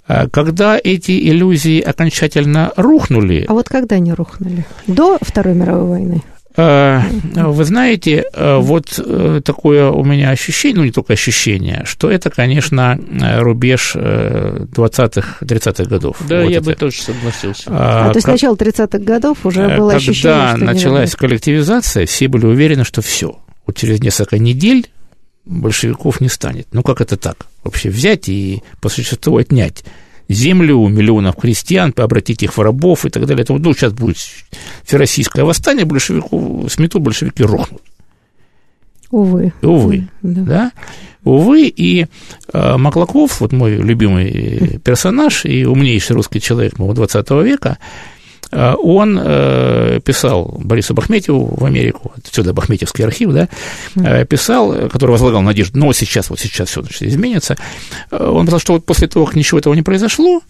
А 0.08 0.26
когда 0.28 0.80
эти 0.82 1.12
иллюзии 1.28 1.80
окончательно 1.80 2.72
рухнули... 2.76 3.44
А 3.46 3.52
вот 3.52 3.68
когда 3.68 3.96
они 3.96 4.12
рухнули? 4.12 4.64
До 4.86 5.18
Второй 5.20 5.54
мировой 5.54 5.86
войны? 5.86 6.22
А, 6.60 7.04
вы 7.34 7.64
знаете, 7.64 8.24
а, 8.32 8.58
вот 8.58 8.98
э, 8.98 9.40
такое 9.44 9.90
у 9.90 10.02
меня 10.02 10.30
ощущение, 10.30 10.78
ну 10.78 10.84
не 10.84 10.90
только 10.90 11.12
ощущение, 11.12 11.82
что 11.84 12.10
это, 12.10 12.30
конечно, 12.30 12.98
рубеж 13.38 13.94
20-х, 13.94 15.44
30-х 15.44 15.84
годов. 15.84 16.16
Да, 16.28 16.40
вот 16.42 16.50
я 16.50 16.56
это. 16.56 16.66
бы 16.66 16.74
тоже 16.74 17.00
согласился. 17.00 17.64
А, 17.68 18.06
а 18.06 18.10
то 18.10 18.16
есть 18.16 18.24
как... 18.24 18.34
начало 18.34 18.56
30-х 18.56 18.98
годов 18.98 19.38
уже 19.44 19.60
э, 19.60 19.76
было 19.76 19.90
когда 19.90 19.96
ощущение, 19.96 20.48
что 20.48 20.52
Когда 20.54 20.72
началась 20.72 21.14
коллективизация, 21.14 22.06
все 22.06 22.26
были 22.26 22.46
уверены, 22.46 22.84
что 22.84 23.02
все. 23.02 23.38
Вот 23.66 23.76
через 23.76 24.00
несколько 24.00 24.38
недель 24.38 24.88
большевиков 25.48 26.20
не 26.20 26.28
станет. 26.28 26.68
Ну, 26.72 26.82
как 26.82 27.00
это 27.00 27.16
так? 27.16 27.46
Вообще 27.64 27.90
взять 27.90 28.28
и 28.28 28.62
по 28.80 28.88
существу 28.88 29.38
отнять 29.38 29.84
землю 30.28 30.76
у 30.76 30.88
миллионов 30.88 31.36
крестьян, 31.36 31.92
обратить 31.96 32.42
их 32.42 32.56
в 32.56 32.60
рабов 32.60 33.06
и 33.06 33.10
так 33.10 33.26
далее. 33.26 33.42
Это, 33.42 33.54
ну, 33.54 33.72
сейчас 33.72 33.92
будет 33.92 34.18
всероссийское 34.84 35.44
восстание, 35.44 35.84
большевиков, 35.84 36.70
сметут, 36.70 37.02
большевики 37.02 37.42
рухнут. 37.42 37.82
Увы. 39.10 39.54
Увы, 39.62 40.08
да. 40.22 40.42
да? 40.42 40.72
Увы, 41.24 41.66
и 41.68 42.06
э, 42.52 42.76
Маклаков, 42.76 43.40
вот 43.40 43.52
мой 43.52 43.76
любимый 43.76 44.78
персонаж 44.84 45.46
и 45.46 45.64
умнейший 45.64 46.14
русский 46.14 46.42
человек 46.42 46.78
моего 46.78 46.92
20 46.92 47.30
века, 47.42 47.78
э, 47.80 48.17
он 48.50 49.20
э, 49.22 50.00
писал 50.04 50.56
Борису 50.58 50.94
Бахметьеву 50.94 51.54
в 51.54 51.64
Америку, 51.64 52.12
отсюда 52.16 52.52
Бахметьевский 52.52 53.04
архив, 53.04 53.32
да, 53.32 53.48
э, 53.96 54.24
писал, 54.24 54.88
который 54.88 55.12
возлагал 55.12 55.42
надежду, 55.42 55.78
но 55.78 55.86
«Ну, 55.86 55.92
сейчас, 55.92 56.30
вот 56.30 56.40
сейчас 56.40 56.70
все 56.70 56.82
значит, 56.82 57.02
изменится, 57.02 57.56
э, 58.10 58.16
он 58.16 58.46
писал, 58.46 58.60
что 58.60 58.72
вот 58.74 58.86
после 58.86 59.08
того, 59.08 59.26
как 59.26 59.36
ничего 59.36 59.58
этого 59.58 59.74
не 59.74 59.82
произошло, 59.82 60.40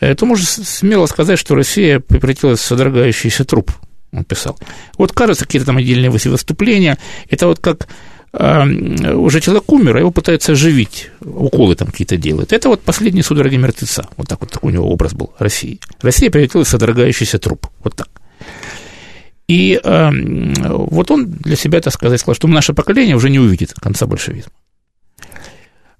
э, 0.00 0.14
то 0.14 0.24
можно 0.26 0.46
смело 0.46 1.06
сказать, 1.06 1.38
что 1.38 1.54
Россия 1.54 1.98
превратилась 2.00 2.60
в 2.60 2.64
содрогающийся 2.64 3.44
труп 3.44 3.72
он 4.12 4.24
писал. 4.24 4.58
Вот 4.98 5.12
кажется, 5.12 5.46
какие-то 5.46 5.66
там 5.66 5.78
отдельные 5.78 6.10
выступления, 6.10 6.98
это 7.30 7.46
вот 7.46 7.60
как 7.60 7.84
э, 7.84 7.86
уже 8.34 9.40
человек 9.40 9.70
умер, 9.70 9.96
а 9.96 10.00
его 10.00 10.10
пытаются 10.10 10.52
оживить, 10.52 11.10
уколы 11.20 11.76
там 11.76 11.88
какие-то 11.88 12.16
делают. 12.16 12.52
Это 12.52 12.68
вот 12.70 12.80
последний 12.80 13.22
судороги 13.22 13.56
мертвеца. 13.56 14.08
Вот 14.16 14.28
так 14.28 14.40
вот 14.40 14.50
такой 14.50 14.72
у 14.72 14.74
него 14.74 14.88
образ 14.88 15.12
был 15.12 15.34
России. 15.38 15.80
Россия 16.00 16.30
превратилась 16.30 16.68
в 16.68 16.70
содрогающийся 16.70 17.38
труп. 17.38 17.66
Вот 17.84 17.94
так. 17.94 18.08
И 19.48 19.78
э, 19.82 20.10
вот 20.66 21.10
он 21.10 21.26
для 21.26 21.56
себя, 21.56 21.80
так 21.80 21.92
сказать, 21.92 22.20
сказал, 22.20 22.34
что 22.34 22.48
наше 22.48 22.72
поколение 22.72 23.16
уже 23.16 23.28
не 23.28 23.38
увидит 23.38 23.74
конца 23.74 24.06
большевизма. 24.06 24.52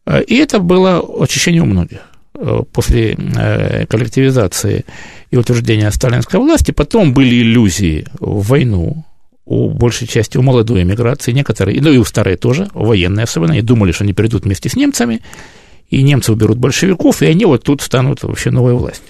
Э, 0.07 0.23
и 0.23 0.37
это 0.37 0.59
было 0.59 1.03
очищение 1.23 1.63
у 1.63 1.67
многих. 1.67 2.01
Э, 2.35 2.63
после 2.73 3.13
э, 3.15 3.87
коллективизации 3.87 4.85
и 5.31 5.37
утверждения 5.37 5.91
сталинской 5.91 6.41
власти, 6.41 6.71
потом 6.71 7.13
были 7.13 7.43
иллюзии 7.43 8.07
в 8.19 8.47
войну, 8.49 9.05
у 9.45 9.71
большей 9.71 10.07
части, 10.07 10.37
у 10.39 10.43
молодой 10.43 10.83
эмиграции, 10.83 11.33
некоторые, 11.33 11.81
ну 11.81 11.91
и 11.91 11.97
у 11.97 12.05
старой 12.05 12.37
тоже, 12.37 12.69
военные 12.75 13.25
особенно, 13.25 13.55
и 13.55 13.61
думали, 13.61 13.93
что 13.93 14.05
они 14.05 14.13
придут 14.13 14.45
вместе 14.45 14.69
с 14.69 14.77
немцами, 14.77 15.21
и 15.91 16.03
немцы 16.03 16.33
уберут 16.33 16.57
большевиков, 16.57 17.21
и 17.21 17.27
они 17.27 17.45
вот 17.45 17.65
тут 17.65 17.83
станут 17.83 18.23
вообще 18.23 18.51
новой 18.51 18.73
властью. 18.73 19.05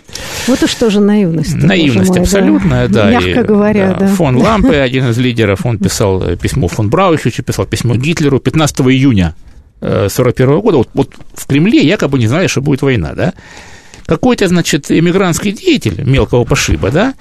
Вот 0.48 0.62
и 0.62 0.66
что 0.66 0.90
же 0.90 1.00
наивность? 1.00 1.54
Наивность 1.54 2.10
мой, 2.10 2.20
абсолютная, 2.20 2.88
да. 2.88 3.04
да 3.04 3.10
Мягко 3.10 3.40
и, 3.40 3.44
говоря, 3.44 3.92
да. 3.92 4.06
да. 4.06 4.14
Фон 4.14 4.36
Лампе, 4.36 4.80
один 4.80 5.10
из 5.10 5.18
лидеров, 5.18 5.64
он 5.64 5.78
писал 5.78 6.36
письмо 6.36 6.66
фон 6.66 6.90
Браухичу, 6.90 7.44
писал 7.44 7.66
письмо 7.66 7.94
Гитлеру 7.94 8.40
15 8.40 8.80
июня 8.80 9.36
1941 9.80 10.60
года, 10.60 10.78
вот, 10.78 10.88
вот 10.94 11.10
в 11.34 11.46
Кремле 11.46 11.82
якобы 11.86 12.18
не 12.18 12.26
знали, 12.26 12.48
что 12.48 12.60
будет 12.60 12.82
война, 12.82 13.12
да, 13.14 13.34
какой-то, 14.06 14.48
значит, 14.48 14.90
эмигрантский 14.90 15.52
деятель 15.52 16.02
мелкого 16.04 16.44
пошиба, 16.44 16.90
да, 16.90 17.14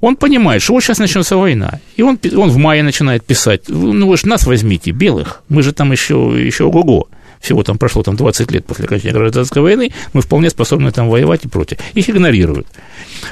он 0.00 0.16
понимает, 0.16 0.62
что 0.62 0.74
вот 0.74 0.82
сейчас 0.82 0.98
начнется 0.98 1.36
война, 1.36 1.80
и 1.96 2.02
он, 2.02 2.18
он 2.36 2.50
в 2.50 2.56
мае 2.56 2.82
начинает 2.82 3.24
писать, 3.24 3.62
ну 3.68 4.06
вы 4.06 4.16
же 4.16 4.28
нас 4.28 4.46
возьмите, 4.46 4.92
белых, 4.92 5.42
мы 5.48 5.62
же 5.62 5.72
там 5.72 5.92
еще, 5.92 6.14
еще 6.36 6.64
ого-го, 6.64 7.08
всего 7.40 7.62
там 7.62 7.78
прошло 7.78 8.02
там 8.02 8.16
20 8.16 8.50
лет 8.50 8.66
после 8.66 8.84
окончания 8.84 9.14
гражданской 9.14 9.62
войны, 9.62 9.92
мы 10.12 10.22
вполне 10.22 10.50
способны 10.50 10.90
там 10.92 11.08
воевать 11.08 11.44
и 11.44 11.48
против. 11.48 11.78
Их 11.94 12.10
игнорируют. 12.10 12.66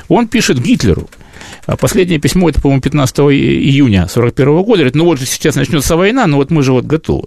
Он 0.08 0.28
пишет 0.28 0.62
Гитлеру, 0.62 1.08
последнее 1.74 2.20
письмо, 2.20 2.48
это, 2.48 2.60
по-моему, 2.60 2.82
15 2.82 3.18
июня 3.18 4.04
1941 4.04 4.62
года, 4.62 4.76
говорит, 4.78 4.94
ну 4.94 5.04
вот 5.04 5.18
же 5.18 5.26
сейчас 5.26 5.56
начнется 5.56 5.96
война, 5.96 6.26
но 6.26 6.36
вот 6.36 6.50
мы 6.50 6.62
же 6.62 6.72
вот 6.72 6.84
готовы. 6.84 7.26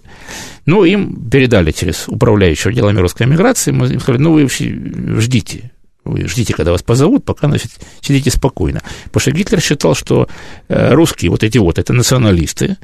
Ну, 0.66 0.86
им 0.86 1.30
передали 1.30 1.72
через 1.72 2.08
управляющего 2.08 2.72
делами 2.72 3.00
русской 3.00 3.28
миграции, 3.28 3.72
мы 3.72 3.88
им 3.88 4.00
сказали, 4.00 4.22
ну, 4.22 4.34
вы 4.34 4.48
ждите, 4.48 5.72
вы 6.06 6.28
ждите, 6.28 6.54
когда 6.54 6.72
вас 6.72 6.82
позовут, 6.82 7.26
пока, 7.26 7.48
значит, 7.48 7.72
сидите 8.02 8.32
спокойно. 8.32 8.82
Потому 9.06 9.22
что 9.22 9.32
Гитлер 9.32 9.62
считал, 9.62 9.96
что 9.96 10.28
э, 10.68 10.94
русские, 10.94 11.32
вот 11.32 11.44
эти 11.44 11.58
вот, 11.58 11.78
это 11.78 11.94
националисты, 11.94 12.78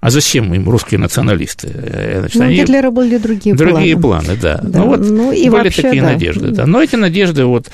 а 0.00 0.10
зачем 0.10 0.54
им 0.54 0.68
русские 0.68 1.00
националисты? 1.00 1.70
Э, 1.74 2.20
значит, 2.20 2.36
ну, 2.36 2.44
они... 2.44 2.56
Гитлера 2.56 2.90
были 2.90 3.18
другие, 3.18 3.56
другие 3.56 3.96
планы. 3.96 4.24
планы, 4.26 4.40
да. 4.40 4.60
да. 4.62 4.78
Ну, 4.78 4.86
вот 4.86 5.00
ну, 5.00 5.32
и 5.32 5.48
были 5.48 5.64
вообще, 5.64 5.82
такие 5.82 6.02
да. 6.02 6.12
надежды, 6.12 6.50
да. 6.50 6.66
Но 6.66 6.82
эти 6.82 6.94
надежды, 6.94 7.44
вот, 7.44 7.68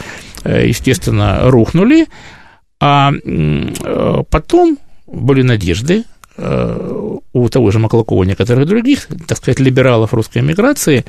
э, 0.45 0.66
естественно, 0.66 1.51
рухнули, 1.51 2.07
а 2.80 3.12
потом 4.30 4.78
были 5.06 5.42
надежды 5.42 6.04
у 6.36 7.48
того 7.48 7.70
же 7.70 7.78
Маклакова 7.78 8.24
и 8.24 8.26
некоторых 8.26 8.66
других, 8.66 9.08
так 9.28 9.38
сказать, 9.38 9.60
либералов 9.60 10.12
русской 10.12 10.38
эмиграции, 10.38 11.04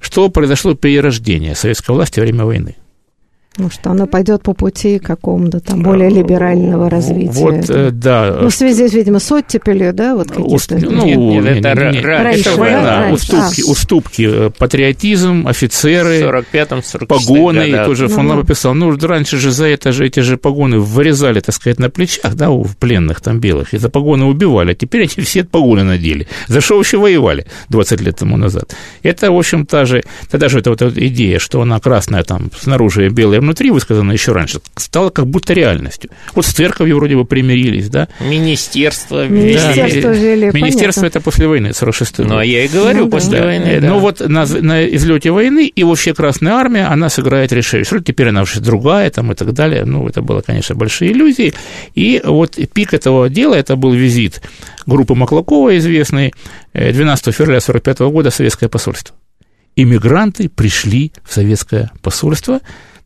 что 0.00 0.30
произошло 0.30 0.74
перерождение 0.74 1.54
советской 1.54 1.90
власти 1.90 2.18
во 2.18 2.24
время 2.24 2.44
войны. 2.46 2.76
Ну, 3.60 3.68
что 3.68 3.90
оно 3.90 4.06
пойдет 4.06 4.42
по 4.42 4.54
пути 4.54 4.98
какому-то 4.98 5.60
там 5.60 5.82
более 5.82 6.08
э, 6.08 6.14
либерального 6.14 6.88
развития. 6.88 7.32
Вот, 7.32 7.54
это. 7.56 7.90
да. 7.90 8.38
Ну, 8.40 8.48
в 8.48 8.54
связи, 8.54 8.88
видимо, 8.88 9.18
с 9.18 9.30
оттепелью, 9.30 9.92
да, 9.92 10.14
вот 10.14 10.28
какие-то... 10.28 10.78
Ну, 10.78 11.04
нет, 11.04 11.44
нет, 11.44 11.66
это, 11.66 11.90
нет, 11.90 12.02
раньше, 12.02 12.40
это 12.40 12.56
война, 12.58 12.82
да? 12.82 13.12
уступки, 13.12 13.60
а. 13.60 13.70
уступки, 13.70 14.28
э, 14.46 14.50
патриотизм, 14.56 15.46
офицеры, 15.46 16.20
45 16.20 17.06
погоны, 17.06 17.68
и 17.68 17.72
тоже 17.84 18.08
ну, 18.08 18.14
фон 18.14 18.28
Лампа 18.28 18.46
писал, 18.46 18.72
ну, 18.72 18.96
раньше 18.98 19.36
же 19.36 19.50
за 19.50 19.66
это 19.66 19.92
же 19.92 20.06
эти 20.06 20.20
же 20.20 20.38
погоны 20.38 20.78
вырезали, 20.78 21.40
так 21.40 21.54
сказать, 21.54 21.78
на 21.78 21.90
плечах, 21.90 22.34
да, 22.36 22.48
у 22.48 22.64
пленных 22.64 23.20
там 23.20 23.40
белых, 23.40 23.74
и 23.74 23.78
за 23.78 23.90
погоны 23.90 24.24
убивали, 24.24 24.72
а 24.72 24.74
теперь 24.74 25.02
они 25.02 25.22
все 25.22 25.44
погоны 25.44 25.84
надели. 25.84 26.26
За 26.48 26.62
что 26.62 26.78
вообще 26.78 26.96
воевали 26.96 27.44
20 27.68 28.00
лет 28.00 28.16
тому 28.16 28.38
назад? 28.38 28.74
Это, 29.02 29.30
в 29.30 29.36
общем, 29.36 29.66
та 29.66 29.84
же, 29.84 30.02
тогда 30.30 30.48
же 30.48 30.60
эта 30.60 30.70
вот 30.70 30.80
идея, 30.80 31.38
что 31.38 31.60
она 31.60 31.78
красная 31.78 32.22
там 32.22 32.50
снаружи, 32.58 33.10
белая 33.10 33.42
внутри, 33.50 33.70
высказано 33.70 34.12
еще 34.12 34.32
раньше, 34.32 34.60
стало 34.76 35.10
как 35.10 35.26
будто 35.26 35.52
реальностью. 35.52 36.10
Вот 36.34 36.46
с 36.46 36.52
церковью 36.52 36.96
вроде 36.96 37.16
бы 37.16 37.24
примирились, 37.24 37.88
да? 37.88 38.08
Министерство. 38.20 39.26
Министерство 39.26 40.10
да, 40.10 40.18
ввели, 40.18 40.50
Министерство 40.52 41.06
это 41.06 41.20
после 41.20 41.48
войны, 41.48 41.72
46 41.72 42.18
Ну, 42.18 42.38
а 42.38 42.44
я 42.44 42.64
и 42.64 42.68
говорю, 42.68 43.04
ну, 43.04 43.10
после 43.10 43.38
да. 43.40 43.44
войны, 43.44 43.80
да. 43.80 43.88
Ну, 43.88 43.98
вот 43.98 44.20
на, 44.20 44.46
на 44.46 44.86
излете 44.86 45.32
войны 45.32 45.66
и 45.66 45.84
вообще 45.84 46.14
Красная 46.14 46.54
Армия, 46.54 46.86
она 46.86 47.08
сыграет 47.08 47.52
решающую 47.52 47.98
роль, 47.98 48.04
теперь 48.04 48.28
она 48.28 48.42
уже 48.42 48.60
другая 48.60 49.10
там 49.10 49.32
и 49.32 49.34
так 49.34 49.52
далее. 49.52 49.84
Ну, 49.84 50.06
это 50.06 50.22
было, 50.22 50.40
конечно, 50.40 50.76
большие 50.76 51.12
иллюзии. 51.12 51.52
И 51.94 52.22
вот 52.24 52.56
пик 52.72 52.94
этого 52.94 53.28
дела, 53.28 53.54
это 53.54 53.74
был 53.74 53.92
визит 53.92 54.40
группы 54.86 55.14
Маклакова 55.14 55.76
известной, 55.78 56.32
12 56.74 57.28
э, 57.28 57.32
февраля 57.32 57.58
1945 57.58 57.98
года 58.12 58.30
советское 58.30 58.68
посольство. 58.68 59.16
Иммигранты 59.76 60.48
пришли 60.48 61.12
в 61.24 61.32
советское 61.32 61.90
посольство, 62.02 62.60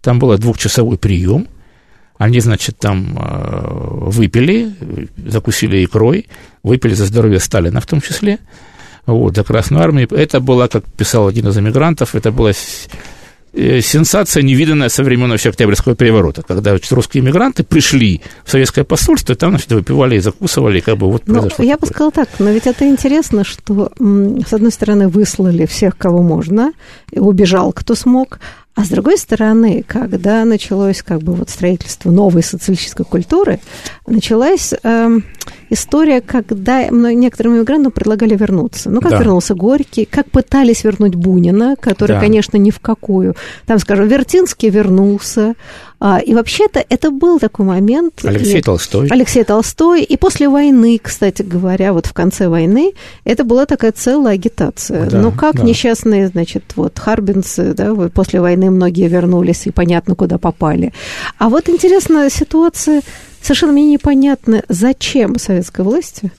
там 0.05 0.18
был 0.18 0.36
двухчасовой 0.38 0.98
прием. 0.98 1.48
Они, 2.16 2.38
значит, 2.38 2.78
там 2.78 3.18
э, 3.18 4.11
выпили, 4.11 4.72
закусили 5.26 5.84
икрой, 5.84 6.28
выпили 6.62 6.94
за 6.94 7.07
здоровье 7.07 7.40
Сталина 7.40 7.80
в 7.80 7.86
том 7.86 8.00
числе, 8.00 8.38
вот, 9.05 9.34
за 9.34 9.42
Красную 9.42 9.82
Армию. 9.82 10.09
Это 10.12 10.38
было, 10.38 10.68
как 10.68 10.84
писал 10.84 11.26
один 11.26 11.48
из 11.48 11.59
эмигрантов, 11.59 12.14
это 12.14 12.30
была 12.30 12.52
э, 13.52 13.80
сенсация, 13.80 14.44
невиданная 14.44 14.90
со 14.90 15.02
времен 15.02 15.28
вообще 15.28 15.48
Октябрьского 15.48 15.96
переворота, 15.96 16.42
когда 16.42 16.70
значит, 16.70 16.92
русские 16.92 17.24
иммигранты 17.24 17.64
пришли 17.64 18.20
в 18.44 18.50
советское 18.52 18.84
посольство, 18.84 19.32
и 19.32 19.36
там, 19.36 19.50
значит, 19.50 19.72
выпивали 19.72 20.16
и 20.16 20.20
закусывали, 20.20 20.78
и 20.78 20.82
как 20.82 20.98
бы 20.98 21.11
вот 21.11 21.22
ну. 21.26 21.42
Я 21.42 21.48
такое. 21.48 21.76
бы 21.78 21.86
сказала 21.88 22.12
так, 22.12 22.28
но 22.38 22.50
ведь 22.50 22.68
это 22.68 22.88
интересно, 22.88 23.42
что, 23.42 23.90
с 23.98 24.52
одной 24.52 24.70
стороны, 24.70 25.09
выслали 25.09 25.66
всех, 25.66 25.98
кого 25.98 26.22
можно, 26.22 26.72
убежал, 27.11 27.72
кто 27.72 27.96
смог, 27.96 28.38
а 28.75 28.85
с 28.85 28.89
другой 28.89 29.18
стороны, 29.18 29.85
когда 29.87 30.45
началось 30.45 31.03
как 31.03 31.22
бы 31.22 31.33
вот 31.35 31.49
строительство 31.49 32.11
новой 32.11 32.43
социалистической 32.43 33.07
культуры, 33.07 33.61
началась 34.05 34.75
э, 34.83 35.18
история, 35.70 36.20
когда 36.20 36.89
некоторым 36.89 37.57
иммигрантам 37.57 37.93
предлагали 37.93 38.37
вернуться. 38.37 38.91
Ну, 38.91 39.01
как 39.01 39.12
да. 39.12 39.18
вернулся 39.18 39.55
Горький, 39.55 40.07
как 40.07 40.29
пытались 40.29 40.83
вернуть 40.83 41.14
Бунина, 41.14 41.77
который, 41.79 42.14
да. 42.14 42.20
конечно, 42.20 42.57
ни 42.57 42.70
в 42.70 42.81
какую. 42.81 43.37
Там, 43.64 43.79
скажем, 43.79 44.09
Вертинский 44.09 44.70
вернулся, 44.70 45.55
и 46.22 46.34
вообще-то 46.34 46.84
это 46.86 47.11
был 47.11 47.38
такой 47.38 47.64
момент. 47.64 48.20
Алексей 48.24 48.59
и, 48.59 48.62
Толстой. 48.62 49.09
Алексей 49.09 49.42
Толстой. 49.42 50.02
И 50.02 50.18
после 50.18 50.50
войны, 50.50 51.00
кстати 51.02 51.40
говоря, 51.40 51.94
вот 51.94 52.05
в 52.05 52.12
конце 52.12 52.48
войны, 52.48 52.92
это 53.24 53.42
была 53.42 53.64
такая 53.64 53.92
целая 53.92 54.34
агитация. 54.34 55.09
Да, 55.09 55.20
ну, 55.20 55.32
как 55.32 55.57
да. 55.57 55.62
несчастные, 55.62 56.28
значит, 56.28 56.64
вот 56.76 56.98
харбинцы, 56.98 57.72
да, 57.72 57.94
после 58.12 58.42
войны 58.42 58.70
многие 58.70 59.09
вернулись 59.09 59.66
и 59.66 59.70
понятно, 59.70 60.14
куда 60.14 60.36
попали. 60.36 60.92
А 61.38 61.48
вот 61.48 61.70
интересная 61.70 62.28
ситуация, 62.28 63.00
совершенно 63.40 63.72
мне 63.72 63.86
непонятно, 63.86 64.62
зачем 64.68 65.38
советской 65.38 65.86
власти 65.86 66.32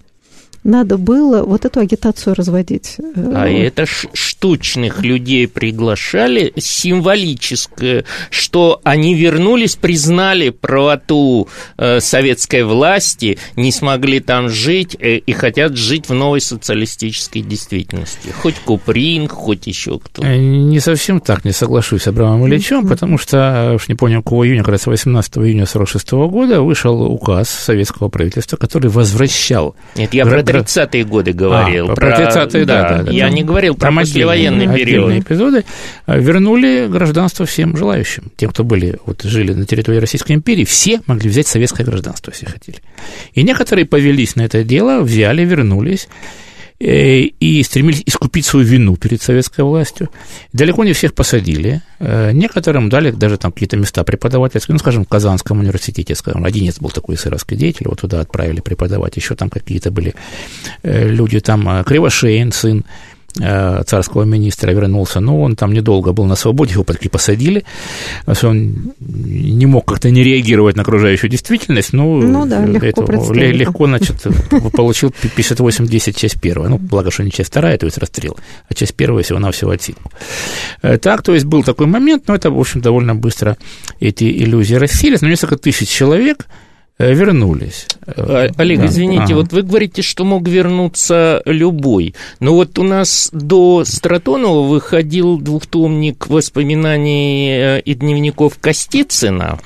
надо 0.66 0.98
было 0.98 1.44
вот 1.44 1.64
эту 1.64 1.80
агитацию 1.80 2.36
разводить. 2.36 2.98
А 3.16 3.48
это 3.48 3.86
штучных 3.86 5.04
людей 5.04 5.48
приглашали, 5.48 6.52
символическое, 6.58 8.04
что 8.32 8.82
они 8.84 9.14
вернулись, 9.14 9.76
признали 9.76 10.50
правоту 10.50 11.48
э, 11.78 12.00
советской 12.00 12.64
власти, 12.64 13.38
не 13.56 13.72
смогли 13.72 14.20
там 14.20 14.50
жить 14.50 14.98
э, 15.00 15.18
и 15.18 15.32
хотят 15.34 15.78
жить 15.78 16.10
в 16.10 16.14
новой 16.14 16.42
социалистической 16.42 17.44
действительности. 17.44 18.34
Хоть 18.42 18.56
Куприн, 18.56 19.28
хоть 19.28 19.68
еще 19.68 20.00
кто. 20.00 20.24
Э, 20.24 20.36
не 20.36 20.80
совсем 20.80 21.20
так, 21.20 21.46
не 21.46 21.52
соглашусь 21.52 22.04
с 22.04 22.08
Абрамом 22.08 22.48
Ильичем, 22.48 22.86
mm-hmm. 22.86 22.90
потому 22.90 23.20
что, 23.20 23.74
уж 23.76 23.88
не 23.88 23.94
помню, 23.94 24.24
какого 24.24 24.48
июня, 24.48 24.64
как 24.64 24.72
раз 24.72 24.88
18 24.88 25.38
июня 25.38 25.68
46 25.68 26.12
года 26.12 26.64
вышел 26.64 27.04
указ 27.04 27.50
советского 27.50 28.10
правительства, 28.10 28.58
который 28.58 28.90
возвращал... 28.90 29.76
Нет, 29.96 30.12
я 30.16 30.26
про 30.26 30.42
30-е 30.60 31.04
годы 31.04 31.34
говорил. 31.34 31.92
А, 31.92 31.96
про 31.96 32.10
30-е, 32.10 32.66
да, 32.66 32.90
да, 32.90 33.04
да. 33.04 33.12
Я 33.12 33.30
не 33.30 33.44
говорил 33.44 33.76
про 33.76 33.92
послевоенный 33.92 34.74
период. 34.74 35.12
эпизоды. 35.14 35.66
А, 36.06 36.18
вернули 36.18 36.88
гражданство 36.88 37.46
всем 37.46 37.76
желающим. 37.78 38.32
Тем, 38.38 38.52
кто 38.52 38.64
были, 38.64 38.98
вот, 39.06 39.24
жили 39.24 39.54
на 39.54 39.66
территории 39.66 39.98
Российской 39.98 40.34
империи, 40.34 40.66
все 40.66 41.02
могли 41.08 41.30
взять 41.30 41.48
советское 41.48 41.84
гражданство, 41.84 42.32
если 42.32 42.46
хотели. 42.46 42.80
И 43.34 43.44
некоторые 43.44 43.86
повелись 43.86 44.36
на 44.36 44.42
это 44.42 44.64
дело, 44.64 45.02
взяли, 45.02 45.44
вернулись. 45.44 46.08
Э, 46.78 47.22
и 47.22 47.64
стремились 47.64 48.04
искупить 48.06 48.46
свою 48.46 48.66
вину 48.66 48.98
перед 48.98 49.22
советской 49.22 49.62
властью. 49.62 50.10
Далеко 50.52 50.84
не 50.84 50.92
всех 50.92 51.14
посадили. 51.14 51.82
Э, 52.00 52.32
некоторым 52.34 52.90
дали 52.90 53.12
даже 53.12 53.38
там 53.38 53.54
какие-то 53.54 53.78
места 53.78 54.04
преподавательские, 54.04 54.74
ну, 54.74 54.80
скажем, 54.80 55.06
в 55.06 55.08
Казанском 55.08 55.60
университете, 55.60 56.16
скажем, 56.16 56.44
Одинец 56.44 56.80
был 56.80 56.90
такой 56.90 57.16
сыровский 57.16 57.56
деятель, 57.56 57.88
вот 57.88 58.02
туда 58.02 58.20
отправили 58.20 58.60
преподавать, 58.60 59.16
еще 59.16 59.36
там 59.36 59.50
какие-то 59.50 59.90
были 59.90 60.16
э, 60.84 61.08
люди, 61.08 61.40
там 61.40 61.84
Кривошеин, 61.86 62.52
сын 62.52 62.84
царского 63.38 64.24
министра 64.24 64.72
вернулся, 64.72 65.20
но 65.20 65.42
он 65.42 65.56
там 65.56 65.74
недолго 65.74 66.14
был 66.14 66.26
на 66.26 66.36
свободе, 66.36 66.74
его 66.74 66.84
таки 66.84 67.10
посадили, 67.10 67.66
что 68.32 68.50
он 68.50 68.94
не 69.00 69.66
мог 69.66 69.86
как-то 69.86 70.10
не 70.10 70.24
реагировать 70.24 70.76
на 70.76 70.84
окружающую 70.84 71.30
действительность, 71.30 71.94
ну, 71.94 72.22
ну 72.22 72.46
да, 72.46 72.66
легко, 72.66 73.04
это, 73.04 73.34
легко 73.34 73.88
значит, 73.88 74.16
получил 74.74 75.10
58-10 75.10 76.18
часть 76.18 76.40
первая, 76.40 76.70
ну, 76.70 76.78
благо, 76.78 77.12
что 77.12 77.24
не 77.24 77.32
часть 77.32 77.50
вторая, 77.50 77.78
то 77.78 77.86
есть 77.86 77.98
расстрел, 77.98 78.38
а 78.70 78.74
часть 78.74 78.96
первая 78.96 79.24
всего-навсего 79.24 79.72
отсидку. 79.72 80.12
Э, 80.82 80.98
так, 80.98 81.22
то 81.22 81.34
есть 81.34 81.46
был 81.46 81.64
такой 81.64 81.88
момент, 81.88 82.24
но 82.28 82.36
это, 82.36 82.52
в 82.52 82.60
общем, 82.60 82.82
довольно 82.82 83.16
быстро 83.16 83.58
эти 84.00 84.24
иллюзии 84.24 84.76
рассеялись, 84.76 85.22
но 85.22 85.28
несколько 85.28 85.58
тысяч 85.58 85.90
человек– 85.90 86.48
Э, 86.56 86.65
вернулись. 86.98 87.88
А, 88.06 88.48
Олег, 88.58 88.80
да. 88.80 88.86
извините, 88.86 89.24
ага. 89.24 89.36
вот 89.36 89.54
вы 89.54 89.64
говорите, 89.64 90.02
что 90.02 90.24
мог 90.24 90.48
вернуться 90.48 91.42
любой. 91.46 92.16
Но 92.40 92.54
вот 92.54 92.80
у 92.80 92.84
нас 92.84 93.30
до 93.34 93.84
Стратонова 93.86 94.68
выходил 94.68 95.38
двухтомник 95.38 96.28
воспоминаний 96.28 97.50
э, 97.50 97.82
и 97.82 97.94
дневников 97.96 98.58
Костицына. 98.60 99.60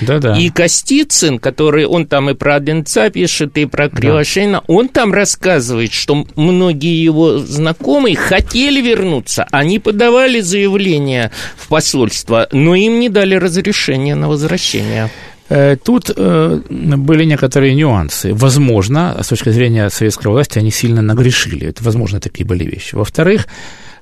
Да-да. 0.00 0.36
И 0.38 0.50
Костицын, 0.50 1.38
который, 1.38 1.86
он 1.86 2.06
там 2.06 2.30
и 2.30 2.34
про 2.34 2.56
Одинца 2.56 3.10
пишет, 3.10 3.56
и 3.58 3.66
про 3.66 3.88
Кривошейна, 3.88 4.58
да. 4.58 4.64
он 4.66 4.88
там 4.88 5.12
рассказывает, 5.12 5.92
что 5.92 6.26
многие 6.36 7.02
его 7.02 7.38
знакомые 7.38 8.16
хотели 8.16 8.80
вернуться, 8.80 9.46
они 9.50 9.78
подавали 9.78 10.40
заявление 10.40 11.30
в 11.56 11.68
посольство, 11.68 12.48
но 12.50 12.74
им 12.74 12.98
не 12.98 13.08
дали 13.08 13.34
разрешения 13.34 14.14
на 14.14 14.28
возвращение. 14.28 15.10
Э, 15.48 15.76
тут 15.76 16.10
э, 16.16 16.60
были 16.68 17.24
некоторые 17.24 17.74
нюансы. 17.74 18.32
Возможно, 18.34 19.16
с 19.20 19.28
точки 19.28 19.50
зрения 19.50 19.90
советской 19.90 20.28
власти, 20.28 20.58
они 20.58 20.70
сильно 20.70 21.02
нагрешили. 21.02 21.68
Это, 21.68 21.84
возможно, 21.84 22.20
такие 22.20 22.46
были 22.46 22.64
вещи. 22.64 22.94
Во-вторых, 22.94 23.46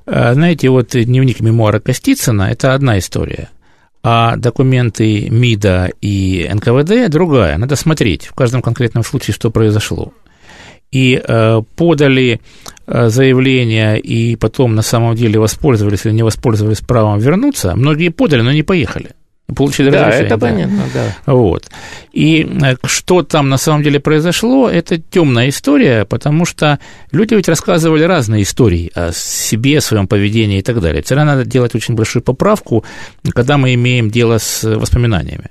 э, 0.05 0.33
знаете, 0.33 0.69
вот 0.69 0.89
дневник 0.91 1.41
мемуара 1.41 1.79
Костицына– 1.79 2.43
это 2.51 2.73
одна 2.73 2.97
история, 2.97 3.49
а 4.03 4.37
документы 4.37 5.29
МИДа 5.29 5.91
и 6.01 6.49
НКВД– 6.51 7.09
другая. 7.11 7.57
Надо 7.57 7.75
смотреть 7.75 8.27
в 8.27 8.33
каждом 8.33 8.61
конкретном 8.61 9.03
случае, 9.03 9.33
что 9.33 9.51
произошло. 9.51 10.13
И 10.91 11.19
подали 11.75 12.39
заявление, 12.85 13.99
и 13.99 14.35
потом 14.35 14.75
на 14.75 14.83
самом 14.83 15.15
деле 15.15 15.39
воспользовались 15.39 16.05
или 16.05 16.13
не 16.13 16.21
воспользовались 16.21 16.81
правом 16.81 17.17
вернуться, 17.17 17.75
многие 17.75 18.09
подали, 18.09 18.41
но 18.41 18.51
не 18.51 18.61
поехали– 18.61 19.09
получили 19.53 19.89
да, 19.89 20.07
разрешение. 20.07 20.27
это 20.27 20.37
да. 20.37 20.47
понятно, 20.47 20.83
да. 20.93 21.33
Вот. 21.33 21.69
И 22.11 22.43
э, 22.43 22.75
что 22.85 23.23
там 23.23 23.49
на 23.49 23.57
самом 23.57 23.83
деле 23.83 23.99
произошло, 23.99 24.69
это 24.69 24.97
темная 24.97 25.49
история, 25.49 26.05
потому 26.05 26.45
что 26.45 26.79
люди 27.11 27.33
ведь 27.33 27.47
рассказывали 27.47 28.03
разные 28.03 28.43
истории 28.43 28.91
о 28.95 29.11
себе, 29.13 29.77
о 29.77 29.81
своем 29.81 30.07
поведении 30.07 30.59
и 30.59 30.63
так 30.63 30.79
далее. 30.79 31.01
Всегда 31.03 31.25
надо 31.25 31.45
делать 31.45 31.75
очень 31.75 31.95
большую 31.95 32.23
поправку, 32.23 32.83
когда 33.33 33.57
мы 33.57 33.73
имеем 33.73 34.09
дело 34.09 34.37
с 34.37 34.63
воспоминаниями 34.63 35.49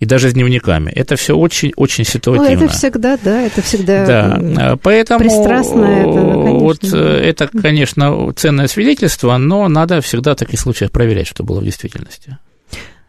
и 0.00 0.06
даже 0.06 0.30
с 0.30 0.32
дневниками. 0.32 0.90
Это 0.90 1.14
все 1.16 1.36
очень-очень 1.36 2.04
ситуативно. 2.04 2.58
Ну, 2.58 2.64
это 2.64 2.72
всегда, 2.72 3.18
да, 3.22 3.42
это 3.42 3.62
всегда 3.62 4.06
да. 4.06 4.76
Поэтому 4.82 5.20
пристрастно. 5.20 5.84
Это, 5.84 6.12
конечно. 6.12 6.58
Вот 6.58 6.78
э, 6.92 7.20
это, 7.22 7.48
конечно, 7.48 8.32
ценное 8.34 8.66
свидетельство, 8.66 9.36
но 9.36 9.68
надо 9.68 10.00
всегда 10.00 10.32
в 10.32 10.36
таких 10.36 10.58
случаях 10.58 10.90
проверять, 10.90 11.26
что 11.28 11.44
было 11.44 11.60
в 11.60 11.64
действительности. 11.64 12.38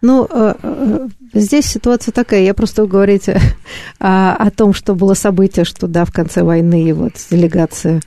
Ну, 0.02 0.28
э, 0.30 0.54
э, 0.64 1.08
здесь 1.34 1.66
ситуация 1.66 2.12
такая. 2.12 2.42
Я 2.42 2.54
просто 2.54 2.86
говорите 2.86 3.40
о, 4.00 4.34
о 4.36 4.50
том, 4.52 4.74
что 4.74 4.96
было 4.96 5.14
событие, 5.14 5.64
что, 5.64 5.88
да, 5.88 6.06
в 6.06 6.12
конце 6.12 6.44
войны 6.44 6.94
вот 6.94 7.14
делегация 7.30 8.02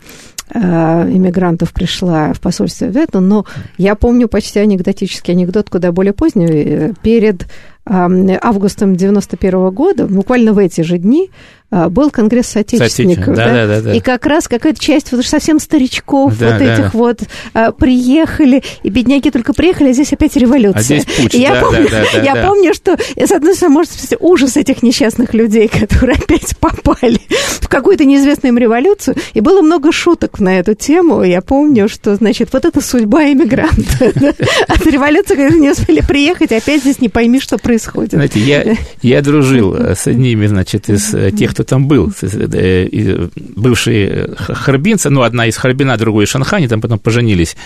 э, 0.53 0.59
иммигрантов 0.59 1.73
пришла 1.73 2.33
в 2.33 2.41
посольство 2.41 2.87
в 2.87 2.97
это, 2.97 3.21
но 3.21 3.47
я 3.79 3.95
помню 3.95 4.29
почти 4.29 4.59
анекдотический 4.59 5.35
анекдот, 5.35 5.71
куда 5.71 5.93
более 5.93 6.13
поздний, 6.13 6.95
перед 7.03 7.47
августом 7.87 8.97
91 8.97 9.71
года, 9.71 10.07
буквально 10.07 10.55
в 10.55 10.59
эти 10.59 10.81
же 10.81 10.97
дни, 10.97 11.31
был 11.71 12.11
конгресс 12.11 12.49
соотечественников. 12.49 13.35
Да, 13.35 13.47
да? 13.47 13.67
Да, 13.67 13.81
да, 13.81 13.95
и 13.95 14.01
как 14.01 14.27
раз 14.27 14.47
какая-то 14.49 14.79
часть 14.79 15.13
вот 15.13 15.25
совсем 15.25 15.59
старичков 15.59 16.39
да, 16.39 16.51
вот 16.51 16.59
да. 16.59 16.75
этих 16.75 16.95
вот 16.95 17.21
а, 17.53 17.73
приехали, 17.73 18.63
и 18.83 18.91
бедняки 18.91 19.31
только 19.31 19.53
приехали, 19.53 19.91
а 19.91 19.93
здесь 19.93 20.13
опять 20.13 20.37
революция. 20.37 20.79
А 20.79 20.83
здесь 20.83 21.05
путь, 21.05 21.35
и 21.35 21.41
я 21.41 21.55
да, 21.55 21.61
помню, 21.61 21.89
да, 21.91 22.05
да, 22.13 22.23
я 22.23 22.35
да. 22.35 22.47
помню, 22.47 22.75
что, 22.75 22.97
с 22.97 23.33
одной 23.33 23.55
стороны, 23.55 23.75
может 23.75 23.93
быть, 23.93 24.19
ужас 24.21 24.57
этих 24.57 24.83
несчастных 24.83 25.35
людей, 25.35 25.69
которые 25.81 26.17
опять 26.17 26.57
попали 26.59 27.21
в 27.61 27.69
какую-то 27.69 28.05
неизвестную 28.05 28.53
им 28.53 28.59
революцию, 28.59 29.17
и 29.33 29.41
было 29.41 29.63
много 29.63 29.93
шуток 29.93 30.41
на 30.41 30.59
эту 30.59 30.75
тему. 30.75 31.23
Я 31.23 31.41
помню, 31.41 31.89
что, 31.89 32.15
значит, 32.17 32.51
вот 32.53 32.65
это 32.65 32.81
судьба 32.81 33.25
иммигранта. 33.33 34.13
От 34.69 34.87
революции, 34.87 35.35
когда 35.35 35.57
не 35.57 35.71
успели 35.71 36.01
приехать, 36.01 36.53
опять 36.53 36.83
здесь 36.83 37.01
не 37.01 37.09
пойми, 37.09 37.41
что 37.41 37.59
происходит. 37.59 38.13
Знаете, 38.13 38.41
я, 38.41 38.77
я 39.03 39.23
дружил 39.23 39.75
с 39.75 40.07
одними, 40.07 40.47
значит, 40.47 40.89
из 40.89 41.15
тех, 41.37 41.54
кто 41.55 41.65
там 41.65 41.89
был, 41.89 42.13
э, 42.23 43.29
бывшие 43.57 44.29
харбинцы, 44.37 45.11
ну, 45.11 45.23
одна 45.23 45.47
из 45.47 45.57
Харбина, 45.57 45.97
другой 45.97 46.25
из 46.25 46.29
Шанхани, 46.29 46.69
там 46.69 46.81
потом 46.81 46.99
поженились. 46.99 47.57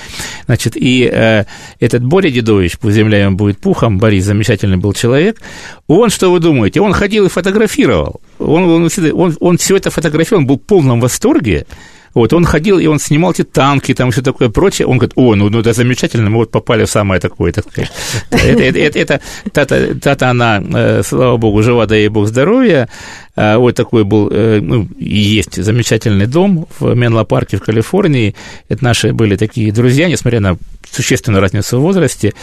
Значит, 0.47 0.76
и 0.76 1.11
э, 1.12 1.45
этот 1.80 2.05
Боря 2.05 2.30
Дедович, 2.30 2.78
пусть 2.78 2.97
земля 2.97 3.24
ему 3.24 3.36
будет 3.36 3.59
пухом, 3.59 3.99
Борис 3.99 4.24
замечательный 4.24 4.76
был 4.76 4.93
человек, 4.93 5.41
он, 5.89 6.11
что 6.11 6.30
вы 6.30 6.41
думаете, 6.41 6.80
он 6.80 6.93
ходил 6.93 7.26
и 7.26 7.28
фотографировал, 7.28 8.20
он, 8.39 8.64
он, 8.64 8.91
он, 9.12 9.36
он 9.41 9.57
все 9.57 9.76
это 9.76 9.91
фотографировал, 9.91 10.43
он 10.43 10.47
был 10.47 10.57
в 10.57 10.66
полном 10.66 11.01
восторге, 11.01 11.66
вот, 12.14 12.32
он 12.32 12.45
ходил, 12.45 12.78
и 12.78 12.86
он 12.86 12.99
снимал 12.99 13.30
эти 13.30 13.45
танки, 13.45 13.95
там 13.95 14.11
все 14.11 14.22
такое 14.22 14.49
прочее. 14.49 14.86
Он 14.86 14.99
говорит, 14.99 15.12
о, 15.16 15.34
ну, 15.34 15.49
ну 15.51 15.61
это 15.61 15.72
замечательно, 15.72 16.30
мы 16.30 16.36
вот 16.36 16.51
попали 16.51 16.84
в 16.84 16.91
самое 16.91 17.20
такое, 17.20 17.53
так 17.53 17.70
сказать. 17.70 17.93
Это, 18.30 18.62
это, 18.62 18.99
это, 18.99 19.20
тата, 19.53 19.95
тата 19.95 20.30
она, 20.30 20.61
э, 20.61 21.03
слава 21.05 21.36
богу, 21.36 21.62
жива, 21.62 21.86
дай 21.86 22.01
ей 22.01 22.09
бог 22.09 22.26
здоровья. 22.26 22.89
А, 23.41 23.57
вот 23.57 23.76
такой 23.76 24.03
был, 24.03 24.28
э, 24.32 24.59
ну, 24.61 24.89
есть 24.99 25.62
замечательный 25.62 26.26
дом 26.26 26.66
в 26.80 26.93
Менло-парке 26.93 27.57
в 27.57 27.62
Калифорнии. 27.62 28.34
Это 28.68 28.82
наши 28.82 29.12
были 29.12 29.36
такие 29.36 29.70
друзья, 29.70 30.09
несмотря 30.09 30.41
на 30.41 30.59
существенную 30.91 31.41
разницу 31.41 31.78
в 31.78 31.82
возрасте, 31.82 32.34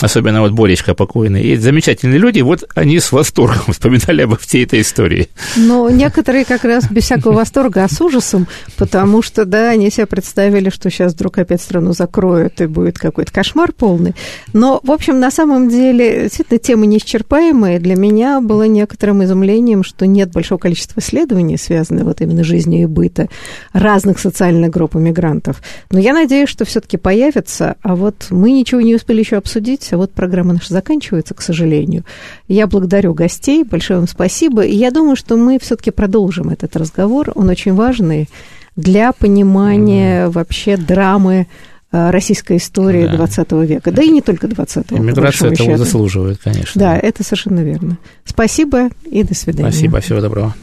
особенно 0.00 0.42
вот 0.42 0.52
Боречка 0.52 0.94
покойный, 0.94 1.42
и 1.42 1.56
замечательные 1.56 2.18
люди, 2.18 2.40
вот 2.40 2.64
они 2.74 2.98
с 3.00 3.12
восторгом 3.12 3.62
вспоминали 3.72 4.22
обо 4.22 4.36
всей 4.36 4.64
этой 4.64 4.80
истории. 4.80 5.28
Но 5.56 5.88
некоторые 5.88 6.44
как 6.44 6.64
раз 6.64 6.90
без 6.90 7.04
всякого 7.04 7.32
восторга, 7.32 7.84
а 7.84 7.88
с 7.88 8.00
ужасом, 8.00 8.46
потому 8.76 9.22
что, 9.22 9.44
да, 9.44 9.70
они 9.70 9.90
себе 9.90 10.06
представили, 10.06 10.70
что 10.70 10.90
сейчас 10.90 11.14
вдруг 11.14 11.38
опять 11.38 11.62
страну 11.62 11.92
закроют, 11.92 12.60
и 12.60 12.66
будет 12.66 12.98
какой-то 12.98 13.32
кошмар 13.32 13.72
полный. 13.72 14.14
Но, 14.52 14.80
в 14.82 14.90
общем, 14.90 15.18
на 15.18 15.30
самом 15.30 15.68
деле, 15.68 16.24
действительно, 16.24 16.58
тема 16.58 16.86
неисчерпаемая. 16.86 17.78
Для 17.78 17.96
меня 17.96 18.40
было 18.40 18.64
некоторым 18.64 19.24
изумлением, 19.24 19.84
что 19.84 20.06
нет 20.06 20.30
большого 20.42 20.58
количества 20.58 21.00
исследований, 21.00 21.56
связанных 21.56 22.04
вот 22.04 22.20
именно 22.20 22.42
жизнью 22.42 22.82
и 22.82 22.86
быта 22.86 23.28
разных 23.72 24.18
социальных 24.18 24.70
групп 24.70 24.96
иммигрантов. 24.96 25.62
Но 25.90 26.00
я 26.00 26.12
надеюсь, 26.12 26.48
что 26.48 26.64
все-таки 26.64 26.96
появится, 26.96 27.76
а 27.82 27.94
вот 27.94 28.26
мы 28.30 28.50
ничего 28.50 28.80
не 28.80 28.96
успели 28.96 29.20
еще 29.20 29.36
обсудить, 29.36 29.92
а 29.92 29.96
вот 29.96 30.10
программа 30.12 30.54
наша 30.54 30.74
заканчивается, 30.74 31.34
к 31.34 31.40
сожалению. 31.40 32.04
Я 32.48 32.66
благодарю 32.66 33.14
гостей, 33.14 33.62
большое 33.62 34.00
вам 34.00 34.08
спасибо. 34.08 34.62
И 34.62 34.74
я 34.74 34.90
думаю, 34.90 35.14
что 35.14 35.36
мы 35.36 35.58
все-таки 35.60 35.92
продолжим 35.92 36.50
этот 36.50 36.76
разговор. 36.76 37.30
Он 37.34 37.48
очень 37.48 37.74
важный. 37.74 38.28
для 38.74 39.12
понимания 39.12 40.26
mm. 40.26 40.30
вообще 40.30 40.76
драмы 40.76 41.46
российской 41.92 42.56
истории 42.56 43.06
да. 43.06 43.16
20 43.16 43.52
века, 43.52 43.92
да 43.92 44.02
и 44.02 44.08
не 44.08 44.22
только 44.22 44.48
20 44.48 44.90
века. 44.90 45.02
Иммиграция 45.02 45.52
этого 45.52 45.68
счету. 45.68 45.84
заслуживает, 45.84 46.38
конечно. 46.42 46.78
Да, 46.78 46.98
это 46.98 47.22
совершенно 47.22 47.60
верно. 47.60 47.98
Спасибо 48.24 48.88
и 49.04 49.22
до 49.22 49.34
свидания. 49.34 49.70
Спасибо, 49.70 50.00
всего 50.00 50.20
доброго. 50.20 50.54